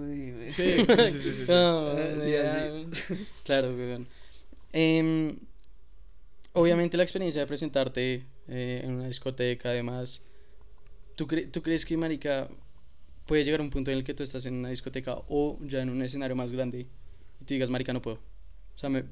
uy, 0.00 0.32
uy. 0.32 0.44
Sí, 0.50 0.76
sí, 0.86 1.18
sí, 1.18 1.32
sí, 1.32 1.44
Ah, 1.48 1.92
sí, 2.22 2.34
así. 2.36 3.26
Claro, 3.42 3.74
weón. 3.74 4.06
Em, 4.72 5.36
obviamente 6.52 6.96
la 6.96 7.02
experiencia 7.02 7.40
de 7.40 7.46
presentarte 7.48 8.26
eh, 8.46 8.82
en 8.84 8.92
una 8.94 9.08
discoteca, 9.08 9.70
además, 9.70 10.24
¿tú, 11.20 11.26
cre- 11.26 11.50
¿tú 11.50 11.60
crees 11.62 11.84
que, 11.84 11.98
marica, 11.98 12.48
puede 13.26 13.44
llegar 13.44 13.60
a 13.60 13.62
un 13.62 13.68
punto 13.68 13.90
en 13.90 13.98
el 13.98 14.04
que 14.04 14.14
tú 14.14 14.22
estás 14.22 14.46
en 14.46 14.54
una 14.54 14.70
discoteca 14.70 15.16
o 15.28 15.58
ya 15.60 15.82
en 15.82 15.90
un 15.90 16.00
escenario 16.00 16.34
más 16.34 16.50
grande 16.50 16.86
y 17.40 17.44
tú 17.44 17.52
digas, 17.52 17.68
marica, 17.68 17.92
no 17.92 18.00
puedo? 18.00 18.16
O 18.16 18.78
sea, 18.80 18.88
me 18.88 19.04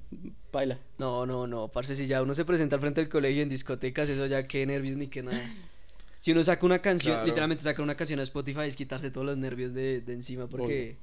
baila. 0.51 0.79
No, 0.97 1.27
no, 1.27 1.47
no, 1.47 1.69
parce, 1.71 1.95
si 1.95 2.07
ya 2.07 2.23
uno 2.23 2.33
se 2.33 2.47
presenta 2.47 2.77
al 2.77 2.81
frente 2.81 3.03
del 3.03 3.11
colegio 3.11 3.43
en 3.43 3.51
discotecas, 3.51 4.09
eso 4.09 4.25
ya 4.25 4.43
qué 4.45 4.65
nervios 4.65 4.97
ni 4.97 5.09
qué 5.09 5.23
nada. 5.23 5.43
Si 6.21 6.33
uno 6.33 6.43
saca 6.43 6.67
una 6.67 6.81
canción, 6.81 7.15
Claro. 7.15 7.27
literalmente 7.27 7.63
saca 7.63 7.81
una 7.83 7.95
canción 7.97 8.19
a 8.19 8.25
Spotify, 8.25 8.63
es 8.63 8.75
quitarse 8.75 9.11
todos 9.13 9.25
los 9.25 9.37
nervios 9.37 9.73
de, 9.73 10.01
de 10.01 10.13
encima, 10.15 10.49
porque, 10.49 10.97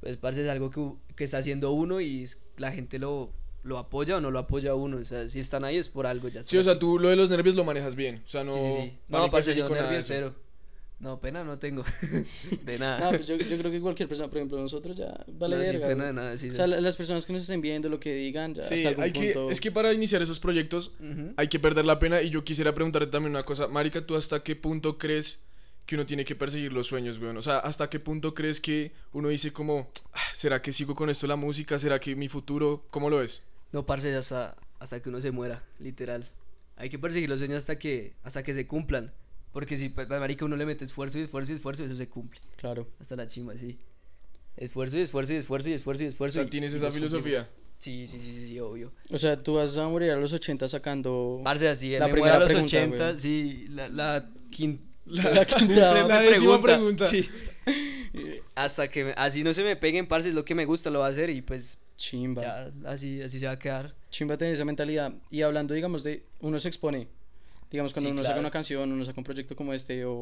pues, 0.00 0.16
parce, 0.16 0.42
es 0.44 0.48
algo 0.48 0.70
que, 0.70 1.14
que 1.14 1.24
está 1.24 1.38
haciendo 1.38 1.72
uno 1.72 2.00
y 2.00 2.26
la 2.56 2.72
gente 2.72 2.98
lo, 2.98 3.32
lo 3.66 3.78
apoya 3.78 4.16
o 4.16 4.20
no 4.20 4.30
lo 4.30 4.38
apoya 4.38 4.74
uno. 4.74 4.96
O 4.98 5.04
sea, 5.04 5.28
si 5.28 5.40
están 5.40 5.64
ahí 5.64 5.76
es 5.76 5.88
por 5.88 6.06
algo, 6.06 6.28
ya 6.28 6.42
Sí, 6.42 6.56
o 6.56 6.62
sea, 6.62 6.78
tú 6.78 6.98
lo 6.98 7.08
de 7.08 7.16
los 7.16 7.28
nervios 7.28 7.54
lo 7.54 7.64
manejas 7.64 7.94
bien. 7.96 8.22
O 8.24 8.28
sea, 8.28 8.44
no. 8.44 8.52
Sí, 8.52 8.60
sí, 8.62 8.70
sí. 8.72 8.98
No, 9.08 9.30
parce, 9.30 9.54
yo 9.54 9.68
nada 9.68 9.82
nervios 9.82 10.04
eso. 10.04 10.14
cero. 10.14 10.34
No, 10.98 11.20
pena 11.20 11.44
no 11.44 11.58
tengo. 11.58 11.84
de 12.62 12.78
No, 12.78 12.84
nada. 12.86 13.10
pues 13.10 13.26
yo, 13.26 13.36
yo 13.36 13.58
creo 13.58 13.70
que 13.70 13.80
cualquier 13.82 14.08
persona, 14.08 14.28
por 14.30 14.38
ejemplo, 14.38 14.58
nosotros 14.58 14.96
ya 14.96 15.12
vale 15.28 15.56
No, 15.56 15.64
sí, 15.64 15.72
verga, 15.72 15.88
pena 15.88 16.06
de 16.06 16.12
nada, 16.14 16.36
sí, 16.38 16.48
O 16.48 16.54
sea, 16.54 16.66
la- 16.66 16.80
las 16.80 16.96
personas 16.96 17.26
que 17.26 17.34
nos 17.34 17.42
estén 17.42 17.60
viendo, 17.60 17.90
lo 17.90 18.00
que 18.00 18.14
digan, 18.14 18.54
ya 18.54 18.62
Sí, 18.62 18.76
hasta 18.76 18.88
algún 18.88 19.04
hay 19.04 19.12
que, 19.12 19.34
es 19.50 19.60
que 19.60 19.70
para 19.70 19.92
iniciar 19.92 20.22
esos 20.22 20.40
proyectos 20.40 20.92
hay 21.36 21.48
que 21.48 21.58
perder 21.58 21.84
la 21.84 21.98
pena 21.98 22.22
y 22.22 22.30
yo 22.30 22.44
quisiera 22.44 22.72
preguntarte 22.72 23.08
también 23.10 23.32
una 23.32 23.42
cosa. 23.44 23.68
Marica, 23.68 24.06
¿tú 24.06 24.16
hasta 24.16 24.42
qué 24.42 24.56
punto 24.56 24.96
crees 24.96 25.42
que 25.84 25.96
uno 25.96 26.06
tiene 26.06 26.24
que 26.24 26.34
perseguir 26.34 26.72
los 26.72 26.86
sueños, 26.86 27.18
weón? 27.18 27.36
O 27.36 27.42
sea, 27.42 27.58
¿hasta 27.58 27.90
qué 27.90 28.00
punto 28.00 28.32
crees 28.32 28.58
que 28.60 28.92
uno 29.12 29.28
dice 29.28 29.52
como, 29.52 29.90
"Ah, 30.14 30.20
¿será 30.32 30.62
que 30.62 30.72
sigo 30.72 30.94
con 30.94 31.10
esto 31.10 31.26
la 31.26 31.36
música? 31.36 31.78
¿Será 31.78 32.00
que 32.00 32.16
mi 32.16 32.28
futuro? 32.30 32.86
¿Cómo 32.90 33.10
lo 33.10 33.18
ves? 33.18 33.42
No, 33.76 33.84
parce, 33.84 34.14
hasta, 34.16 34.56
hasta 34.78 35.02
que 35.02 35.10
uno 35.10 35.20
se 35.20 35.32
muera, 35.32 35.62
literal. 35.80 36.24
Hay 36.76 36.88
que 36.88 36.98
perseguir 36.98 37.28
los 37.28 37.40
sueños 37.40 37.58
hasta 37.58 37.78
que, 37.78 38.14
hasta 38.22 38.42
que 38.42 38.54
se 38.54 38.66
cumplan. 38.66 39.12
Porque 39.52 39.76
si, 39.76 39.90
pues, 39.90 40.08
marica, 40.08 40.46
uno 40.46 40.56
le 40.56 40.64
mete 40.64 40.82
esfuerzo 40.82 41.18
y 41.18 41.22
esfuerzo 41.24 41.52
y 41.52 41.56
esfuerzo, 41.56 41.84
eso 41.84 41.94
se 41.94 42.08
cumple. 42.08 42.40
Claro. 42.56 42.88
Hasta 42.98 43.16
la 43.16 43.26
chimba, 43.26 43.54
sí. 43.58 43.76
Esfuerzo 44.56 44.96
y 44.96 45.02
esfuerzo 45.02 45.34
y 45.34 45.36
esfuerzo 45.36 45.68
y 45.68 45.72
esfuerzo 45.74 46.02
y 46.04 46.06
O 46.06 46.08
esfuerzo. 46.08 46.34
sea, 46.38 46.44
y- 46.44 46.48
tienes 46.48 46.72
y 46.72 46.76
esa 46.76 46.86
cumplimos. 46.86 47.10
filosofía. 47.12 47.50
Sí, 47.76 48.06
sí, 48.06 48.18
sí, 48.18 48.32
sí, 48.34 48.48
sí, 48.48 48.60
obvio. 48.60 48.92
O 49.10 49.18
sea, 49.18 49.42
tú 49.42 49.56
vas 49.56 49.76
a 49.76 49.86
morir 49.88 50.10
a 50.10 50.16
los 50.16 50.32
80 50.32 50.70
sacando... 50.70 51.42
Parce, 51.44 51.68
así, 51.68 51.90
La 51.98 52.06
me 52.08 52.14
muere 52.14 52.32
a 52.34 52.38
primera 52.38 52.38
los 52.38 52.48
pregunta, 52.50 52.76
80, 52.78 53.04
güey. 53.08 53.18
sí, 53.18 53.66
la, 53.68 53.88
la 53.90 54.30
quin- 54.50 54.80
La 55.04 55.44
quinta 55.44 56.02
la 56.08 56.20
décima 56.22 56.62
pregunta. 56.62 57.04
Sí. 57.04 57.28
Hasta 58.54 58.88
que, 58.88 59.04
me- 59.04 59.12
así 59.18 59.44
no 59.44 59.52
se 59.52 59.62
me 59.62 59.76
peguen, 59.76 60.06
parce, 60.08 60.30
es 60.30 60.34
lo 60.34 60.46
que 60.46 60.54
me 60.54 60.64
gusta, 60.64 60.88
lo 60.90 61.00
va 61.00 61.08
a 61.08 61.10
hacer 61.10 61.28
y 61.28 61.42
pues 61.42 61.78
Chimba. 61.96 62.42
ya, 62.42 62.72
así, 62.90 63.22
así 63.22 63.38
se 63.40 63.46
va 63.46 63.52
a 63.52 63.58
quedar. 63.58 63.94
Chimba 64.10 64.36
tener 64.36 64.54
esa 64.54 64.64
mentalidad. 64.64 65.12
Y 65.30 65.42
hablando, 65.42 65.74
digamos, 65.74 66.02
de 66.02 66.24
uno 66.40 66.60
se 66.60 66.68
expone. 66.68 67.08
Digamos, 67.70 67.92
cuando 67.92 68.10
Sí, 68.10 68.12
uno 68.12 68.24
saca 68.24 68.38
una 68.40 68.50
canción, 68.50 68.92
uno 68.92 69.04
saca 69.04 69.18
un 69.20 69.24
proyecto 69.24 69.56
como 69.56 69.72
este, 69.72 70.04
o, 70.04 70.14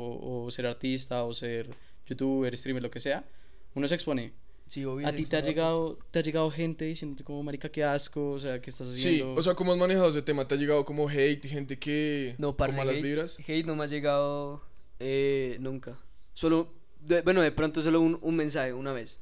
o 0.44 0.50
ser 0.50 0.66
artista, 0.66 1.24
o 1.24 1.34
ser 1.34 1.68
youtuber, 2.06 2.56
streamer, 2.56 2.82
lo 2.82 2.90
que 2.90 3.00
sea, 3.00 3.24
uno 3.74 3.86
se 3.88 3.94
expone. 3.94 4.32
Sí, 4.66 4.82
obvio. 4.86 5.06
¿A 5.06 5.12
ti 5.12 5.26
te 5.26 5.36
ha 5.36 5.40
llegado, 5.42 5.98
te 6.10 6.20
ha 6.20 6.22
llegado 6.22 6.50
gente 6.50 6.86
diciéndote 6.86 7.22
como, 7.22 7.42
marica, 7.42 7.68
qué 7.68 7.84
asco, 7.84 8.30
o 8.30 8.38
sea, 8.38 8.62
qué 8.62 8.70
estás 8.70 8.88
Sí, 8.88 9.00
haciendo? 9.20 9.34
o 9.34 9.42
sea, 9.42 9.54
¿cómo 9.54 9.72
has 9.72 9.78
manejado 9.78 10.08
ese 10.08 10.22
tema? 10.22 10.48
¿Te 10.48 10.54
ha 10.54 10.58
llegado 10.58 10.86
como 10.86 11.06
hate, 11.08 11.44
gente 11.46 11.78
que... 11.78 12.34
No, 12.38 12.56
parce, 12.56 12.76
como 12.76 12.86
malas 12.86 12.96
hate, 12.98 13.04
vibras? 13.06 13.38
hate 13.46 13.66
no 13.66 13.76
me 13.76 13.84
ha 13.84 13.88
llegado 13.88 14.62
eh, 15.00 15.58
nunca. 15.60 15.98
Solo, 16.32 16.72
de- 17.00 17.20
bueno, 17.20 17.42
de 17.42 17.52
pronto 17.52 17.82
solo 17.82 18.00
un, 18.00 18.18
un 18.22 18.36
mensaje 18.36 18.72
una 18.72 18.94
vez. 18.94 19.20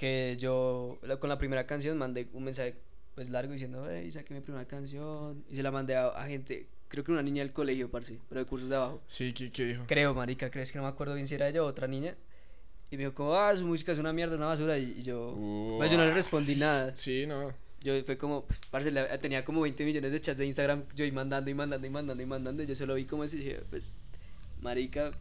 Que 0.00 0.34
yo, 0.38 0.98
la- 1.02 1.18
con 1.18 1.28
la 1.28 1.36
primera 1.36 1.66
canción, 1.66 1.98
mandé 1.98 2.26
un 2.32 2.44
mensaje 2.44 2.74
pues 3.14 3.28
largo 3.28 3.52
diciendo, 3.52 3.86
hey, 3.90 4.10
saqué 4.10 4.32
mi 4.32 4.40
primera 4.40 4.64
canción. 4.66 5.44
Y 5.50 5.56
se 5.56 5.62
la 5.62 5.70
mandé 5.70 5.94
a, 5.94 6.06
a 6.06 6.26
gente, 6.26 6.68
creo 6.88 7.04
que 7.04 7.12
una 7.12 7.22
niña 7.22 7.42
del 7.42 7.52
colegio, 7.52 7.90
parce, 7.90 8.18
pero 8.30 8.40
de 8.40 8.46
cursos 8.46 8.70
de 8.70 8.76
abajo. 8.76 9.02
Sí, 9.08 9.34
¿qué, 9.34 9.52
qué 9.52 9.66
dijo? 9.66 9.84
Creo, 9.86 10.14
marica, 10.14 10.50
crees 10.50 10.72
que 10.72 10.78
no 10.78 10.84
me 10.84 10.88
acuerdo 10.88 11.12
bien 11.14 11.28
si 11.28 11.34
era 11.34 11.50
ella 11.50 11.62
o 11.62 11.66
otra 11.66 11.86
niña. 11.86 12.16
Y 12.90 12.96
me 12.96 13.02
dijo 13.02 13.12
como, 13.14 13.34
ah, 13.34 13.54
su 13.54 13.66
música 13.66 13.92
es 13.92 13.98
una 13.98 14.14
mierda, 14.14 14.36
una 14.36 14.46
basura. 14.46 14.78
Y, 14.78 14.92
y 15.00 15.02
yo, 15.02 15.34
pues 15.76 15.90
yo 15.90 15.98
no 15.98 16.06
le 16.06 16.14
respondí 16.14 16.56
nada. 16.56 16.96
Sí, 16.96 17.26
no. 17.26 17.52
Yo 17.82 18.02
fue 18.04 18.16
como, 18.16 18.46
parce, 18.70 18.90
tenía 19.20 19.44
como 19.44 19.60
20 19.60 19.84
millones 19.84 20.12
de 20.12 20.20
chats 20.20 20.38
de 20.38 20.46
Instagram, 20.46 20.84
yo 20.94 21.04
y 21.04 21.12
mandando 21.12 21.50
y 21.50 21.54
mandando 21.54 21.86
y 21.86 21.90
mandando 21.90 22.22
y 22.22 22.26
mandando, 22.26 22.62
y 22.62 22.66
yo 22.66 22.74
solo 22.74 22.94
vi 22.94 23.04
como 23.04 23.24
dije, 23.26 23.60
pues, 23.68 23.92
marica, 24.60 25.12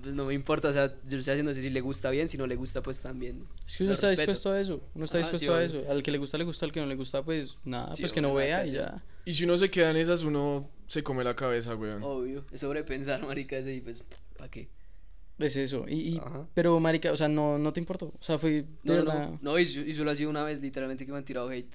pues 0.00 0.14
no 0.14 0.24
me 0.26 0.34
importa, 0.34 0.68
o 0.68 0.72
sea, 0.72 0.88
yo 0.88 1.12
lo 1.12 1.18
estoy 1.18 1.32
haciendo 1.32 1.50
así, 1.52 1.62
si 1.62 1.70
le 1.70 1.80
gusta 1.80 2.10
bien, 2.10 2.28
si 2.28 2.36
no 2.38 2.46
le 2.46 2.56
gusta, 2.56 2.82
pues 2.82 3.00
también. 3.02 3.44
Es 3.66 3.76
que 3.76 3.84
uno 3.84 3.92
está 3.92 4.08
respeto. 4.08 4.32
dispuesto 4.32 4.50
a 4.52 4.60
eso, 4.60 4.80
uno 4.94 5.04
está 5.04 5.18
Ajá, 5.18 5.26
sí, 5.26 5.30
dispuesto 5.32 5.54
a 5.54 5.64
eso. 5.64 5.90
Al 5.90 6.02
que 6.02 6.10
le 6.10 6.18
gusta, 6.18 6.38
le 6.38 6.44
gusta, 6.44 6.66
al 6.66 6.72
que 6.72 6.80
no 6.80 6.86
le 6.86 6.94
gusta, 6.96 7.22
pues 7.22 7.56
nada, 7.64 7.94
Sí, 7.94 8.02
pues 8.02 8.12
que 8.12 8.20
no 8.20 8.34
vea 8.34 8.62
que 8.64 8.70
y 8.70 8.72
ya. 8.72 9.04
Y 9.24 9.32
si 9.32 9.44
uno 9.44 9.56
se 9.58 9.70
queda 9.70 9.90
en 9.90 9.96
esas, 9.96 10.22
uno 10.22 10.68
se 10.86 11.02
come 11.02 11.22
la 11.24 11.36
cabeza, 11.36 11.74
weón. 11.74 12.02
Obvio, 12.02 12.44
es 12.50 12.60
sobrepensar, 12.60 13.24
marica, 13.26 13.56
eso 13.56 13.70
y 13.70 13.80
pues, 13.80 14.04
¿para 14.36 14.50
qué? 14.50 14.68
Es 15.38 15.56
eso. 15.56 15.86
Y, 15.88 16.16
y- 16.16 16.20
pero, 16.54 16.78
marica, 16.80 17.12
o 17.12 17.16
sea, 17.16 17.28
no, 17.28 17.58
no 17.58 17.72
te 17.72 17.80
importó. 17.80 18.06
O 18.06 18.22
sea, 18.22 18.38
fue 18.38 18.64
No, 18.84 18.96
no, 18.96 19.04
no, 19.04 19.38
no, 19.40 19.58
y, 19.58 19.62
y 19.62 19.92
solo 19.94 20.10
ha 20.10 20.14
sido 20.14 20.28
una 20.30 20.42
vez, 20.42 20.60
literalmente, 20.60 21.06
que 21.06 21.12
me 21.12 21.18
han 21.18 21.24
tirado 21.24 21.48
hate. 21.50 21.72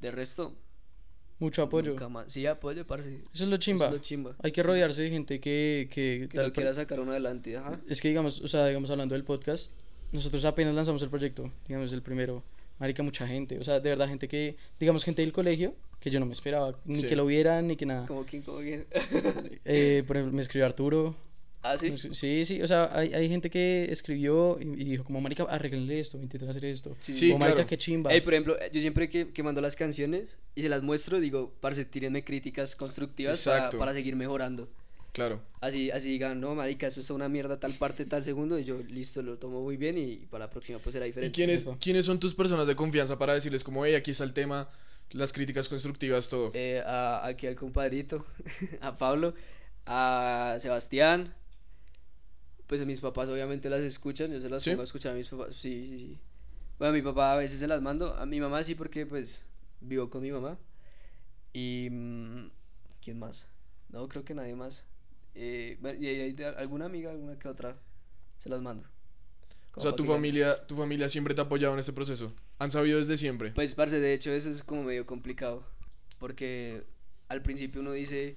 De 0.00 0.10
resto, 0.10 0.56
mucho 1.40 1.62
apoyo. 1.62 1.90
nunca 1.92 2.08
más. 2.08 2.32
Sí, 2.32 2.46
apoyo, 2.46 2.86
parce. 2.86 3.10
Eso 3.34 3.44
es 3.44 3.50
lo 3.50 3.56
chimba. 3.56 3.86
Eso 3.86 3.94
es 3.96 4.00
lo 4.00 4.04
chimba. 4.04 4.36
Hay 4.42 4.52
que 4.52 4.62
Sí. 4.62 4.66
rodearse 4.68 5.02
de 5.02 5.10
gente 5.10 5.40
que, 5.40 5.88
que, 5.90 6.28
Que 6.30 6.38
lo 6.38 6.52
quiera 6.52 6.72
sacar 6.72 7.00
uno 7.00 7.10
adelante, 7.10 7.56
ajá. 7.56 7.80
Es 7.88 8.00
que 8.00 8.08
digamos, 8.08 8.40
o 8.40 8.46
sea, 8.46 8.66
digamos 8.68 8.90
hablando 8.90 9.14
del 9.16 9.24
podcast, 9.24 9.72
nosotros 10.12 10.44
apenas 10.44 10.74
lanzamos 10.74 11.02
el 11.02 11.08
proyecto, 11.10 11.50
digamos 11.66 11.92
el 11.92 12.02
primero, 12.02 12.44
marica 12.78 13.02
mucha 13.02 13.26
gente, 13.26 13.58
o 13.58 13.64
sea, 13.64 13.80
de 13.80 13.90
verdad 13.90 14.06
gente 14.08 14.28
que, 14.28 14.56
digamos 14.78 15.02
gente 15.04 15.22
del 15.22 15.32
colegio, 15.32 15.74
que 15.98 16.10
yo 16.10 16.18
no 16.20 16.26
me 16.26 16.32
esperaba, 16.32 16.78
ni 16.84 16.96
Sí. 16.96 17.06
que 17.06 17.16
lo 17.16 17.26
vieran, 17.26 17.66
ni 17.68 17.76
que 17.76 17.86
nada. 17.86 18.06
Como 18.06 18.24
quien, 18.24 18.42
como 18.42 18.58
quien. 18.58 18.86
Eh, 19.64 20.02
por 20.06 20.16
ejemplo, 20.16 20.34
me 20.36 20.42
escribió 20.42 20.66
Arturo. 20.66 21.14
Ah, 21.62 21.76
sí. 21.78 21.88
escri- 21.88 22.14
Sí, 22.14 22.44
sí, 22.44 22.62
o 22.62 22.66
sea, 22.66 22.90
hay, 22.92 23.12
hay 23.14 23.28
gente 23.28 23.50
que 23.50 23.86
escribió 23.90 24.58
y, 24.60 24.64
y 24.64 24.84
dijo 24.84 25.04
como, 25.04 25.20
marica, 25.20 25.44
arreglenle 25.44 26.00
esto, 26.00 26.18
intenten 26.18 26.48
hacer 26.48 26.64
esto. 26.64 26.96
Sí, 27.00 27.14
Sí, 27.14 27.30
o 27.32 27.38
marica, 27.38 27.56
claro. 27.56 27.68
qué 27.68 27.78
chimba. 27.78 28.12
Ey, 28.12 28.20
por 28.20 28.32
ejemplo, 28.34 28.56
yo 28.72 28.80
siempre 28.80 29.08
que, 29.08 29.28
que 29.32 29.42
mando 29.42 29.60
las 29.60 29.76
canciones 29.76 30.38
y 30.54 30.62
se 30.62 30.68
las 30.68 30.82
muestro, 30.82 31.20
digo, 31.20 31.52
parce, 31.60 31.84
tírenme 31.84 32.24
críticas 32.24 32.74
constructivas 32.76 33.44
para, 33.44 33.70
para 33.70 33.92
seguir 33.94 34.16
mejorando. 34.16 34.68
Claro. 35.12 35.42
Así, 35.60 35.90
así 35.90 36.10
digan, 36.12 36.40
no, 36.40 36.54
marica, 36.54 36.86
eso 36.86 37.00
es 37.00 37.10
una 37.10 37.28
mierda, 37.28 37.58
tal 37.58 37.72
parte, 37.74 38.04
tal 38.06 38.22
segundo, 38.22 38.58
y 38.58 38.64
yo, 38.64 38.78
listo, 38.88 39.20
lo 39.22 39.38
tomo 39.38 39.60
muy 39.60 39.76
bien 39.76 39.98
y 39.98 40.18
para 40.30 40.44
la 40.44 40.50
próxima 40.50 40.78
pues 40.78 40.92
será 40.94 41.04
¿Y 41.04 41.08
diferente. 41.08 41.34
quiénes, 41.34 41.62
Eso. 41.62 41.76
quiénes 41.80 42.06
son 42.06 42.20
tus 42.20 42.32
personas 42.34 42.66
de 42.68 42.76
confianza 42.76 43.18
para 43.18 43.34
decirles 43.34 43.64
como, 43.64 43.84
hey, 43.84 43.94
aquí 43.96 44.12
está 44.12 44.22
el 44.22 44.32
tema, 44.32 44.70
las 45.10 45.32
críticas 45.32 45.68
constructivas, 45.68 46.28
todo? 46.28 46.52
Eh, 46.54 46.80
a- 46.86 47.26
aquí 47.26 47.48
al 47.48 47.56
compadrito, 47.56 48.24
a 48.80 48.96
Pablo, 48.96 49.34
a 49.84 50.56
Sebastián, 50.60 51.34
pues 52.70 52.80
a 52.80 52.84
mis 52.84 53.00
papás 53.00 53.28
obviamente 53.28 53.68
las 53.68 53.80
escuchan, 53.80 54.30
yo 54.30 54.40
se 54.40 54.48
las 54.48 54.62
¿Sí? 54.62 54.70
pongo 54.70 54.82
a 54.82 54.84
escuchar 54.84 55.10
a 55.12 55.16
mis 55.16 55.26
papás, 55.26 55.56
sí, 55.56 55.88
sí, 55.88 55.98
sí. 55.98 56.18
Bueno, 56.78 56.92
a 56.92 56.96
mi 56.96 57.02
papá 57.02 57.32
a 57.32 57.36
veces 57.36 57.58
se 57.58 57.66
las 57.66 57.82
mando, 57.82 58.14
a 58.14 58.26
mi 58.26 58.40
mamá 58.40 58.62
sí 58.62 58.76
porque 58.76 59.06
pues 59.06 59.48
vivo 59.80 60.08
con 60.08 60.22
mi 60.22 60.30
mamá. 60.30 60.56
Y... 61.52 61.88
mm, 61.90 62.48
¿Quién 63.02 63.18
más? 63.18 63.48
No, 63.88 64.06
creo 64.06 64.24
que 64.24 64.34
nadie 64.34 64.54
más. 64.54 64.86
Eh, 65.34 65.78
y 65.98 66.06
hay 66.06 66.36
alguna 66.58 66.86
amiga, 66.86 67.10
alguna 67.10 67.36
que 67.40 67.48
otra, 67.48 67.76
se 68.38 68.48
las 68.48 68.62
mando. 68.62 68.84
o 68.86 69.72
Como 69.72 69.82
sea, 69.82 69.90
pa' 69.90 69.96
tu 69.96 70.04
familia, 70.04 70.66
tu 70.68 70.76
familia 70.76 71.08
siempre 71.08 71.34
te 71.34 71.40
ha 71.40 71.44
apoyado 71.44 71.74
en 71.74 71.80
este 71.80 71.92
proceso. 71.92 72.32
Han 72.60 72.70
sabido 72.70 72.98
desde 72.98 73.16
siempre. 73.16 73.50
Pues, 73.50 73.74
parce, 73.74 73.98
de 73.98 74.14
hecho, 74.14 74.30
eso 74.30 74.48
es 74.48 74.62
como 74.62 74.84
medio 74.84 75.04
complicado. 75.06 75.64
Porque 76.20 76.84
al 77.28 77.42
principio 77.42 77.80
uno 77.80 77.90
dice, 77.90 78.36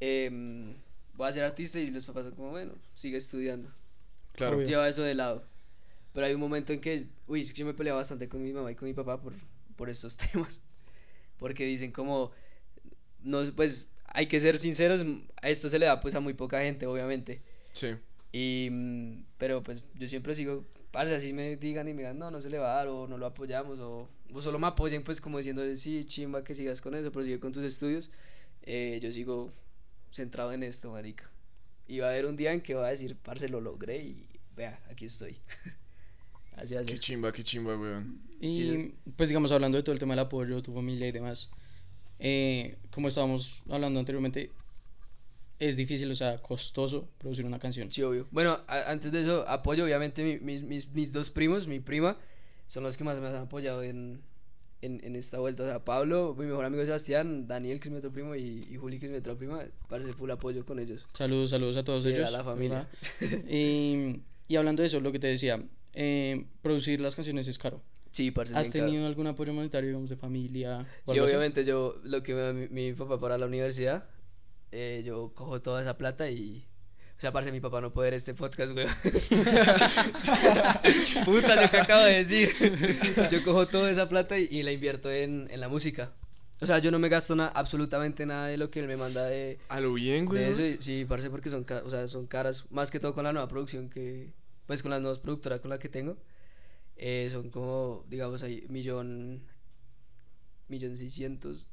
em, 0.00 0.74
voy 1.18 1.28
a 1.28 1.32
ser 1.32 1.44
artista 1.44 1.80
y 1.80 1.90
los 1.90 2.06
papás 2.06 2.24
son 2.26 2.34
como, 2.36 2.50
bueno, 2.50 2.74
sigue 2.94 3.16
estudiando. 3.18 3.68
Claro. 4.34 4.56
Obvio. 4.56 4.66
Lleva 4.66 4.88
eso 4.88 5.02
de 5.02 5.14
lado. 5.14 5.44
Pero 6.14 6.26
hay 6.26 6.34
un 6.34 6.40
momento 6.40 6.72
en 6.72 6.80
que, 6.80 7.06
uy, 7.26 7.40
es 7.40 7.52
que 7.52 7.58
yo 7.58 7.66
me 7.66 7.74
peleaba 7.74 7.98
bastante 7.98 8.28
con 8.28 8.42
mi 8.42 8.52
mamá 8.52 8.70
y 8.72 8.76
con 8.76 8.88
mi 8.88 8.94
papá 8.94 9.20
por, 9.20 9.34
por 9.76 9.90
estos 9.90 10.16
temas. 10.32 10.60
Porque 11.38 11.64
dicen 11.66 11.92
como, 11.92 12.30
no, 13.22 13.42
pues 13.56 13.90
hay 14.06 14.26
que 14.28 14.40
ser 14.40 14.58
sinceros, 14.58 15.04
a 15.42 15.48
esto 15.50 15.68
se 15.68 15.78
le 15.78 15.86
da 15.86 16.00
pues 16.00 16.14
a 16.14 16.20
muy 16.20 16.34
poca 16.34 16.60
gente, 16.60 16.86
obviamente. 16.86 17.42
Sí. 17.72 17.88
Y, 18.32 18.68
mm, 18.70 19.24
pero 19.38 19.62
pues 19.62 19.82
yo 19.94 20.06
siempre 20.06 20.34
sigo, 20.34 20.64
parce, 20.92 21.14
así 21.14 21.32
me 21.32 21.56
digan 21.56 21.88
y 21.88 21.94
me 21.94 22.02
digan, 22.02 22.18
no, 22.18 22.30
no 22.30 22.40
se 22.40 22.50
le 22.50 22.58
va 22.58 22.72
a 22.72 22.76
dar, 22.76 22.88
o 22.88 23.08
no 23.08 23.18
lo 23.18 23.26
apoyamos, 23.26 23.78
o, 23.80 24.08
o 24.32 24.40
solo 24.42 24.58
me 24.60 24.68
apoyen, 24.68 25.02
pues 25.04 25.20
como 25.20 25.38
diciendo, 25.38 25.62
sí, 25.76 26.04
chimba, 26.04 26.44
que 26.44 26.54
sigas 26.54 26.80
con 26.80 26.94
eso, 26.94 27.10
prosigue 27.12 27.40
con 27.40 27.52
tus 27.52 27.64
estudios. 27.64 28.10
eh, 28.62 28.98
yo 29.02 29.10
sigo 29.12 29.50
centrado 30.18 30.52
en 30.52 30.62
esto, 30.62 30.92
marica. 30.92 31.30
Y 31.86 32.00
va 32.00 32.08
a 32.08 32.10
haber 32.10 32.26
un 32.26 32.36
día 32.36 32.52
en 32.52 32.60
que 32.60 32.74
va 32.74 32.86
a 32.86 32.90
decir, 32.90 33.16
parce, 33.16 33.48
lo 33.48 33.60
logré 33.60 33.96
y 34.04 34.26
vea, 34.54 34.78
aquí 34.90 35.06
estoy. 35.06 35.38
así 36.56 36.74
así. 36.76 36.92
Qué 36.92 36.98
chimba, 36.98 37.32
qué 37.32 37.42
chimba, 37.42 37.76
weón. 37.76 38.20
Y 38.40 38.52
Sí, 38.54 38.70
es- 38.70 38.86
pues 39.16 39.28
digamos, 39.30 39.50
hablando 39.52 39.76
de 39.78 39.82
todo 39.82 39.92
el 39.94 39.98
tema 39.98 40.12
del 40.14 40.20
apoyo, 40.20 40.62
tu 40.62 40.72
familia 40.74 41.08
y 41.08 41.12
demás, 41.12 41.50
eh, 42.18 42.76
como 42.90 43.08
estábamos 43.08 43.62
hablando 43.70 43.98
anteriormente, 43.98 44.52
es 45.58 45.76
difícil, 45.76 46.10
o 46.10 46.14
sea, 46.14 46.40
costoso 46.40 47.08
producir 47.18 47.44
una 47.44 47.58
canción. 47.58 47.90
Sí, 47.90 48.02
obvio. 48.02 48.28
Bueno, 48.30 48.60
a- 48.68 48.90
antes 48.90 49.10
de 49.10 49.22
eso, 49.22 49.48
apoyo, 49.48 49.84
obviamente, 49.84 50.22
mi- 50.22 50.38
mis, 50.38 50.62
mis, 50.62 50.88
mis 50.92 51.12
dos 51.12 51.30
primos, 51.30 51.66
mi 51.66 51.80
prima, 51.80 52.16
son 52.68 52.84
los 52.84 52.96
que 52.96 53.02
más 53.04 53.18
me 53.18 53.26
han 53.28 53.34
apoyado 53.36 53.82
en, 53.82 54.20
en, 54.82 55.00
en 55.04 55.16
esta 55.16 55.38
vuelta. 55.38 55.62
O 55.62 55.66
sea, 55.66 55.84
Pablo, 55.84 56.34
mi 56.38 56.46
mejor 56.46 56.64
amigo 56.64 56.84
Sebastián, 56.84 57.46
Daniel, 57.46 57.80
que 57.80 57.88
es 57.88 57.92
mi 57.92 57.98
otro 57.98 58.12
primo, 58.12 58.34
y, 58.34 58.66
y 58.70 58.76
Juli, 58.76 58.98
que 58.98 59.06
es 59.06 59.12
mi 59.12 59.18
otra 59.18 59.34
prima, 59.34 59.64
parece 59.88 60.12
full 60.12 60.30
apoyo 60.30 60.64
con 60.64 60.78
ellos. 60.78 61.06
Saludos, 61.12 61.50
saludos 61.50 61.76
a 61.76 61.84
todos 61.84 62.02
Sí, 62.02 62.08
a 62.08 62.16
ellos. 62.16 62.32
la 62.32 62.44
familia. 62.44 62.88
y, 63.48 64.20
y 64.46 64.56
hablando 64.56 64.82
de 64.82 64.86
eso, 64.86 65.00
lo 65.00 65.12
que 65.12 65.18
te 65.18 65.26
decía, 65.26 65.62
eh, 65.94 66.44
producir 66.62 67.00
las 67.00 67.16
canciones 67.16 67.48
es 67.48 67.58
caro. 67.58 67.82
Sí, 68.10 68.30
parce, 68.30 68.54
¿Has 68.54 68.62
bien 68.62 68.72
caro. 68.72 68.84
tenido 68.86 69.06
algún 69.06 69.26
apoyo 69.26 69.52
monetario, 69.52 69.88
digamos, 69.88 70.10
de 70.10 70.16
familia? 70.16 70.86
Sí, 71.04 71.12
algo 71.12 71.24
así? 71.24 71.34
obviamente 71.34 71.64
yo, 71.64 71.96
lo 72.04 72.22
que 72.22 72.34
me 72.34 72.52
mi, 72.52 72.68
mi 72.68 72.92
papá 72.94 73.20
para 73.20 73.36
la 73.38 73.46
universidad, 73.46 74.08
eh, 74.72 75.02
yo 75.04 75.32
cojo 75.34 75.60
toda 75.60 75.80
esa 75.82 75.96
plata 75.98 76.30
y... 76.30 76.67
O 77.18 77.20
sea, 77.20 77.32
parce, 77.32 77.50
mi 77.50 77.58
papá 77.60 77.80
no 77.80 77.92
puede 77.92 78.06
ver 78.10 78.14
este 78.14 78.32
podcast, 78.32 78.72
güey. 78.72 78.86
Puta, 81.24 81.60
lo 81.62 81.70
que 81.70 81.76
acabo 81.78 82.04
de 82.04 82.14
decir. 82.18 82.50
Yo 83.30 83.42
cojo 83.42 83.66
toda 83.66 83.90
esa 83.90 84.08
plata 84.08 84.38
y, 84.38 84.48
y 84.50 84.62
la 84.62 84.72
invierto 84.72 85.10
en, 85.10 85.48
en 85.50 85.60
la 85.60 85.68
música. 85.68 86.12
O 86.60 86.66
sea, 86.66 86.78
yo 86.78 86.90
no 86.90 86.98
me 86.98 87.08
gasto 87.08 87.36
na- 87.36 87.48
absolutamente 87.48 88.26
nada 88.26 88.46
de 88.46 88.56
lo 88.56 88.70
que 88.70 88.80
él 88.80 88.88
me 88.88 88.96
manda 88.96 89.24
de, 89.26 89.58
A 89.68 89.80
lo 89.80 89.92
bien, 89.94 90.26
güey. 90.26 90.44
de 90.44 90.50
eso. 90.50 90.64
y- 90.64 90.76
sí, 90.80 91.04
parce, 91.08 91.30
porque 91.30 91.50
son, 91.50 91.64
o 91.84 91.90
sea, 91.90 92.06
son 92.08 92.26
caras. 92.26 92.66
Más 92.70 92.90
que 92.90 93.00
todo 93.00 93.14
con 93.14 93.24
la 93.24 93.32
nueva 93.32 93.48
producción 93.48 93.88
que... 93.90 94.32
Pues 94.66 94.82
con 94.82 94.90
las 94.90 95.00
nuevas 95.00 95.18
productoras 95.18 95.60
con 95.60 95.70
la 95.70 95.78
que 95.78 95.88
tengo. 95.88 96.18
eh, 96.96 97.28
son 97.32 97.50
como, 97.50 98.04
digamos, 98.08 98.42
ahí, 98.42 98.64
millón... 98.68 99.42
Millón 100.68 100.96
seiscientos... 100.96 101.66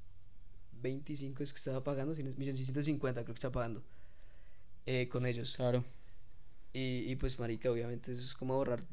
25 0.81 1.41
es 1.41 1.51
que 1.53 1.57
estaba 1.57 1.83
pagando, 1.83 2.13
si 2.13 2.21
no 2.21 2.29
es 2.29 2.37
millón 2.37 2.57
650 2.57 3.23
creo 3.23 3.33
que 3.33 3.37
está 3.39 3.51
pagando 3.51 3.81
eh, 4.85 5.07
con 5.09 5.25
ellos. 5.25 5.55
Claro. 5.55 5.83
Y, 6.73 7.09
y 7.11 7.15
pues, 7.15 7.39
marica, 7.39 7.71
obviamente 7.71 8.11
eso 8.11 8.21
es 8.21 8.33
como 8.33 8.53
ahorrar 8.53 8.83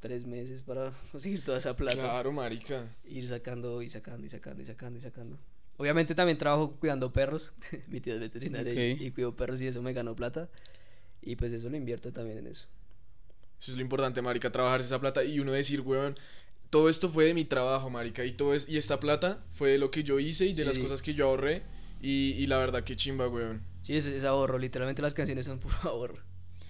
tres 0.00 0.24
meses 0.26 0.62
para 0.62 0.90
conseguir 1.12 1.42
toda 1.42 1.58
esa 1.58 1.74
plata. 1.76 1.98
Claro, 2.00 2.32
marica. 2.32 2.86
Ir 3.04 3.26
sacando 3.28 3.82
y 3.82 3.90
sacando 3.90 4.24
y 4.26 4.28
sacando 4.28 4.62
y 4.62 4.66
sacando 4.66 4.98
y 4.98 5.02
sacando. 5.02 5.38
Obviamente 5.76 6.14
también 6.14 6.38
trabajo 6.38 6.72
cuidando 6.78 7.12
perros. 7.12 7.52
Mi 7.88 8.00
tía 8.00 8.14
es 8.14 8.20
veterinaria 8.20 8.72
y- 8.72 8.92
Ok. 8.94 9.00
y, 9.00 9.10
cuido 9.12 9.36
perros 9.36 9.60
y 9.62 9.66
eso 9.66 9.82
me 9.82 9.92
ganó 9.92 10.16
plata. 10.16 10.48
Y 11.22 11.36
pues 11.36 11.52
eso 11.52 11.68
lo 11.68 11.76
invierto 11.76 12.12
también 12.12 12.38
en 12.38 12.46
eso. 12.46 12.66
Eso 13.60 13.72
es 13.72 13.76
lo 13.76 13.82
importante, 13.82 14.22
marica, 14.22 14.50
trabajarse 14.52 14.86
esa 14.86 15.00
plata 15.00 15.24
y 15.24 15.40
uno 15.40 15.50
decir, 15.52 15.80
weón, 15.80 16.16
todo 16.70 16.88
esto 16.88 17.08
fue 17.10 17.24
de 17.24 17.34
mi 17.34 17.44
trabajo, 17.44 17.90
marica, 17.90 18.24
y 18.24 18.32
todo 18.32 18.54
es, 18.54 18.68
y 18.68 18.76
esta 18.78 19.00
plata 19.00 19.44
fue 19.52 19.70
de 19.70 19.78
lo 19.78 19.90
que 19.90 20.04
yo 20.04 20.20
hice 20.20 20.46
y 20.46 20.50
de 20.52 20.58
Sí, 20.60 20.64
las 20.64 20.76
sí. 20.76 20.82
cosas 20.82 21.02
que 21.02 21.14
yo 21.14 21.26
ahorré, 21.26 21.64
y, 22.00 22.34
y 22.34 22.46
la 22.46 22.58
verdad, 22.58 22.84
que 22.84 22.94
chimba, 22.94 23.26
weón. 23.28 23.62
Sí, 23.88 23.96
es, 23.96 24.04
es 24.04 24.24
ahorro. 24.24 24.58
Literalmente 24.58 25.00
las 25.00 25.14
canciones 25.14 25.46
son 25.46 25.58
puro 25.60 25.74
ahorro. 25.84 26.18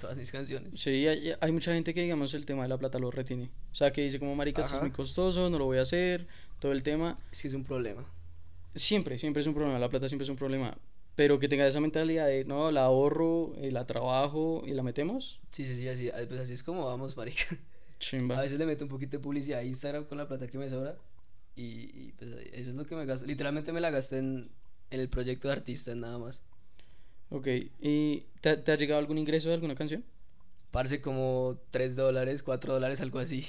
Todas 0.00 0.16
mis 0.16 0.31
canciones. 0.31 0.81
Sí, 0.81 1.09
hay, 1.09 1.33
hay 1.40 1.50
mucha 1.50 1.74
gente 1.74 1.92
que, 1.92 2.00
digamos, 2.00 2.33
el 2.35 2.46
tema 2.46 2.62
de 2.62 2.68
la 2.68 2.78
plata 2.78 3.00
lo 3.00 3.11
retiene. 3.11 3.50
O 3.72 3.74
sea, 3.74 3.92
que 3.92 4.02
dice 4.02 4.20
como, 4.20 4.37
marica, 4.37 4.62
esto 4.62 4.76
es 4.76 4.83
muy 4.83 4.92
costoso, 4.92 5.50
no 5.50 5.59
lo 5.59 5.64
voy 5.64 5.78
a 5.78 5.83
hacer, 5.83 6.28
todo 6.61 6.70
el 6.70 6.85
tema. 6.85 7.18
Es 7.33 7.42
que 7.42 7.48
es 7.48 7.54
un 7.54 7.64
problema. 7.64 8.07
Siempre, 8.76 9.18
siempre 9.18 9.40
es 9.40 9.48
un 9.48 9.54
problema, 9.54 9.81
la 9.81 9.88
plata 9.88 10.07
siempre 10.07 10.22
es 10.22 10.28
un 10.28 10.37
problema. 10.37 10.78
Pero 11.16 11.40
que 11.40 11.48
tenga 11.48 11.66
esa 11.66 11.81
mentalidad 11.81 12.28
de, 12.28 12.44
no, 12.44 12.70
la 12.70 12.85
ahorro, 12.85 13.52
eh, 13.57 13.72
la 13.72 13.85
trabajo 13.85 14.62
y 14.64 14.70
la 14.70 14.85
metemos, 14.85 15.40
Sí, 15.50 15.66
sí, 15.66 15.74
sí, 15.74 15.88
así, 15.88 16.11
pues 16.28 16.38
así 16.38 16.52
es 16.52 16.62
como 16.62 16.85
vamos, 16.85 17.16
marica. 17.16 17.46
A 17.50 17.98
chimba. 17.98 18.40
veces 18.40 18.61
le 18.61 18.66
meto 18.66 18.85
un 18.85 18.90
poquito 18.90 19.16
de 19.16 19.18
publicidad 19.18 19.59
a 19.59 19.64
Instagram 19.64 20.04
con 20.04 20.18
la 20.18 20.28
plata 20.28 20.46
que 20.46 20.57
me 20.57 20.68
sobra. 20.68 20.96
Y, 21.57 21.90
y, 21.92 22.12
pues 22.16 22.31
eso 22.52 22.70
es 22.70 22.76
lo 22.76 22.87
que 22.87 22.94
me 22.94 23.04
gasto. 23.07 23.26
Literalmente 23.26 23.72
me 23.72 23.81
la 23.81 23.90
gasto 23.90 24.14
en, 24.14 24.48
en 24.92 25.00
el 25.00 25.09
proyecto 25.09 25.48
de 25.48 25.54
artista, 25.54 25.92
nada 25.96 26.18
más. 26.18 26.40
Ok, 27.30 27.46
¿y 27.80 28.24
te, 28.40 28.56
te 28.56 28.72
ha 28.72 28.76
llegado 28.76 28.98
algún 29.00 29.18
ingreso 29.18 29.48
de 29.48 29.54
alguna 29.54 29.74
canción? 29.74 30.04
Parece 30.70 31.00
como 31.00 31.58
3 31.70 31.96
dólares, 31.96 32.42
4 32.42 32.74
dólares, 32.74 33.00
algo 33.00 33.18
así. 33.18 33.46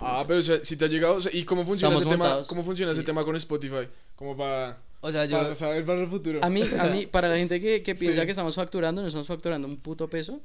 Ah, 0.00 0.24
pero 0.26 0.40
o 0.40 0.42
sea, 0.42 0.64
si 0.64 0.76
te 0.76 0.86
ha 0.86 0.88
llegado, 0.88 1.16
o 1.16 1.20
sea, 1.20 1.32
¿y 1.34 1.44
cómo 1.44 1.64
funciona 1.64 1.94
Estamos 1.94 2.14
ese 2.14 2.22
tema? 2.22 2.42
¿Cómo 2.46 2.64
funciona 2.64 2.92
ese 2.92 3.02
Sí. 3.02 3.06
tema 3.06 3.24
con 3.24 3.36
Spotify? 3.36 3.88
Como 4.16 4.36
para, 4.36 4.78
O 5.00 5.12
sea, 5.12 5.26
yo. 5.26 5.36
para 5.38 5.54
saber 5.54 5.84
para 5.84 6.00
el 6.00 6.08
futuro. 6.08 6.40
A 6.42 6.48
mí, 6.48 6.62
a 6.78 6.84
mí, 6.86 7.06
para 7.10 7.28
la 7.28 7.36
gente 7.36 7.60
que, 7.60 7.82
que 7.82 7.94
piensa 7.94 8.20
Sí. 8.22 8.26
que 8.26 8.30
estamos 8.30 8.54
facturando, 8.54 9.02
no 9.02 9.08
estamos 9.08 9.26
facturando 9.26 9.68
un 9.68 9.76
puto 9.78 10.08
peso. 10.08 10.40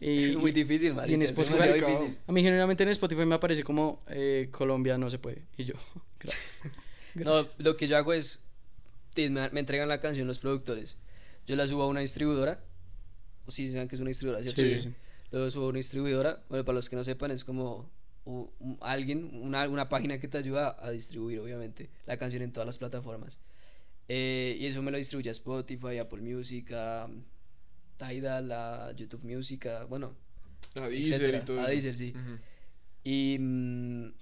Y, 0.00 0.18
Es 0.18 0.36
muy 0.36 0.50
y- 0.50 0.54
difícil, 0.54 0.90
y 0.90 0.94
marica. 0.94 1.14
en 1.16 1.22
es 1.22 1.30
Spotify, 1.30 1.58
Complicado. 1.58 1.92
difícil. 1.92 2.18
a 2.24 2.32
mí 2.32 2.42
generalmente 2.42 2.82
en 2.84 2.88
Spotify 2.90 3.26
me 3.26 3.34
aparece 3.34 3.64
como 3.64 4.00
eh, 4.08 4.48
Colombia 4.52 4.96
no 4.96 5.10
se 5.10 5.18
puede. 5.18 5.42
Y 5.56 5.64
yo, 5.64 5.74
gracias. 6.20 6.62
No, 7.14 7.46
lo 7.58 7.76
que 7.76 7.88
yo 7.88 7.96
hago 7.96 8.12
es. 8.12 8.44
me 9.16 9.58
entregan 9.60 9.88
la 9.88 10.00
canción 10.00 10.28
los 10.28 10.38
productores. 10.38 10.96
Yo 11.48 11.56
la 11.56 11.66
subo 11.66 11.82
a 11.82 11.86
una 11.86 12.00
distribuidora. 12.00 12.62
O 13.46 13.50
si 13.50 13.72
saben 13.72 13.88
que 13.88 13.94
es 13.94 14.00
una 14.02 14.08
distribuidora, 14.08 14.42
¿cierto? 14.42 14.60
Sí, 14.60 14.82
sí. 14.82 14.94
Luego 15.30 15.50
subo 15.50 15.64
a 15.64 15.68
una 15.70 15.78
distribuidora. 15.78 16.44
Bueno, 16.50 16.62
para 16.66 16.76
los 16.76 16.90
que 16.90 16.96
no 16.96 17.02
sepan, 17.04 17.30
es 17.30 17.42
como 17.42 17.90
u- 18.26 18.50
un- 18.58 18.76
alguien, 18.82 19.30
una, 19.42 19.66
una 19.66 19.88
página 19.88 20.20
que 20.20 20.28
te 20.28 20.36
ayuda 20.36 20.76
a 20.78 20.90
distribuir, 20.90 21.40
obviamente, 21.40 21.88
la 22.04 22.18
canción 22.18 22.42
en 22.42 22.52
todas 22.52 22.66
las 22.66 22.76
plataformas. 22.76 23.40
Eh, 24.08 24.58
y 24.60 24.66
eso 24.66 24.82
me 24.82 24.90
lo 24.90 24.98
distribuye 24.98 25.30
a 25.30 25.32
Spotify, 25.32 25.96
Apple 25.98 26.20
Music, 26.20 26.70
a 26.72 27.08
Tidal, 27.96 28.52
a 28.52 28.92
YouTube 28.92 29.24
Music, 29.24 29.64
a, 29.66 29.84
bueno, 29.84 30.14
A 30.74 30.86
Deezer 30.88 31.34
y 31.34 31.40
todo 31.46 31.60
a. 31.60 31.68
Deezer, 31.68 31.96
sí. 31.96 32.12
Ujú. 32.14 32.38
Y, 33.04 33.38
mm, 33.40 34.12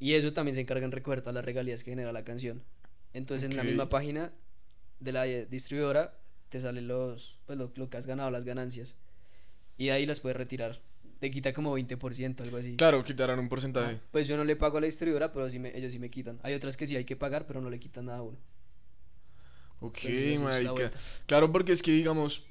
y 0.00 0.12
eso 0.12 0.34
también 0.34 0.54
se 0.54 0.60
encarga 0.60 0.84
en 0.84 0.92
recoger 0.92 1.20
todas 1.22 1.34
las 1.34 1.44
regalías 1.46 1.82
que 1.82 1.92
genera 1.92 2.12
la 2.12 2.24
canción. 2.24 2.62
Entonces 3.14 3.48
en 3.48 3.56
la 3.56 3.62
misma 3.64 3.88
página 3.88 4.32
de 5.00 5.12
la 5.12 5.26
eh, 5.26 5.46
distribuidora 5.46 6.18
te 6.54 6.60
salen 6.60 6.86
los, 6.86 7.36
pues 7.46 7.58
lo, 7.58 7.72
lo 7.74 7.90
que 7.90 7.96
has 7.96 8.06
ganado, 8.06 8.30
las 8.30 8.44
ganancias. 8.44 8.96
Y 9.76 9.86
de 9.86 9.92
ahí 9.92 10.06
las 10.06 10.20
puedes 10.20 10.36
retirar. 10.36 10.80
Te 11.18 11.28
quita 11.28 11.52
como 11.52 11.72
20%, 11.74 12.44
algo 12.44 12.58
así. 12.58 12.76
Claro, 12.76 13.02
quitarán 13.02 13.40
un 13.40 13.48
porcentaje. 13.48 13.98
Pues 14.12 14.28
yo 14.28 14.36
no 14.36 14.44
le 14.44 14.54
pago 14.54 14.78
a 14.78 14.80
la 14.80 14.84
distribuidora, 14.84 15.32
pero 15.32 15.50
sí 15.50 15.58
me- 15.58 15.76
ellos 15.76 15.92
sí 15.92 15.98
me 15.98 16.10
quitan. 16.10 16.38
Hay 16.44 16.54
otras 16.54 16.76
que 16.76 16.86
sí 16.86 16.94
hay 16.94 17.04
que 17.04 17.16
pagar, 17.16 17.44
pero 17.48 17.60
no 17.60 17.70
le 17.70 17.80
quitan 17.80 18.06
nada 18.06 18.18
a 18.18 18.22
uno. 18.22 18.38
Ok, 19.80 19.98
Entonces, 20.04 20.24
eso 20.26 20.48
es 20.48 20.64
la 20.64 20.72
marica. 20.72 20.98
Claro, 21.26 21.50
porque 21.50 21.72
es 21.72 21.82
que, 21.82 21.90
digamos, 21.90 22.44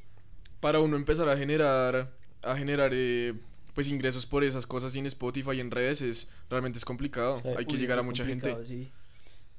para 0.59 0.81
uno 0.81 0.97
empezar 0.97 1.29
a 1.29 1.37
generar, 1.37 2.11
a 2.41 2.57
generar, 2.57 2.91
eh, 2.93 3.33
pues, 3.73 3.87
ingresos 3.87 4.25
por 4.25 4.43
esas 4.43 4.67
cosas 4.67 4.93
y 4.95 4.99
en 4.99 5.05
Spotify 5.05 5.51
y 5.53 5.59
en 5.61 5.71
redes, 5.71 6.01
es, 6.01 6.29
realmente 6.49 6.77
es 6.77 6.83
complicado. 6.83 7.37
Sí. 7.37 7.47
Hay 7.57 7.65
que 7.65 7.75
Uy, 7.75 7.79
llegar 7.79 7.99
a 7.99 8.03
mucha 8.03 8.25
gente. 8.25 8.53
sí. 8.65 8.91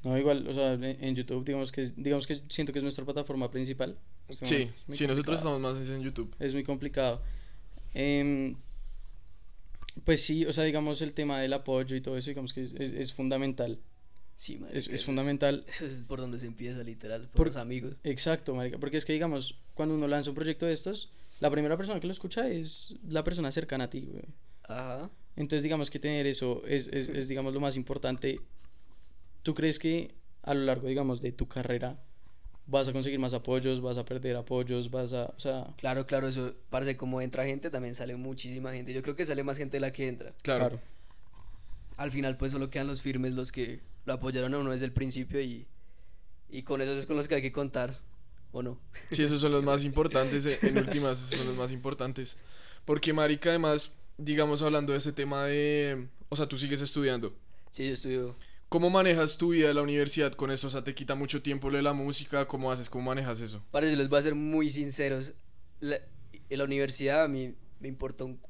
No, 0.05 0.17
igual, 0.19 0.47
o 0.47 0.55
sea, 0.55 0.75
en, 0.75 1.15
YouTube, 1.17 1.45
digamos 1.45 1.73
que, 1.73 1.81
es- 1.81 1.97
digamos 1.97 2.27
que 2.27 2.43
siento 2.49 2.73
que 2.73 2.79
es 2.79 2.83
nuestra 2.83 3.05
plataforma 3.05 3.51
principal. 3.51 3.97
Este 4.29 4.47
Sí, 4.47 4.57
sí, 4.93 5.07
nosotros 5.07 5.09
complicado. 5.09 5.35
estamos 5.37 5.61
más 5.61 5.89
en 5.89 6.03
YouTube. 6.03 6.35
Es 6.39 6.53
muy 6.53 6.63
complicado. 6.63 7.23
Em, 7.95 8.57
pues 10.05 10.23
sí, 10.25 10.45
o 10.45 10.53
sea, 10.53 10.65
digamos 10.65 11.01
el 11.03 11.15
tema 11.15 11.41
del 11.41 11.53
apoyo 11.53 11.97
y 11.97 12.01
todo 12.01 12.17
eso, 12.17 12.31
digamos 12.31 12.53
que 12.53 12.65
es, 12.65 12.73
es- 12.75 12.93
es 12.93 13.13
fundamental. 13.13 13.79
Sí, 14.35 14.55
Es, 14.55 14.61
marica, 14.61 14.95
es 14.95 15.05
fundamental. 15.05 15.65
Eso 15.69 15.87
es 15.87 16.05
por 16.07 16.21
donde 16.21 16.39
se 16.41 16.47
empieza, 16.49 16.83
literal, 16.83 17.23
por, 17.29 17.31
Por- 17.33 17.47
los 17.49 17.57
amigos. 17.57 17.95
Exacto, 18.03 18.55
marica, 18.55 18.79
porque 18.79 18.97
es 18.97 19.05
que 19.05 19.13
digamos, 19.13 19.55
cuando 19.75 19.95
uno 19.95 20.09
lanza 20.09 20.31
un 20.31 20.35
proyecto 20.37 20.67
de 20.67 20.73
estos, 20.73 21.11
la 21.41 21.51
primera 21.51 21.77
persona 21.77 22.01
que 22.01 22.09
lo 22.09 22.13
escucha 22.13 22.49
es 22.49 22.95
la 23.09 23.23
persona 23.23 23.53
cercana 23.53 23.85
a 23.85 23.91
ti, 23.91 24.09
güey. 24.11 24.25
Ajá. 24.65 25.09
Entonces, 25.37 25.63
digamos 25.63 25.89
que 25.91 25.99
tener 26.01 26.27
eso 26.27 26.63
es, 26.67 26.89
es, 26.93 27.09
es, 27.09 27.29
digamos, 27.29 27.55
lo 27.55 27.61
más 27.61 27.77
importante. 27.77 28.41
¿Tú 29.45 29.55
crees 29.55 29.79
que 29.79 30.15
a 30.43 30.55
lo 30.55 30.65
largo, 30.65 30.89
digamos, 30.89 31.21
de 31.21 31.31
tu 31.31 31.47
carrera 31.47 31.99
vas 32.67 32.89
a 32.89 32.93
conseguir 32.93 33.19
más 33.19 33.35
apoyos, 33.35 33.83
vas 33.83 33.99
a 33.99 34.05
perder 34.05 34.37
apoyos, 34.37 34.91
vas 34.91 35.13
a, 35.13 35.27
o 35.27 35.39
sea, 35.39 35.67
Claro, 35.77 36.07
claro, 36.07 36.29
eso 36.29 36.55
parece 36.71 36.97
como 36.97 37.21
entra 37.21 37.45
gente, 37.45 37.71
también 37.71 37.95
sale 37.95 38.17
muchísima 38.17 38.73
gente. 38.73 38.93
Yo 38.95 39.03
creo 39.03 39.15
que 39.15 39.25
sale 39.25 39.43
más 39.43 39.59
gente 39.59 39.77
de 39.77 39.81
la 39.83 39.93
que 39.93 40.09
entra. 40.09 40.35
Claro. 40.43 40.71
claro. 40.71 40.83
Al 41.99 42.11
final, 42.11 42.37
pues 42.39 42.53
solo 42.53 42.71
quedan 42.71 42.87
los 42.87 43.03
firmes, 43.03 43.35
los 43.35 43.53
que 43.53 43.81
lo 44.07 44.15
apoyaron 44.15 44.55
a 44.55 44.59
uno 44.59 44.71
desde 44.71 44.87
el 44.87 44.93
principio 44.93 45.41
y, 45.41 45.67
y 46.49 46.63
con 46.63 46.81
esos 46.81 46.99
es 46.99 47.07
con 47.07 47.17
los 47.17 47.29
que 47.29 47.37
hay 47.37 47.43
que 47.43 47.53
contar, 47.53 48.01
¿o 48.51 48.63
no? 48.63 48.81
Sí, 49.11 49.23
esos 49.23 49.43
son 49.43 49.53
los 49.53 49.63
más 49.63 49.85
importantes, 49.85 50.47
eh, 50.47 50.59
en 50.63 50.79
últimas, 50.79 51.23
esos 51.23 51.39
son 51.39 51.49
los 51.49 51.57
más 51.57 51.71
importantes. 51.71 52.39
Porque, 52.87 53.13
marica, 53.13 53.51
además, 53.51 53.95
digamos, 54.17 54.63
hablando 54.63 54.93
de 54.93 54.99
ese 54.99 55.13
tema 55.13 55.45
de... 55.45 56.09
O 56.31 56.37
sea, 56.37 56.47
tú 56.47 56.57
sigues 56.57 56.81
estudiando. 56.81 57.35
Sí, 57.71 57.87
yo 57.87 57.93
estudio. 57.93 58.35
¿Cómo 58.75 58.91
manejas 58.91 59.39
tu 59.39 59.51
vida 59.51 59.71
en 59.71 59.77
la 59.77 59.83
universidad 59.83 60.33
con 60.33 60.51
eso? 60.51 60.67
O 60.67 60.71
sea, 60.71 60.83
¿te 60.83 60.97
quita 60.97 61.15
mucho 61.15 61.41
tiempo 61.41 61.71
lo 61.71 61.77
de 61.77 61.85
la 61.85 61.93
música? 61.93 62.49
¿Cómo 62.49 62.73
haces? 62.73 62.91
¿Cómo 62.91 63.05
manejas 63.05 63.41
eso? 63.41 63.65
Para 63.71 63.89
si 63.89 63.95
les 63.95 64.09
voy 64.09 64.19
a 64.19 64.23
ser 64.23 64.35
muy 64.35 64.69
sinceros, 64.69 65.35
la, 65.79 65.99
en 66.51 66.59
la 66.59 66.65
universidad 66.65 67.23
a 67.23 67.29
mí 67.29 67.55
me 67.79 67.87
importa 67.87 68.25
un 68.25 68.41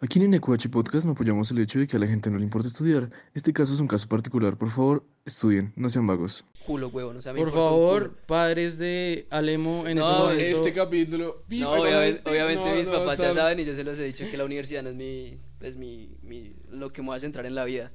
Aquí 0.00 0.20
en 0.22 0.30
NQH 0.30 0.70
Podcast 0.70 1.06
no 1.06 1.14
apoyamos 1.14 1.50
el 1.50 1.58
hecho 1.58 1.80
de 1.80 1.88
que 1.88 1.96
a 1.96 1.98
la 1.98 2.06
gente 2.06 2.30
no 2.30 2.38
le 2.38 2.44
importa 2.44 2.68
estudiar. 2.68 3.10
Este 3.34 3.52
caso 3.52 3.74
es 3.74 3.80
un 3.80 3.88
caso 3.88 4.06
particular. 4.06 4.56
Por 4.56 4.70
favor, 4.70 5.04
estudien, 5.24 5.72
no 5.74 5.90
sean 5.90 6.06
vagos. 6.06 6.44
culo, 6.64 6.86
huevón. 6.86 7.16
O 7.16 7.20
sea, 7.20 7.32
me 7.32 7.40
Por 7.40 7.50
favor, 7.50 8.10
culo. 8.10 8.26
padres 8.28 8.78
de 8.78 9.26
Alemo 9.30 9.88
en 9.88 9.96
No, 9.98 10.06
este 10.08 10.22
momento. 10.22 10.58
Este 10.58 10.72
capítulo... 10.72 11.42
No, 11.48 11.72
obviamente, 11.72 12.30
obviamente 12.30 12.70
no, 12.70 12.76
mis 12.76 12.86
no 12.86 12.92
papás 12.92 13.18
ya 13.18 13.32
saben 13.32 13.58
y 13.58 13.64
yo 13.64 13.74
se 13.74 13.82
los 13.82 13.98
he 13.98 14.04
dicho 14.04 14.24
que 14.30 14.36
la 14.36 14.44
universidad 14.44 14.84
no 14.84 14.90
es 14.90 14.94
mi, 14.94 15.40
pues 15.58 15.74
mi, 15.76 16.16
mi, 16.22 16.54
lo 16.70 16.92
que 16.92 17.02
me 17.02 17.08
va 17.08 17.16
a 17.16 17.18
centrar 17.18 17.44
en 17.44 17.56
la 17.56 17.64
vida. 17.64 17.90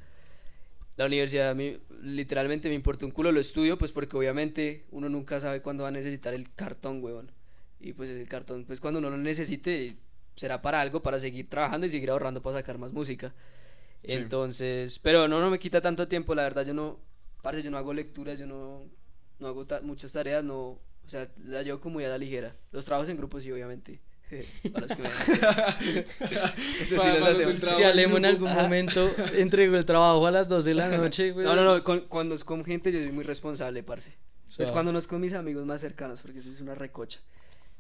La 1.02 1.08
universidad 1.08 1.50
a 1.50 1.56
mí, 1.56 1.80
literalmente 2.04 2.70
me 2.70 2.76
importa 2.76 3.06
un 3.08 3.12
culo, 3.12 3.32
lo 3.32 3.40
estudio 3.40 3.76
pues 3.76 3.92
porque 3.92 4.16
obviamente 4.16 4.86
uno 4.92 5.10
nunca 5.10 5.40
sabe 5.40 5.60
cuándo 5.64 5.82
va 5.82 5.90
a 5.90 5.92
necesitar 5.92 6.36
el 6.36 6.54
cartón, 6.54 7.04
huevón. 7.04 7.32
Y 7.80 7.94
pues 7.94 8.12
el 8.12 8.28
cartón, 8.28 8.66
pues 8.66 8.80
cuando 8.80 9.00
uno 9.00 9.10
lo 9.10 9.18
necesite, 9.18 9.98
será 10.36 10.62
para 10.62 10.80
algo, 10.80 11.02
para 11.02 11.20
seguir 11.20 11.50
trabajando 11.50 11.88
y 11.88 11.90
seguir 11.90 12.12
ahorrando 12.12 12.44
para 12.44 12.58
sacar 12.58 12.78
más 12.78 12.94
música. 12.94 13.34
Sí. 14.06 14.14
Entonces, 14.14 15.00
pero 15.00 15.28
no, 15.28 15.42
no 15.42 15.50
me 15.50 15.58
quita 15.58 15.82
tanto 15.82 16.08
tiempo, 16.08 16.36
la 16.36 16.44
verdad 16.44 16.66
yo 16.66 16.74
no, 16.76 17.00
parce, 17.42 17.64
yo 17.64 17.72
no 17.72 17.78
hago 17.80 17.94
lecturas, 17.94 18.40
yo 18.40 18.46
no, 18.46 18.86
no 19.40 19.48
hago 19.48 19.66
ta- 19.66 19.82
muchas 19.82 20.14
tareas, 20.14 20.44
no, 20.44 20.58
o 20.60 21.08
sea, 21.08 21.30
la 21.44 21.64
llevo 21.64 21.80
como 21.80 21.94
muy 21.94 22.06
a 22.06 22.10
la 22.10 22.18
ligera. 22.20 22.56
Los 22.72 22.86
trabajos 22.86 23.10
en 23.10 23.18
grupo 23.18 23.40
sí, 23.40 23.52
obviamente. 23.52 24.02
Para 24.72 24.88
los 24.88 24.96
que 24.96 25.02
me 25.04 25.10
Eso 26.82 26.98
sí 26.98 27.10
los 27.20 27.28
hacemos. 27.28 27.56
Si 27.76 27.84
Alemo 27.84 28.18
en 28.18 28.26
algún 28.26 28.50
Ajá. 28.50 28.64
momento 28.64 29.12
entregó 29.34 29.78
el 29.78 29.86
trabajo 29.86 30.26
a 30.28 30.32
las 30.32 30.48
12 30.50 30.70
de 30.70 30.76
la 30.76 30.90
noche, 30.90 31.32
güey. 31.32 31.46
No, 31.46 31.56
no, 31.56 31.64
no, 31.64 31.84
con- 31.84 32.02
cuando 32.02 32.36
es 32.36 32.44
con 32.44 32.64
gente 32.64 32.92
yo 32.92 33.00
soy 33.02 33.12
muy 33.12 33.24
responsable, 33.24 33.84
parce. 33.84 34.14
Suave. 34.48 34.66
Es 34.68 34.72
cuando 34.72 34.92
no 34.92 35.00
es 35.00 35.08
con 35.08 35.22
mis 35.22 35.34
amigos 35.34 35.66
más 35.66 35.82
cercanos, 35.82 36.22
porque 36.22 36.40
eso 36.40 36.52
es 36.52 36.60
una 36.62 36.76
recocha. 36.76 37.20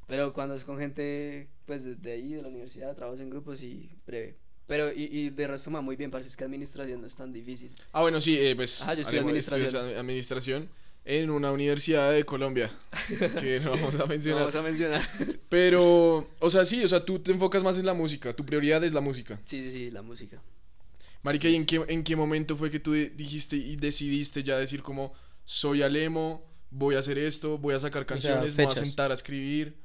Pero 0.07 0.33
cuando 0.33 0.55
es 0.55 0.63
con 0.63 0.77
gente, 0.77 1.47
pues, 1.65 1.83
de, 1.85 1.95
de 1.95 2.11
ahí, 2.13 2.33
de 2.33 2.41
la 2.41 2.47
universidad, 2.49 2.95
trabajos 2.95 3.19
en 3.21 3.29
grupos 3.29 3.63
y 3.63 3.89
breve. 4.05 4.37
Pero, 4.67 4.91
y, 4.91 5.03
y 5.03 5.29
de 5.31 5.47
resto, 5.47 5.69
muy 5.69 5.95
bien, 5.97 6.11
parce, 6.11 6.27
es 6.29 6.37
que 6.37 6.43
administración 6.45 7.01
no 7.01 7.07
es 7.07 7.15
tan 7.15 7.33
difícil. 7.33 7.71
Ah, 7.91 8.01
bueno, 8.01 8.21
sí, 8.21 8.37
eh, 8.39 8.55
pues. 8.55 8.81
Ajá, 8.81 8.93
yo 8.93 9.01
estudias 9.01 9.23
administración. 9.23 9.97
administración 9.97 10.69
en 11.03 11.29
una 11.31 11.51
universidad 11.51 12.11
de 12.11 12.23
Colombia. 12.25 12.71
Que 13.39 13.59
no 13.59 13.71
vamos 13.71 13.95
a 13.95 13.99
No 13.99 14.07
mencionar. 14.07 14.39
vamos 14.41 14.55
a 14.55 14.61
mencionar. 14.61 15.01
Pero, 15.49 16.27
o 16.39 16.49
sea, 16.49 16.63
sí, 16.65 16.83
o 16.83 16.87
sea, 16.87 17.03
tú 17.03 17.19
te 17.19 17.31
enfocas 17.31 17.63
más 17.63 17.77
en 17.77 17.85
la 17.85 17.93
música. 17.93 18.33
Tu 18.33 18.45
prioridad 18.45 18.83
es 18.83 18.93
la 18.93 19.01
música. 19.01 19.39
Sí, 19.43 19.61
sí, 19.61 19.71
sí, 19.71 19.91
la 19.91 20.01
música. 20.01 20.41
Marica, 21.23 21.47
¿y 21.47 21.55
en 21.55 21.65
qué, 21.65 21.83
en 21.87 22.03
qué 22.03 22.15
momento 22.15 22.55
fue 22.55 22.71
que 22.71 22.79
tú 22.79 22.93
dijiste 22.93 23.55
y 23.55 23.75
decidiste 23.75 24.43
ya 24.43 24.57
decir 24.57 24.81
como 24.81 25.13
soy 25.43 25.81
Alemo, 25.83 26.43
voy 26.71 26.95
a 26.95 26.99
hacer 26.99 27.17
esto, 27.19 27.57
voy 27.57 27.75
a 27.75 27.79
sacar 27.79 28.05
canciones, 28.05 28.55
me 28.55 28.65
voy 28.65 28.73
a 28.73 28.75
sentar 28.75 29.11
a 29.11 29.13
escribir? 29.13 29.75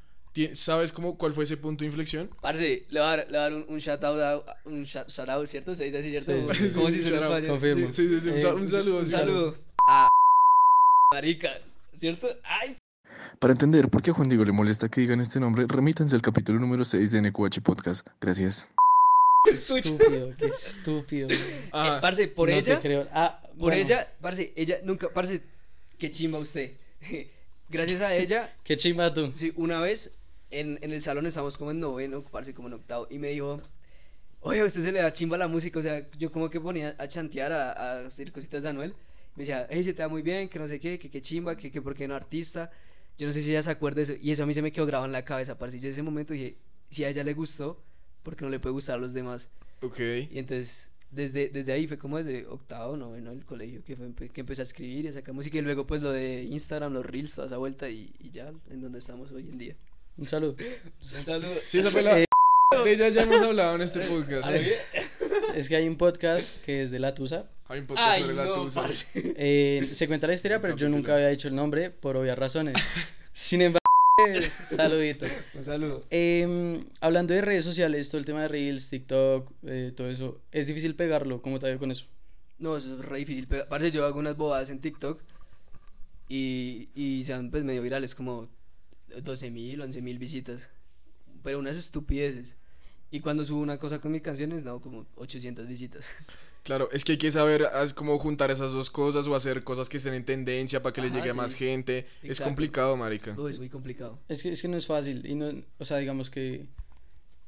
¿Sabes 0.53 0.93
cómo, 0.93 1.17
cuál 1.17 1.33
fue 1.33 1.45
ese 1.45 1.57
punto 1.57 1.81
de 1.81 1.87
inflexión? 1.87 2.29
Parce, 2.43 2.87
le 2.91 3.01
voy 3.01 3.09
a 3.09 3.17
dar, 3.17 3.19
le 3.21 3.27
voy 3.27 3.37
a 3.39 3.41
dar 3.41 3.53
un, 3.55 3.65
un 3.69 3.79
shout 3.79 4.05
out, 4.05 4.45
un 4.67 4.85
shout, 4.85 5.09
shout 5.09 5.29
out, 5.31 5.47
¿cierto? 5.47 5.75
¿Se 5.75 5.85
dice 5.85 5.99
así, 5.99 6.11
cierto? 6.11 6.33
Sí, 6.33 6.41
sí, 6.59 6.69
sí. 6.69 6.75
¿Cómo 6.75 6.91
Sí, 6.91 6.99
se 6.99 7.05
dice 7.05 7.09
en 7.09 7.15
shout 7.21 7.25
out, 7.33 7.37
español? 7.45 7.49
confirmo. 7.51 7.91
Sí, 7.91 8.09
sí, 8.09 8.21
sí, 8.21 8.29
un, 8.29 8.39
Eh, 8.39 8.53
un 8.53 8.69
saludo. 8.69 8.99
Un 8.99 9.07
sí. 9.07 9.13
saludo 9.13 9.57
a 9.89 10.09
Marica, 11.13 11.51
¿cierto? 11.93 12.29
Ay, 12.43 12.77
Para 13.39 13.53
entender 13.53 13.89
por 13.89 14.03
qué 14.03 14.11
a 14.11 14.15
Juan 14.15 14.29
Diego 14.29 14.45
le 14.45 14.51
molesta 14.53 14.89
que 14.89 15.01
digan 15.03 15.21
este 15.21 15.39
nombre, 15.39 15.65
remítanse 15.69 16.17
al 16.17 16.23
capítulo 16.23 16.59
número 16.59 16.85
6 16.85 17.13
de 17.13 17.23
NQH 17.23 17.61
Podcast. 17.63 18.07
Gracias. 18.21 18.69
Estúpido, 19.49 20.35
qué 20.37 20.47
estúpido. 20.55 21.29
Ajá. 21.71 21.99
eh, 21.99 22.01
parce, 22.01 22.27
por 22.29 22.51
No 22.51 22.57
te 22.61 22.73
ella, 22.73 22.81
creo. 22.81 23.09
Ah, 23.13 23.41
por 23.51 23.57
bueno, 23.71 23.77
ella, 23.77 24.13
parce, 24.21 24.53
ella 24.57 24.79
nunca, 24.83 25.09
parce, 25.11 25.43
qué 25.97 26.11
chimba 26.11 26.41
usted. 26.41 26.73
Gracias 27.69 28.01
a 28.01 28.13
ella, 28.15 28.53
Qué 28.65 28.77
chimba 28.77 29.15
tú. 29.15 29.31
sí, 29.35 29.53
una 29.57 29.81
vez 29.81 30.13
en, 30.51 30.79
en 30.83 30.93
el 30.93 31.01
salón 31.03 31.27
estábamos 31.27 31.57
como 31.57 31.71
en 31.71 31.79
noveno, 31.79 32.23
parce, 32.25 32.53
como 32.53 32.67
en 32.69 32.75
octavo, 32.75 33.07
y 33.11 33.19
me 33.19 33.29
dijo, 33.29 33.61
oye, 34.41 34.61
a 34.61 34.65
usted 34.65 34.81
se 34.83 34.91
le 34.93 35.01
da 35.03 35.13
chimba 35.13 35.37
la 35.39 35.47
música, 35.47 35.79
o 35.79 35.83
sea, 35.83 36.05
yo 36.19 36.33
como 36.33 36.51
que 36.51 36.61
ponía 36.61 36.97
a 36.99 37.07
chantear, 37.07 37.53
a, 37.53 37.71
a 37.73 38.07
hacer 38.07 38.33
cositas 38.33 38.65
de 38.65 38.69
Anuel, 38.71 38.95
me 39.37 39.43
decía, 39.43 39.67
hey, 39.71 39.85
se 39.85 39.93
te 39.93 40.03
da 40.03 40.09
muy 40.09 40.23
bien, 40.23 40.49
que 40.49 40.59
no 40.59 40.67
sé 40.67 40.81
qué, 40.81 40.99
que 40.99 41.11
qué 41.11 41.21
chimba, 41.21 41.57
que, 41.57 41.71
que 41.71 41.83
por 41.83 41.95
qué 41.95 42.09
no 42.09 42.15
artista, 42.15 42.71
yo 43.19 43.27
no 43.27 43.33
sé 43.33 43.43
si 43.43 43.51
ella 43.51 43.63
se 43.63 43.71
acuerda 43.71 43.97
de 43.97 44.03
eso, 44.03 44.15
y 44.21 44.31
eso 44.31 44.43
a 44.43 44.47
mí 44.47 44.55
se 44.55 44.63
me 44.63 44.73
quedó 44.73 44.87
grabado 44.87 45.07
en 45.07 45.13
la 45.13 45.25
cabeza, 45.25 45.59
parce, 45.59 45.79
yo 45.79 45.87
en 45.87 45.93
ese 45.93 46.03
momento 46.03 46.35
dije, 46.35 46.57
si 46.91 47.05
a 47.05 47.09
ella 47.09 47.25
le 47.25 47.35
gustó, 47.35 47.83
¿por 48.23 48.37
qué 48.37 48.45
no 48.45 48.51
le 48.51 48.59
puede 48.59 48.73
gustar 48.73 48.97
a 48.97 48.99
los 48.99 49.13
demás? 49.13 49.51
Ok. 49.83 50.01
Y 50.01 50.39
entonces, 50.39 50.91
desde, 51.11 51.49
desde 51.49 51.73
ahí 51.73 51.87
fue 51.87 51.99
como 51.99 52.17
desde 52.17 52.47
octavo, 52.47 52.97
noveno 52.97 53.31
del 53.31 53.45
colegio 53.45 53.85
que, 53.85 53.97
fue, 53.97 54.13
que 54.29 54.41
empecé 54.41 54.63
a 54.63 54.65
escribir 54.65 55.05
y 55.05 55.09
a 55.09 55.13
sacar 55.13 55.35
música. 55.35 55.59
Y 55.59 55.63
luego, 55.63 55.87
pues 55.87 56.03
lo 56.03 56.13
de 56.13 56.43
Instagram, 56.45 56.93
los 56.93 57.07
reels, 57.07 57.35
toda 57.35 57.47
esa 57.47 57.57
vuelta 57.57 57.89
y, 57.89 58.13
y 58.19 58.31
ya, 58.31 58.53
en 58.71 58.81
donde 58.81 58.99
estamos 58.99 59.31
hoy 59.33 59.49
en 59.49 59.59
día. 59.59 59.77
Un 60.17 60.25
saludo. 60.25 60.57
Un 61.01 61.25
saludo. 61.25 61.55
Sí, 61.67 61.79
esa 61.79 61.91
fue 61.91 62.03
la... 62.03 62.17
De 62.17 62.27
ella 62.93 63.09
ya 63.09 63.23
hemos 63.23 63.41
hablado 63.43 63.77
en 63.77 63.83
este 63.83 64.01
podcast. 64.09 64.49
Es 65.55 65.69
que 65.69 65.77
hay 65.77 65.89
un 65.89 65.97
podcast 65.97 66.63
que 66.65 66.83
es 66.83 66.91
de 66.91 66.99
La 66.99 67.15
Tusa. 67.15 67.49
Hay 67.69 67.81
un 67.81 67.87
podcast 67.87 68.09
Ay, 68.13 68.21
sobre 68.23 68.35
la 68.35 68.45
no, 68.45 68.55
tusa. 68.55 68.89
Eh, 69.15 69.89
se 69.93 70.07
cuenta 70.07 70.27
la 70.27 70.35
historia, 70.35 70.61
pero 70.61 70.77
yo 70.77 70.89
nunca 70.89 71.15
había 71.15 71.29
dicho 71.29 71.49
el 71.49 71.55
nombre 71.55 71.91
por 71.91 72.17
obvias 72.17 72.39
razones. 72.39 72.75
Sin 73.33 73.61
embargo, 73.61 73.81
saludito. 74.41 75.27
Un 75.55 75.65
saludo. 75.65 76.05
Em, 76.11 76.87
hablando 77.01 77.35
de 77.35 77.41
redes 77.41 77.65
sociales, 77.65 78.09
todo 78.09 78.21
el 78.21 78.25
tema 78.25 78.43
de 78.43 78.49
Reels, 78.49 78.89
TikTok, 78.89 79.53
eh, 79.65 79.93
todo 79.97 80.09
eso, 80.09 80.41
es 80.53 80.69
difícil 80.69 80.95
pegarlo. 80.95 81.43
¿Cómo 81.43 81.59
te 81.59 81.67
ha 81.67 81.71
ido 81.71 81.81
con 81.81 81.91
eso? 81.91 82.07
No, 82.59 82.77
eso 82.77 82.99
es 82.99 83.05
re 83.05 83.19
difícil. 83.19 83.49
Pero, 83.49 83.69
parce, 83.69 83.91
yo 83.91 84.07
hago 84.07 84.19
unas 84.21 84.37
bobadas 84.37 84.71
en 84.71 84.81
TikTok 84.81 85.21
y, 86.29 86.89
y 86.95 87.25
se 87.25 87.35
han 87.35 87.51
pues 87.51 87.65
medio 87.65 87.83
virales, 87.83 88.15
como 88.15 88.49
12 89.09 89.51
mil, 89.51 89.81
11 89.81 90.03
mil 90.03 90.19
visitas. 90.19 90.71
Pero 91.43 91.59
unas 91.59 91.77
estupideces. 91.77 92.57
Y 93.11 93.21
cuando 93.21 93.45
subo 93.45 93.61
una 93.61 93.79
cosa 93.79 93.99
con 93.99 94.13
mis 94.13 94.23
canciones, 94.23 94.65
no, 94.65 94.81
como 94.81 95.07
800 95.17 95.67
visitas. 95.67 96.07
Claro, 96.67 96.89
es 96.93 97.05
que 97.05 97.13
hay 97.13 97.19
que 97.19 97.31
saber 97.31 97.69
cómo 97.95 98.19
juntar 98.19 98.51
esas 98.51 98.73
dos 98.73 98.91
cosas 98.91 99.29
o 99.29 99.37
hacer 99.37 99.63
cosas 99.63 99.89
que 99.89 99.99
estén 99.99 100.15
en 100.15 100.25
tendencia 100.25 100.83
para 100.83 100.93
que 100.93 101.01
le 101.01 101.07
Ajá, 101.07 101.17
llegue 101.19 101.31
a 101.31 101.33
sí. 101.33 101.39
más 101.39 101.55
gente. 101.55 101.99
Es 102.23 102.31
Exacto. 102.31 102.45
complicado, 102.51 102.97
marica. 102.97 103.35
Uy, 103.39 103.51
es 103.53 103.59
muy 103.61 103.69
complicado. 103.69 104.19
Es 104.29 104.43
que, 104.43 104.51
es 104.51 104.61
que 104.61 104.67
no 104.67 104.77
es 104.77 104.85
fácil. 104.85 105.25
Y 105.25 105.37
no, 105.37 105.47
o 105.79 105.85
sea, 105.85 105.99
digamos 105.99 106.29
que 106.29 106.67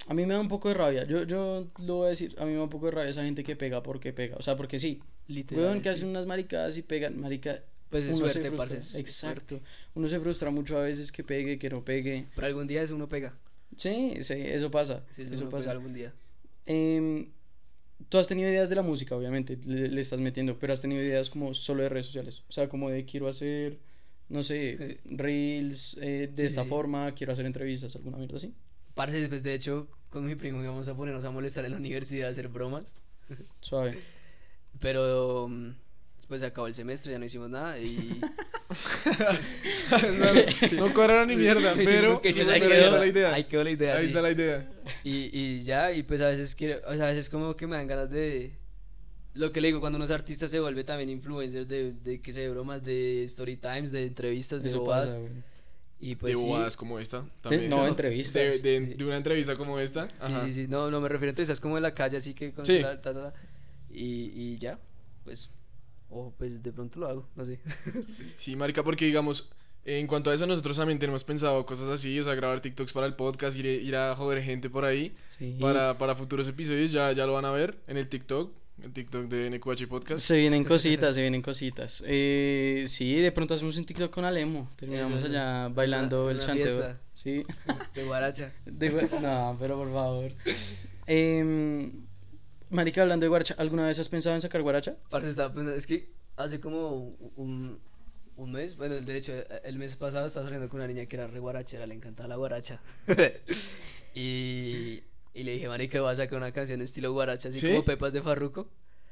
a 0.07 0.15
mí 0.15 0.25
me 0.25 0.35
da 0.35 0.41
un 0.41 0.47
poco 0.47 0.69
de 0.69 0.75
rabia. 0.75 1.03
Yo, 1.05 1.25
yo 1.25 1.67
lo 1.85 1.97
voy 1.97 2.07
a 2.07 2.11
decir, 2.11 2.37
a 2.39 2.45
mí 2.45 2.53
me 2.53 2.59
da 2.59 2.63
un 2.63 2.71
poco 2.71 2.87
de 2.87 2.93
rabia 2.93 3.11
esa 3.11 3.25
gente 3.25 3.43
que 3.43 3.57
pega 3.57 3.83
porque 3.83 4.13
pega. 4.13 4.37
O 4.37 4.43
sea, 4.43 4.57
porque 4.57 4.79
sí. 4.79 5.03
Literal. 5.27 5.65
Weón, 5.65 5.79
que 5.83 5.89
sí. 5.89 5.97
hacen 5.97 6.09
unas 6.11 6.25
maricadas 6.27 6.77
y 6.79 6.83
pegan, 6.83 7.21
marica. 7.21 7.61
Pues 7.91 8.05
es 8.07 8.19
uno 8.19 8.29
suerte, 8.29 8.53
parce, 8.53 8.79
es- 8.79 8.91
es 8.91 9.01
Exacto. 9.01 9.57
suerte. 9.57 9.67
Uno 9.95 10.09
se 10.09 10.21
frustra 10.21 10.51
mucho 10.51 10.79
a 10.79 10.83
veces 10.83 11.11
que 11.11 11.25
pegue, 11.25 11.59
que 11.59 11.71
no 11.71 11.85
pegue. 11.85 12.27
Pero 12.37 12.47
algún 12.47 12.69
día 12.69 12.83
eso 12.83 12.95
uno 12.95 13.09
pega. 13.09 13.35
Sí, 13.77 14.15
sí, 14.23 14.35
eso 14.35 14.71
pasa. 14.71 15.03
Sí, 15.11 15.23
eso, 15.23 15.33
eso 15.35 15.51
pasa. 15.51 15.71
pega 15.71 15.73
algún 15.73 15.93
día. 15.93 16.13
Em, 16.67 17.31
tú 18.09 18.19
has 18.19 18.29
tenido 18.29 18.49
ideas 18.51 18.69
de 18.71 18.77
la 18.77 18.83
música, 18.83 19.17
obviamente, 19.17 19.59
le, 19.65 19.89
le 19.89 20.01
estás 20.01 20.21
metiendo, 20.21 20.59
pero 20.59 20.73
has 20.73 20.81
tenido 20.83 21.03
ideas 21.03 21.31
como 21.31 21.55
solo 21.55 21.83
de 21.83 21.89
redes 21.89 22.07
sociales. 22.07 22.45
O 22.49 22.53
sea, 22.53 22.69
como 22.69 22.91
de 22.91 23.05
quiero 23.05 23.29
hacer, 23.29 23.79
no 24.29 24.43
sé, 24.43 24.79
Eh, 24.79 25.01
reels 25.05 25.99
eh, 26.01 26.29
de 26.35 26.47
sí, 26.47 26.47
esta 26.47 26.65
sí. 26.65 26.69
forma, 26.69 27.13
quiero 27.13 27.33
hacer 27.33 27.47
entrevistas, 27.47 27.97
alguna 27.97 28.19
mierda 28.19 28.37
así. 28.37 28.55
Parce, 28.95 29.29
pues 29.29 29.43
de 29.43 29.55
hecho, 29.55 29.89
con 30.11 30.27
mi 30.27 30.35
primo 30.35 30.63
íbamos 30.63 30.89
a 30.89 30.97
ponernos 30.97 31.25
a 31.25 31.31
molestar 31.31 31.65
en 31.65 31.73
la 31.73 31.79
universidad 31.79 32.29
a 32.29 32.31
hacer 32.33 32.49
bromas. 32.49 32.95
Suave. 33.61 33.99
Pero 34.81 35.49
mm, 35.49 35.71
después 36.29 36.43
se 36.43 36.47
acabó 36.49 36.67
el 36.67 36.75
semestre, 36.75 37.11
ya 37.13 37.19
no 37.19 37.25
hicimos 37.25 37.49
nada 37.49 37.79
y... 37.79 38.21
O 38.69 38.75
sea, 39.99 40.77
no 40.77 40.93
cobraron 40.93 41.29
ni 41.29 41.37
mierda, 41.37 41.73
Hicimos- 41.73 41.89
pero, 41.91 42.21
que 42.21 42.33
pero 42.35 42.45
una 42.45 42.53
ahí 42.53 42.61
mierda. 42.61 42.99
la 42.99 43.07
idea. 43.07 43.35
Ahí 43.35 43.45
quedó 43.45 43.65
la 43.65 43.71
idea, 43.71 43.95
Ahí 43.95 44.01
sí. 44.01 44.07
está 44.09 44.21
la 44.21 44.31
idea. 44.31 44.71
Y, 45.05 45.31
y 45.33 45.61
ya, 45.61 45.91
y 45.93 46.03
pues 46.03 46.21
a 46.21 46.29
veces 46.29 46.55
quiero, 46.55 46.81
o 46.87 46.95
sea, 46.95 47.07
a 47.07 47.09
veces 47.09 47.31
como 47.31 47.57
que 47.57 47.67
me 47.67 47.77
dan 47.77 47.87
ganas 47.87 48.11
de... 48.11 48.53
Lo 49.33 49.53
que 49.53 49.63
le 49.63 49.69
digo, 49.69 49.81
cuando 49.81 49.97
unos 49.97 50.11
artistas 50.11 50.51
se 50.51 50.61
vuelve 50.61 50.85
también 50.85 51.09
influencers 51.09 51.67
de, 51.67 51.93
de 51.95 52.21
que 52.21 52.31
se 52.33 52.47
bromas, 52.51 52.85
de 52.85 53.23
story 53.25 53.57
times, 53.57 53.91
de 53.91 54.05
entrevistas, 54.07 54.63
de 54.63 54.75
bobadas. 54.75 55.17
Y 56.01 56.11
de 56.11 56.17
pues 56.17 56.39
sí, 56.39 56.45
bobadas 56.47 56.77
como 56.77 56.99
esta. 56.99 57.25
También. 57.41 57.71
no, 57.71 57.83
De, 57.85 57.89
entrevistas. 57.89 58.63
de, 58.63 58.81
sí. 58.81 58.87
de 58.95 59.05
una 59.05 59.17
entrevista 59.17 59.57
como 59.57 59.79
esta. 59.79 60.09
Sí, 60.19 60.33
ajá. 60.33 60.41
sí, 60.41 60.53
sí. 60.53 60.67
No, 60.69 60.91
no 60.91 61.01
me 61.01 61.09
refiero 61.09 61.29
a 61.29 61.31
entrevistas 61.31 61.59
como 61.61 61.77
en 61.79 61.85
la 61.85 61.95
calle, 61.95 62.19
así 62.19 62.35
que 62.35 62.53
con 62.53 62.67
Sí. 62.67 62.73
celular, 62.73 63.01
ta, 63.01 63.15
ta, 63.15 63.33
ta. 63.33 63.35
Y, 63.91 64.31
y 64.35 64.59
ya, 64.59 64.79
pues, 65.25 65.51
o 66.11 66.33
pues 66.39 66.63
de 66.63 66.73
pronto 66.73 67.01
lo 67.01 67.07
hago, 67.09 67.29
no 67.37 67.45
sé. 67.45 67.61
Sí, 68.37 68.57
marica, 68.57 68.83
porque 68.83 69.05
digamos, 69.07 69.51
en 69.85 70.07
cuanto 70.07 70.31
a 70.31 70.35
eso, 70.35 70.47
nosotros 70.47 70.77
también 70.77 70.99
tenemos 70.99 71.25
pensado 71.25 71.65
cosas 71.65 71.89
así, 71.89 72.19
o 72.21 72.25
sea, 72.25 72.35
grabar 72.35 72.61
TikToks 72.61 72.93
para 72.93 73.07
el 73.07 73.15
podcast, 73.15 73.57
ir, 73.57 73.67
ir 73.67 73.97
a 73.97 74.15
joder 74.17 74.43
gente 74.43 74.69
por 74.71 74.85
ahí, 74.85 75.15
Sí. 75.29 75.57
para, 75.61 75.97
para 75.99 76.15
futuros 76.15 76.47
episodios, 76.49 76.93
ya, 76.93 77.13
ya 77.13 77.27
lo 77.27 77.33
van 77.35 77.45
a 77.45 77.51
ver 77.51 77.79
en 77.87 77.97
el 77.97 78.09
TikTok, 78.09 78.53
el 78.83 78.93
TikTok 78.93 79.27
de 79.29 79.51
NQH 79.51 79.87
Podcast. 79.89 80.25
Se 80.25 80.37
vienen 80.37 80.63
cositas, 80.65 81.15
se 81.15 81.21
vienen 81.23 81.43
cositas. 81.43 82.03
Eh, 82.07 82.85
sí, 82.87 83.15
de 83.15 83.33
pronto 83.33 83.55
hacemos 83.55 83.77
un 83.77 83.85
TikTok 83.85 84.11
con 84.13 84.25
Alemo. 84.25 84.71
Terminamos 84.77 85.19
Eso, 85.23 85.27
allá 85.27 85.69
bailando 85.69 86.23
Una- 86.25 86.31
el 86.33 86.37
una 86.37 86.47
chanteo. 86.47 86.65
fiesta. 86.67 87.01
Sí. 87.15 87.45
De 87.95 88.05
guaracha. 88.05 88.53
De 88.67 89.09
no, 89.21 89.57
pero 89.59 89.77
por 89.79 89.91
favor. 89.93 90.33
Em, 91.07 92.07
marica, 92.71 93.03
hablando 93.03 93.25
de 93.25 93.29
guaracha, 93.29 93.55
¿alguna 93.59 93.87
vez 93.87 93.99
has 93.99 94.09
pensado 94.09 94.35
en 94.35 94.41
sacar 94.43 94.63
guaracha? 94.63 94.97
Parce, 95.11 95.29
estaba 95.31 95.53
pensando, 95.53 95.77
es 95.77 95.87
que 95.87 96.13
hace 96.37 96.61
como 96.61 97.17
un, 97.37 97.81
un 98.37 98.53
mes, 98.53 98.77
bueno, 98.77 98.97
de 99.01 99.17
hecho, 99.17 99.33
el 99.65 99.79
mes 99.79 99.97
pasado 99.97 100.27
estaba 100.27 100.45
saliendo 100.47 100.69
con 100.69 100.81
una 100.81 100.87
niña 100.89 101.07
que 101.07 101.17
era 101.17 101.27
re 101.27 101.41
guarachera, 101.41 101.87
le 101.87 101.95
encantaba 101.95 102.29
la 102.29 102.37
guaracha. 102.37 102.81
y, 104.15 105.03
y 105.35 105.43
le 105.43 105.53
dije, 105.53 105.69
marica, 105.69 106.01
voy 106.01 106.13
a 106.13 106.17
sacar 106.17 106.39
una 106.39 106.53
canción 106.53 106.81
estilo 106.83 107.13
guaracha, 107.13 107.49
así 107.49 107.61
¿Sí? 107.61 107.69
como 107.69 107.85
Pepas 107.85 108.13
de 108.13 108.23
Farruko. 108.23 108.71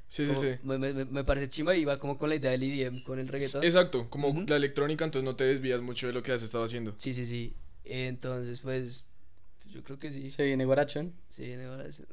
Sí, 0.09 0.25
sí, 0.25 0.29
Como- 0.29 0.41
sí. 0.41 0.49
Me, 0.63 0.79
me- 0.79 1.05
me 1.05 1.25
parece 1.25 1.49
chimba 1.49 1.75
y 1.75 1.85
va 1.85 1.99
como 1.99 2.17
con 2.19 2.29
la 2.29 2.37
idea 2.37 2.53
del 2.53 2.63
EDM, 2.63 3.03
con 3.05 3.19
el 3.19 3.27
reggaetón. 3.29 3.65
Exacto, 3.65 4.09
como 4.09 4.29
Ujú. 4.29 4.45
la 4.47 4.57
electrónica, 4.57 5.05
entonces 5.05 5.25
no 5.25 5.35
te 5.37 5.45
desvías 5.45 5.81
mucho 5.81 6.07
de 6.07 6.13
lo 6.13 6.23
que 6.23 6.33
has 6.33 6.43
estado 6.43 6.65
haciendo. 6.65 6.95
Sí, 6.97 7.13
sí, 7.13 7.27
sí. 7.27 7.57
Entonces, 7.85 8.61
pues, 8.61 9.09
yo 9.71 9.83
creo 9.83 9.99
que 9.99 10.13
sí. 10.13 10.31
Se 10.31 10.45
viene 10.45 10.65
guarachón. 10.65 11.13
Sí, 11.29 11.45
viene 11.47 11.67
guaracha. 11.69 12.05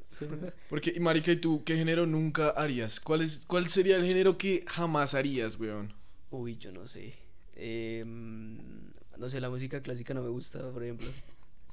Porque, 0.70 0.94
y 0.96 1.00
marica, 1.00 1.32
¿y 1.32 1.38
tú 1.38 1.64
qué 1.64 1.76
género 1.76 2.06
nunca 2.06 2.50
harías? 2.50 3.00
¿Cuál, 3.00 3.22
es, 3.22 3.44
¿Cuál 3.48 3.70
sería 3.70 3.96
el 3.98 4.06
género 4.06 4.38
que 4.38 4.64
jamás 4.68 5.14
harías, 5.14 5.60
weón? 5.60 5.94
Uy, 6.32 6.58
yo 6.58 6.72
no 6.72 6.88
sé. 6.88 7.14
Em, 7.56 8.58
no 9.18 9.30
sé, 9.30 9.40
la 9.40 9.50
música 9.50 9.82
clásica 9.82 10.14
no 10.14 10.24
me 10.24 10.30
gusta, 10.30 10.72
por 10.72 10.84
ejemplo. 10.84 11.08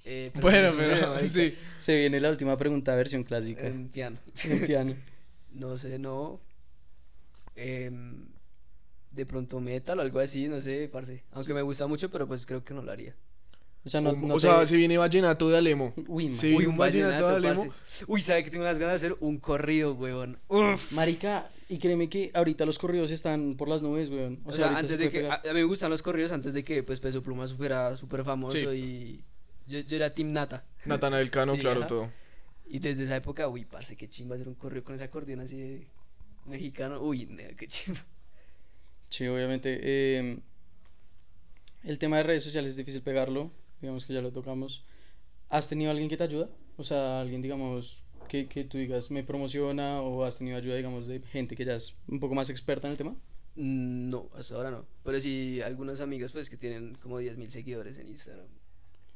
Eh, 0.05 0.31
pero 0.33 0.43
Bueno, 0.43 0.69
sí, 0.69 0.75
sí, 0.77 0.83
pero 0.87 1.11
marica, 1.11 1.29
sí. 1.33 1.55
Se 1.79 1.99
viene 1.99 2.21
la 2.21 2.31
última 2.31 2.57
pregunta, 2.57 2.95
versión 2.95 3.25
clásica. 3.25 3.67
En 3.67 3.89
piano. 3.89 4.19
En 4.45 4.67
piano. 4.67 4.97
No 5.53 5.77
sé, 5.77 5.99
no. 5.99 6.41
Em, 7.57 8.29
de 9.11 9.27
pronto 9.27 9.59
metal 9.61 9.99
o 9.99 10.03
algo 10.03 10.21
así, 10.21 10.47
no 10.47 10.61
sé, 10.61 10.89
parce. 10.93 11.25
Aunque 11.33 11.53
me 11.53 11.63
gusta 11.63 11.89
mucho, 11.89 12.09
pero 12.09 12.29
pues 12.29 12.47
creo 12.47 12.65
que 12.65 12.73
no 12.73 12.83
lo 12.83 12.93
haría. 12.93 13.17
O 13.83 13.89
sea, 13.89 14.01
no, 14.03 14.11
o 14.11 14.17
no 14.17 14.35
o 14.35 14.37
te- 14.37 14.43
sea, 14.43 14.67
se 14.67 14.77
viene 14.77 14.99
vallenato 14.99 15.49
de 15.49 15.57
Alemo. 15.57 15.95
Uy, 16.07 16.31
Sí, 16.31 16.55
Uy, 16.55 16.67
un 16.67 16.77
vallenato 16.77 17.29
de 17.31 17.37
Alemo. 17.37 17.65
parce. 17.67 18.05
Uy, 18.07 18.21
¿sabe 18.21 18.45
que 18.45 18.51
tengo 18.51 18.65
unas 18.65 18.79
ganas 18.79 19.01
de 19.01 19.07
hacer 19.09 19.19
un 19.21 19.39
corrido, 19.39 19.95
weón? 19.95 20.39
Uf. 20.49 20.93
Marica, 20.93 21.49
y 21.71 21.79
créeme 21.79 22.09
que 22.11 22.31
ahorita 22.35 22.67
los 22.67 22.79
corridos 22.79 23.11
están 23.11 23.57
por 23.57 23.69
las 23.69 23.81
nubes, 23.81 24.11
weón. 24.11 24.41
O 24.45 24.53
sea, 24.53 24.77
antes 24.77 24.99
se 24.99 25.05
de 25.05 25.11
que. 25.11 25.27
A, 25.29 25.41
mí 25.47 25.53
me 25.55 25.65
gustan 25.65 25.89
los 25.91 26.03
corridos 26.03 26.31
antes 26.33 26.53
de 26.53 26.63
que 26.63 26.83
pues 26.83 27.01
Peso 27.01 27.23
Pluma 27.23 27.47
fuera 27.49 27.97
súper 27.97 28.23
famoso 28.25 28.57
Sí. 28.59 28.67
y. 28.67 29.25
Yo, 29.67 29.79
yo 29.81 29.97
era 29.97 30.13
Team 30.15 30.33
Nata. 30.33 30.65
Natanael 30.85 31.31
Cano, 31.31 31.53
Sí, 31.53 31.59
claro, 31.61 31.79
ajá. 31.81 31.87
todo. 31.87 32.11
Y 32.69 32.81
desde 32.81 33.05
esa 33.05 33.17
época, 33.17 33.49
uy, 33.49 33.65
parce, 33.65 33.97
qué 33.97 34.09
chimba 34.11 34.35
hacer 34.35 34.47
un 34.49 34.55
corrido 34.57 34.85
con 34.85 34.95
ese 34.95 35.05
acordeón 35.05 35.41
así 35.41 35.57
de 35.57 35.87
mexicano. 36.45 37.01
Uy, 37.03 37.27
qué 37.57 37.67
chimba. 37.67 38.05
Sí, 39.09 39.27
obviamente. 39.27 39.79
eh, 39.83 40.39
el 41.83 41.99
tema 41.99 42.19
de 42.19 42.25
redes 42.25 42.45
sociales 42.45 42.73
es 42.73 42.77
difícil 42.77 43.03
pegarlo, 43.03 43.51
digamos 43.81 44.05
que 44.05 44.13
ya 44.13 44.21
lo 44.23 44.33
tocamos. 44.33 44.85
¿Has 45.49 45.69
tenido 45.69 45.91
alguien 45.91 46.09
que 46.09 46.17
te 46.17 46.25
ayuda? 46.25 46.49
O 46.77 46.85
sea, 46.85 47.21
alguien, 47.21 47.43
digamos, 47.43 48.03
que, 48.29 48.47
que 48.47 48.65
tú 48.65 48.79
digas 48.79 49.11
me 49.11 49.25
promociona 49.25 50.01
o 50.03 50.25
has 50.25 50.39
tenido 50.39 50.57
ayuda, 50.57 50.77
digamos, 50.77 51.09
de 51.09 51.21
gente 51.21 51.57
que 51.57 51.65
ya 51.65 51.75
es 51.75 51.95
un 52.07 52.21
poco 52.21 52.35
más 52.35 52.49
experta 52.51 52.87
en 52.87 52.93
el 52.93 52.99
tema? 52.99 53.17
Mm, 53.57 54.11
No, 54.11 54.31
hasta 54.35 54.55
ahora 54.55 54.71
no. 54.71 54.87
Pero 55.05 55.19
sí, 55.19 55.61
algunas 55.63 56.01
amigas, 56.01 56.33
pues, 56.33 56.49
que 56.49 56.57
tienen 56.57 56.95
como 57.03 57.19
10.000 57.21 57.51
seguidores 57.51 57.99
en 57.99 58.09
Instagram. 58.09 58.47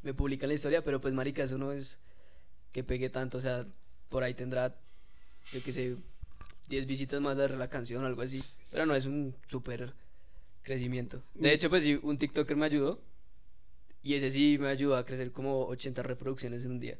Me 0.03 0.13
publican 0.15 0.49
la 0.49 0.55
historia, 0.55 0.83
pero 0.85 1.01
pues, 1.01 1.15
marica, 1.15 1.45
eso 1.45 1.57
no 1.59 1.73
es 1.73 2.01
que 2.73 2.83
pegue 2.85 3.09
tanto. 3.09 3.39
O 3.39 3.41
sea, 3.41 3.65
por 4.09 4.23
ahí 4.25 4.35
tendrá, 4.35 4.75
yo 5.53 5.63
qué 5.63 5.73
sé, 5.73 5.97
10 6.69 6.87
visitas 6.87 7.21
más 7.21 7.37
de 7.37 7.49
la 7.51 7.69
canción 7.69 8.03
o 8.03 8.07
algo 8.07 8.23
así. 8.23 8.43
Pero 8.71 8.85
no 8.87 8.95
es 8.95 9.07
un 9.07 9.35
súper 9.47 9.95
crecimiento. 10.63 11.23
De 11.35 11.53
hecho, 11.53 11.71
pues, 11.71 11.85
sí, 11.85 11.99
un 12.03 12.19
TikToker 12.19 12.57
me 12.57 12.67
ayudó. 12.67 13.01
Y 14.05 14.15
ese 14.15 14.31
sí 14.31 14.57
me 14.61 14.69
ayudó 14.69 14.97
a 14.97 15.05
crecer 15.05 15.33
como 15.33 15.67
80 15.67 16.03
reproducciones 16.05 16.65
en 16.65 16.71
un 16.73 16.79
día. 16.81 16.99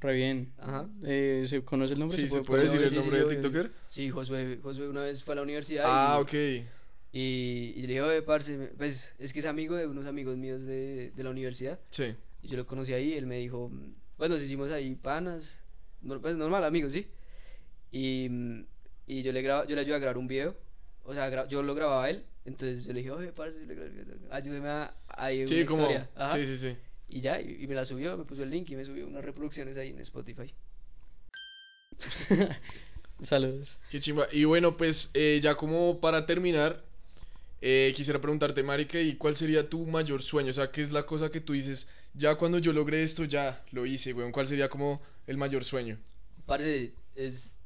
Re 0.00 0.14
bien. 0.14 0.52
Ajá. 0.58 0.88
Eh, 1.04 1.44
¿Se 1.46 1.62
conoce 1.62 1.92
el 1.92 2.00
nombre? 2.00 2.16
Sí, 2.16 2.24
¿se 2.24 2.28
puede- 2.30 2.42
puede 2.44 2.62
puede- 2.62 2.72
decir 2.72 2.82
el 2.82 2.88
sí, 2.90 2.96
sí, 2.96 3.00
nombre 3.02 3.20
sí, 3.20 3.26
del. 3.28 3.40
TikToker? 3.42 3.72
Sí, 3.90 4.10
Josué, 4.10 4.58
Josué 4.62 4.88
una 4.88 5.02
vez 5.02 5.22
fue 5.22 5.32
a 5.32 5.36
la 5.36 5.42
universidad. 5.42 5.84
Ah, 5.86 6.16
y, 6.18 6.22
ok. 6.22 6.32
Y, 7.12 7.72
y 7.76 7.82
le 7.82 7.86
dije, 7.88 8.02
oye, 8.02 8.22
parce, 8.22 8.56
pues 8.78 9.14
es 9.18 9.32
que 9.32 9.40
es 9.40 9.46
amigo 9.46 9.76
de 9.76 9.86
unos 9.86 10.06
amigos 10.06 10.36
míos 10.38 10.64
de, 10.64 11.10
de 11.14 11.22
la 11.22 11.28
universidad. 11.30 11.78
Sí. 11.90 12.14
Y 12.42 12.48
yo 12.48 12.56
lo 12.56 12.66
conocí 12.66 12.94
ahí, 12.94 13.12
él 13.14 13.26
me 13.26 13.36
dijo, 13.36 13.68
mm, 13.68 13.92
pues 14.16 14.30
nos 14.30 14.40
hicimos 14.42 14.70
ahí 14.72 14.94
panas, 14.94 15.62
no- 16.00 16.20
pues 16.22 16.34
normal, 16.36 16.64
amigos, 16.64 16.94
sí. 16.94 17.06
Y, 17.92 18.28
y 19.06 19.22
yo 19.22 19.32
le 19.32 19.42
grabo, 19.42 19.66
yo 19.66 19.74
le 19.74 19.82
ayudé 19.82 19.96
a 19.96 19.98
grabar 19.98 20.16
un 20.18 20.28
video, 20.28 20.56
o 21.04 21.12
sea, 21.12 21.46
yo 21.48 21.62
lo 21.62 21.74
grababa 21.74 22.04
a 22.04 22.10
él, 22.10 22.24
entonces 22.50 22.84
yo 22.84 22.92
le 22.92 22.98
dije, 23.00 23.10
oye, 23.10 23.32
parce, 23.32 23.58
ayúdeme 24.30 24.68
a, 24.68 25.32
ir 25.32 25.48
Sí, 25.48 25.54
una 25.54 25.64
como. 25.66 25.82
historia. 25.82 26.10
Ajá. 26.14 26.36
Sí, 26.36 26.46
sí, 26.46 26.56
sí. 26.56 26.76
Y 27.08 27.20
ya, 27.20 27.40
y, 27.40 27.62
y 27.62 27.66
me 27.66 27.74
la 27.74 27.84
subió, 27.84 28.16
me 28.16 28.24
puso 28.24 28.42
el 28.42 28.50
link 28.50 28.70
y 28.70 28.76
me 28.76 28.84
subió 28.84 29.06
unas 29.06 29.24
reproducciones 29.24 29.76
ahí 29.76 29.88
en 29.88 30.00
Spotify. 30.00 30.52
Saludos. 33.20 33.78
Qué 33.90 34.00
chimba. 34.00 34.28
Y 34.32 34.44
bueno, 34.44 34.76
pues 34.76 35.10
eh, 35.14 35.38
ya 35.42 35.54
como 35.54 36.00
para 36.00 36.24
terminar, 36.26 36.82
eh, 37.60 37.92
quisiera 37.94 38.20
preguntarte, 38.20 38.62
Marica, 38.62 39.00
¿y 39.00 39.16
cuál 39.16 39.36
sería 39.36 39.68
tu 39.68 39.86
mayor 39.86 40.22
sueño? 40.22 40.50
O 40.50 40.54
sea, 40.54 40.70
¿qué 40.70 40.80
es 40.80 40.90
la 40.92 41.04
cosa 41.04 41.30
que 41.30 41.40
tú 41.40 41.52
dices, 41.52 41.90
ya 42.14 42.36
cuando 42.36 42.58
yo 42.58 42.72
logré 42.72 43.02
esto, 43.02 43.24
ya 43.24 43.62
lo 43.72 43.84
hice, 43.86 44.12
weón? 44.14 44.32
¿Cuál 44.32 44.46
sería 44.48 44.68
como 44.68 45.02
el 45.26 45.36
mayor 45.36 45.64
sueño? 45.64 45.98
Parce, 46.46 46.94
es, 47.14 47.56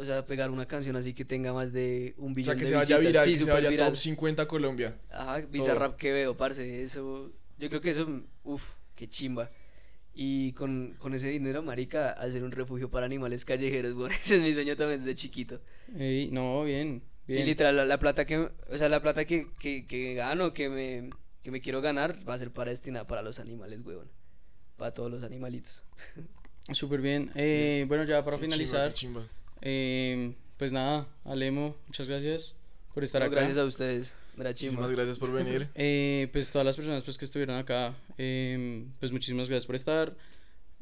o 0.00 0.04
sea, 0.04 0.24
pegar 0.26 0.50
una 0.50 0.66
canción 0.66 0.96
así 0.96 1.12
que 1.14 1.24
tenga 1.24 1.52
más 1.52 1.72
de 1.72 2.14
un 2.16 2.32
O 2.32 2.34
billón 2.34 2.44
sea, 2.44 2.54
que 2.56 2.62
de 2.62 2.70
se 2.70 2.74
vaya 2.76 2.98
visitas. 2.98 3.06
viral, 3.12 3.24
sí, 3.24 3.30
que 3.32 3.36
se 3.38 3.50
vaya 3.50 3.68
viral. 3.70 3.88
top 3.90 3.96
50 3.98 4.46
Colombia. 4.48 4.98
Ajá, 5.10 5.40
Bizarrap 5.46 5.96
que 5.96 6.12
veo, 6.12 6.36
parce, 6.36 6.82
eso, 6.82 7.30
yo 7.58 7.68
creo 7.68 7.80
que 7.80 7.90
eso, 7.90 8.22
uff, 8.44 8.76
qué 8.94 9.08
chimba. 9.08 9.50
Y 10.12 10.52
con, 10.54 10.94
con 10.98 11.14
ese 11.14 11.28
dinero, 11.28 11.62
marica, 11.62 12.10
hacer 12.10 12.42
un 12.42 12.50
refugio 12.50 12.90
para 12.90 13.06
animales 13.06 13.44
callejeros, 13.44 13.94
bueno, 14.00 14.14
ese 14.14 14.36
es 14.36 14.42
mi 14.42 14.52
sueño 14.54 14.76
también 14.76 15.00
desde 15.04 15.14
chiquito. 15.14 15.60
Ey, 15.96 16.30
no, 16.32 16.64
bien. 16.64 17.02
Sí, 17.28 17.44
literal, 17.44 17.76
la, 17.76 17.84
la 17.84 17.98
plata 17.98 18.24
que, 18.26 18.38
o 18.38 18.76
sea, 18.78 18.88
la 18.88 19.00
plata 19.00 19.24
que, 19.24 19.46
que, 19.60 19.86
que 19.86 20.14
gano, 20.14 20.52
que 20.52 20.68
me, 20.68 21.10
que 21.44 21.50
me 21.52 21.60
quiero 21.60 21.80
ganar, 21.80 22.18
va 22.28 22.34
a 22.34 22.38
ser 22.38 22.50
para 22.50 22.70
destinada 22.70 23.06
para 23.06 23.22
los 23.22 23.38
animales, 23.38 23.82
huevón. 23.82 24.10
Para 24.76 24.92
todos 24.92 25.10
los 25.12 25.22
animalitos. 25.22 25.84
Súper 26.72 27.00
bien. 27.00 27.30
Eh, 27.36 27.84
bueno, 27.86 28.04
ya 28.04 28.24
para 28.24 28.36
Qué 28.36 28.42
chimba, 28.42 28.56
finalizar, 28.56 28.88
qué 28.88 28.94
chimba. 28.94 29.22
Eh, 29.62 30.34
pues 30.56 30.72
nada, 30.72 31.06
Alemo, 31.24 31.76
muchas 31.86 32.08
gracias 32.08 32.56
por 32.94 33.04
estar 33.04 33.20
No, 33.22 33.26
acá. 33.26 33.36
gracias 33.36 33.58
a 33.58 33.64
ustedes. 33.64 34.14
Muchísimas 34.36 34.90
gracias 34.90 35.18
por 35.18 35.32
venir. 35.32 35.68
Eh, 35.74 36.28
pues 36.32 36.50
todas 36.50 36.64
las 36.64 36.76
personas 36.76 37.02
pues, 37.04 37.18
que 37.18 37.24
estuvieron 37.26 37.56
acá, 37.56 37.94
eh, 38.18 38.84
pues 38.98 39.12
muchísimas 39.12 39.48
gracias 39.48 39.66
por 39.66 39.76
estar. 39.76 40.16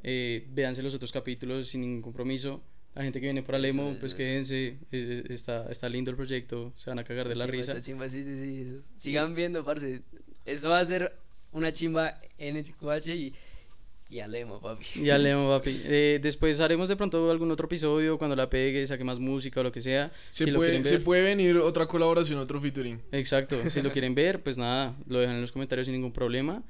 Eh, 0.02 0.46
véanse 0.52 0.82
los 0.82 0.94
otros 0.94 1.10
capítulos 1.12 1.68
sin 1.68 1.80
ningún 1.80 2.02
compromiso. 2.02 2.62
La 2.94 3.02
gente 3.02 3.20
que 3.20 3.26
viene 3.26 3.42
por 3.42 3.54
Alemo, 3.54 3.90
eso, 3.90 4.00
pues 4.00 4.12
eso. 4.12 4.16
quédense. 4.16 4.78
es- 4.90 5.04
es- 5.04 5.30
está, 5.30 5.70
está 5.70 5.88
lindo 5.88 6.10
el 6.10 6.16
proyecto, 6.16 6.72
se 6.76 6.90
van 6.90 6.98
a 6.98 7.04
cagar 7.04 7.28
de 7.28 7.34
la 7.36 7.44
chimba, 7.44 7.52
risa. 7.58 7.80
chimba, 7.80 8.08
sí, 8.08 8.24
sí, 8.24 8.36
sí, 8.38 8.62
eso. 8.62 8.76
Sigan 8.96 9.34
viendo, 9.34 9.64
parce. 9.64 10.02
Esto 10.46 10.70
va 10.70 10.80
a 10.80 10.84
ser 10.84 11.12
una 11.52 11.72
chimba 11.72 12.18
NHQH 12.38 13.14
y, 13.14 13.34
y 14.10 14.20
Alemo, 14.20 14.60
papi. 14.60 14.84
Y 14.96 15.10
Alemo, 15.10 15.48
papi. 15.58 15.82
Eh, 15.84 16.18
después 16.22 16.60
haremos 16.60 16.88
de 16.88 16.96
pronto 16.96 17.30
algún 17.30 17.50
otro 17.50 17.66
episodio 17.66 18.16
cuando 18.16 18.36
la 18.36 18.48
pegue, 18.48 18.86
saque 18.86 19.04
más 19.04 19.18
música 19.18 19.60
o 19.60 19.62
lo 19.62 19.72
que 19.72 19.80
sea. 19.80 20.10
Se, 20.30 20.44
si 20.46 20.52
puede, 20.52 20.82
se 20.84 21.00
puede 21.00 21.22
venir 21.22 21.58
otra 21.58 21.86
colaboración, 21.86 22.38
otro 22.38 22.60
featuring. 22.60 23.02
Exacto, 23.12 23.56
si 23.68 23.82
lo 23.82 23.92
quieren 23.92 24.14
ver, 24.14 24.42
pues 24.42 24.56
nada, 24.56 24.94
lo 25.06 25.18
dejan 25.18 25.36
en 25.36 25.42
los 25.42 25.52
comentarios 25.52 25.86
sin 25.86 25.94
ningún 25.94 26.12
problema. 26.12 26.62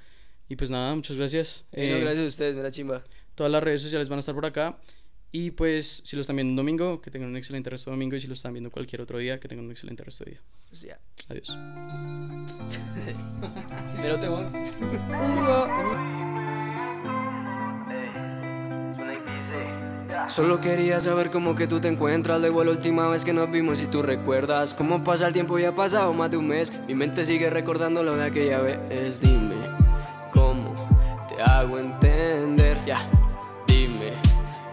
Y 0.48 0.56
pues 0.56 0.70
nada, 0.70 0.94
muchas 0.94 1.16
gracias. 1.16 1.66
Eh, 1.72 1.90
no, 1.90 1.96
Eh, 1.96 2.00
gracias 2.00 2.24
a 2.24 2.26
ustedes, 2.26 2.56
mera 2.56 2.70
chimba. 2.70 3.04
Todas 3.34 3.52
las 3.52 3.62
redes 3.62 3.82
sociales 3.82 4.08
van 4.08 4.18
a 4.18 4.20
estar 4.20 4.34
por 4.34 4.46
acá. 4.46 4.78
Y 5.30 5.50
pues, 5.50 6.00
si 6.04 6.16
lo 6.16 6.22
están 6.22 6.36
viendo 6.36 6.52
un 6.52 6.56
domingo, 6.56 7.02
que 7.02 7.10
tengan 7.10 7.28
un 7.28 7.36
excelente 7.36 7.68
resto 7.68 7.90
de 7.90 7.96
domingo. 7.96 8.16
Y 8.16 8.20
si 8.20 8.26
lo 8.26 8.32
están 8.32 8.54
viendo 8.54 8.70
cualquier 8.70 9.02
otro 9.02 9.18
día, 9.18 9.38
que 9.38 9.46
tengan 9.46 9.66
un 9.66 9.70
excelente 9.70 10.02
resto 10.02 10.24
de 10.24 10.30
día. 10.32 10.40
Pues 10.70 10.80
ya. 10.80 10.98
Adiós. 11.28 11.48
Pero 14.02 14.18
te 14.18 14.28
voy. 14.28 14.44
Solo 20.26 20.60
quería 20.60 21.00
saber 21.00 21.30
cómo 21.30 21.54
que 21.54 21.66
tú 21.66 21.80
te 21.80 21.88
encuentras. 21.88 22.40
Luego 22.40 22.64
la 22.64 22.72
última 22.72 23.08
vez 23.08 23.24
que 23.24 23.32
nos 23.32 23.50
vimos 23.50 23.80
y 23.80 23.86
tú 23.86 24.02
recuerdas. 24.02 24.74
Cómo 24.74 25.04
pasa 25.04 25.26
el 25.28 25.32
tiempo, 25.32 25.58
ya 25.58 25.70
ha 25.70 25.74
pasado 25.74 26.12
más 26.12 26.30
de 26.30 26.36
un 26.36 26.48
mes. 26.48 26.72
Mi 26.86 26.94
mente 26.94 27.24
sigue 27.24 27.48
recordando 27.50 28.02
lo 28.02 28.16
de 28.16 28.24
aquella 28.24 28.58
vez. 28.60 29.20
Dime, 29.20 29.54
¿cómo 30.32 30.74
te 31.28 31.40
hago 31.42 31.78
entender? 31.78 32.78
Ya, 32.84 33.08
dime, 33.66 34.12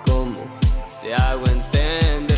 ¿cómo 0.05 0.43
te 1.01 1.13
hago 1.13 1.45
entender? 1.47 2.34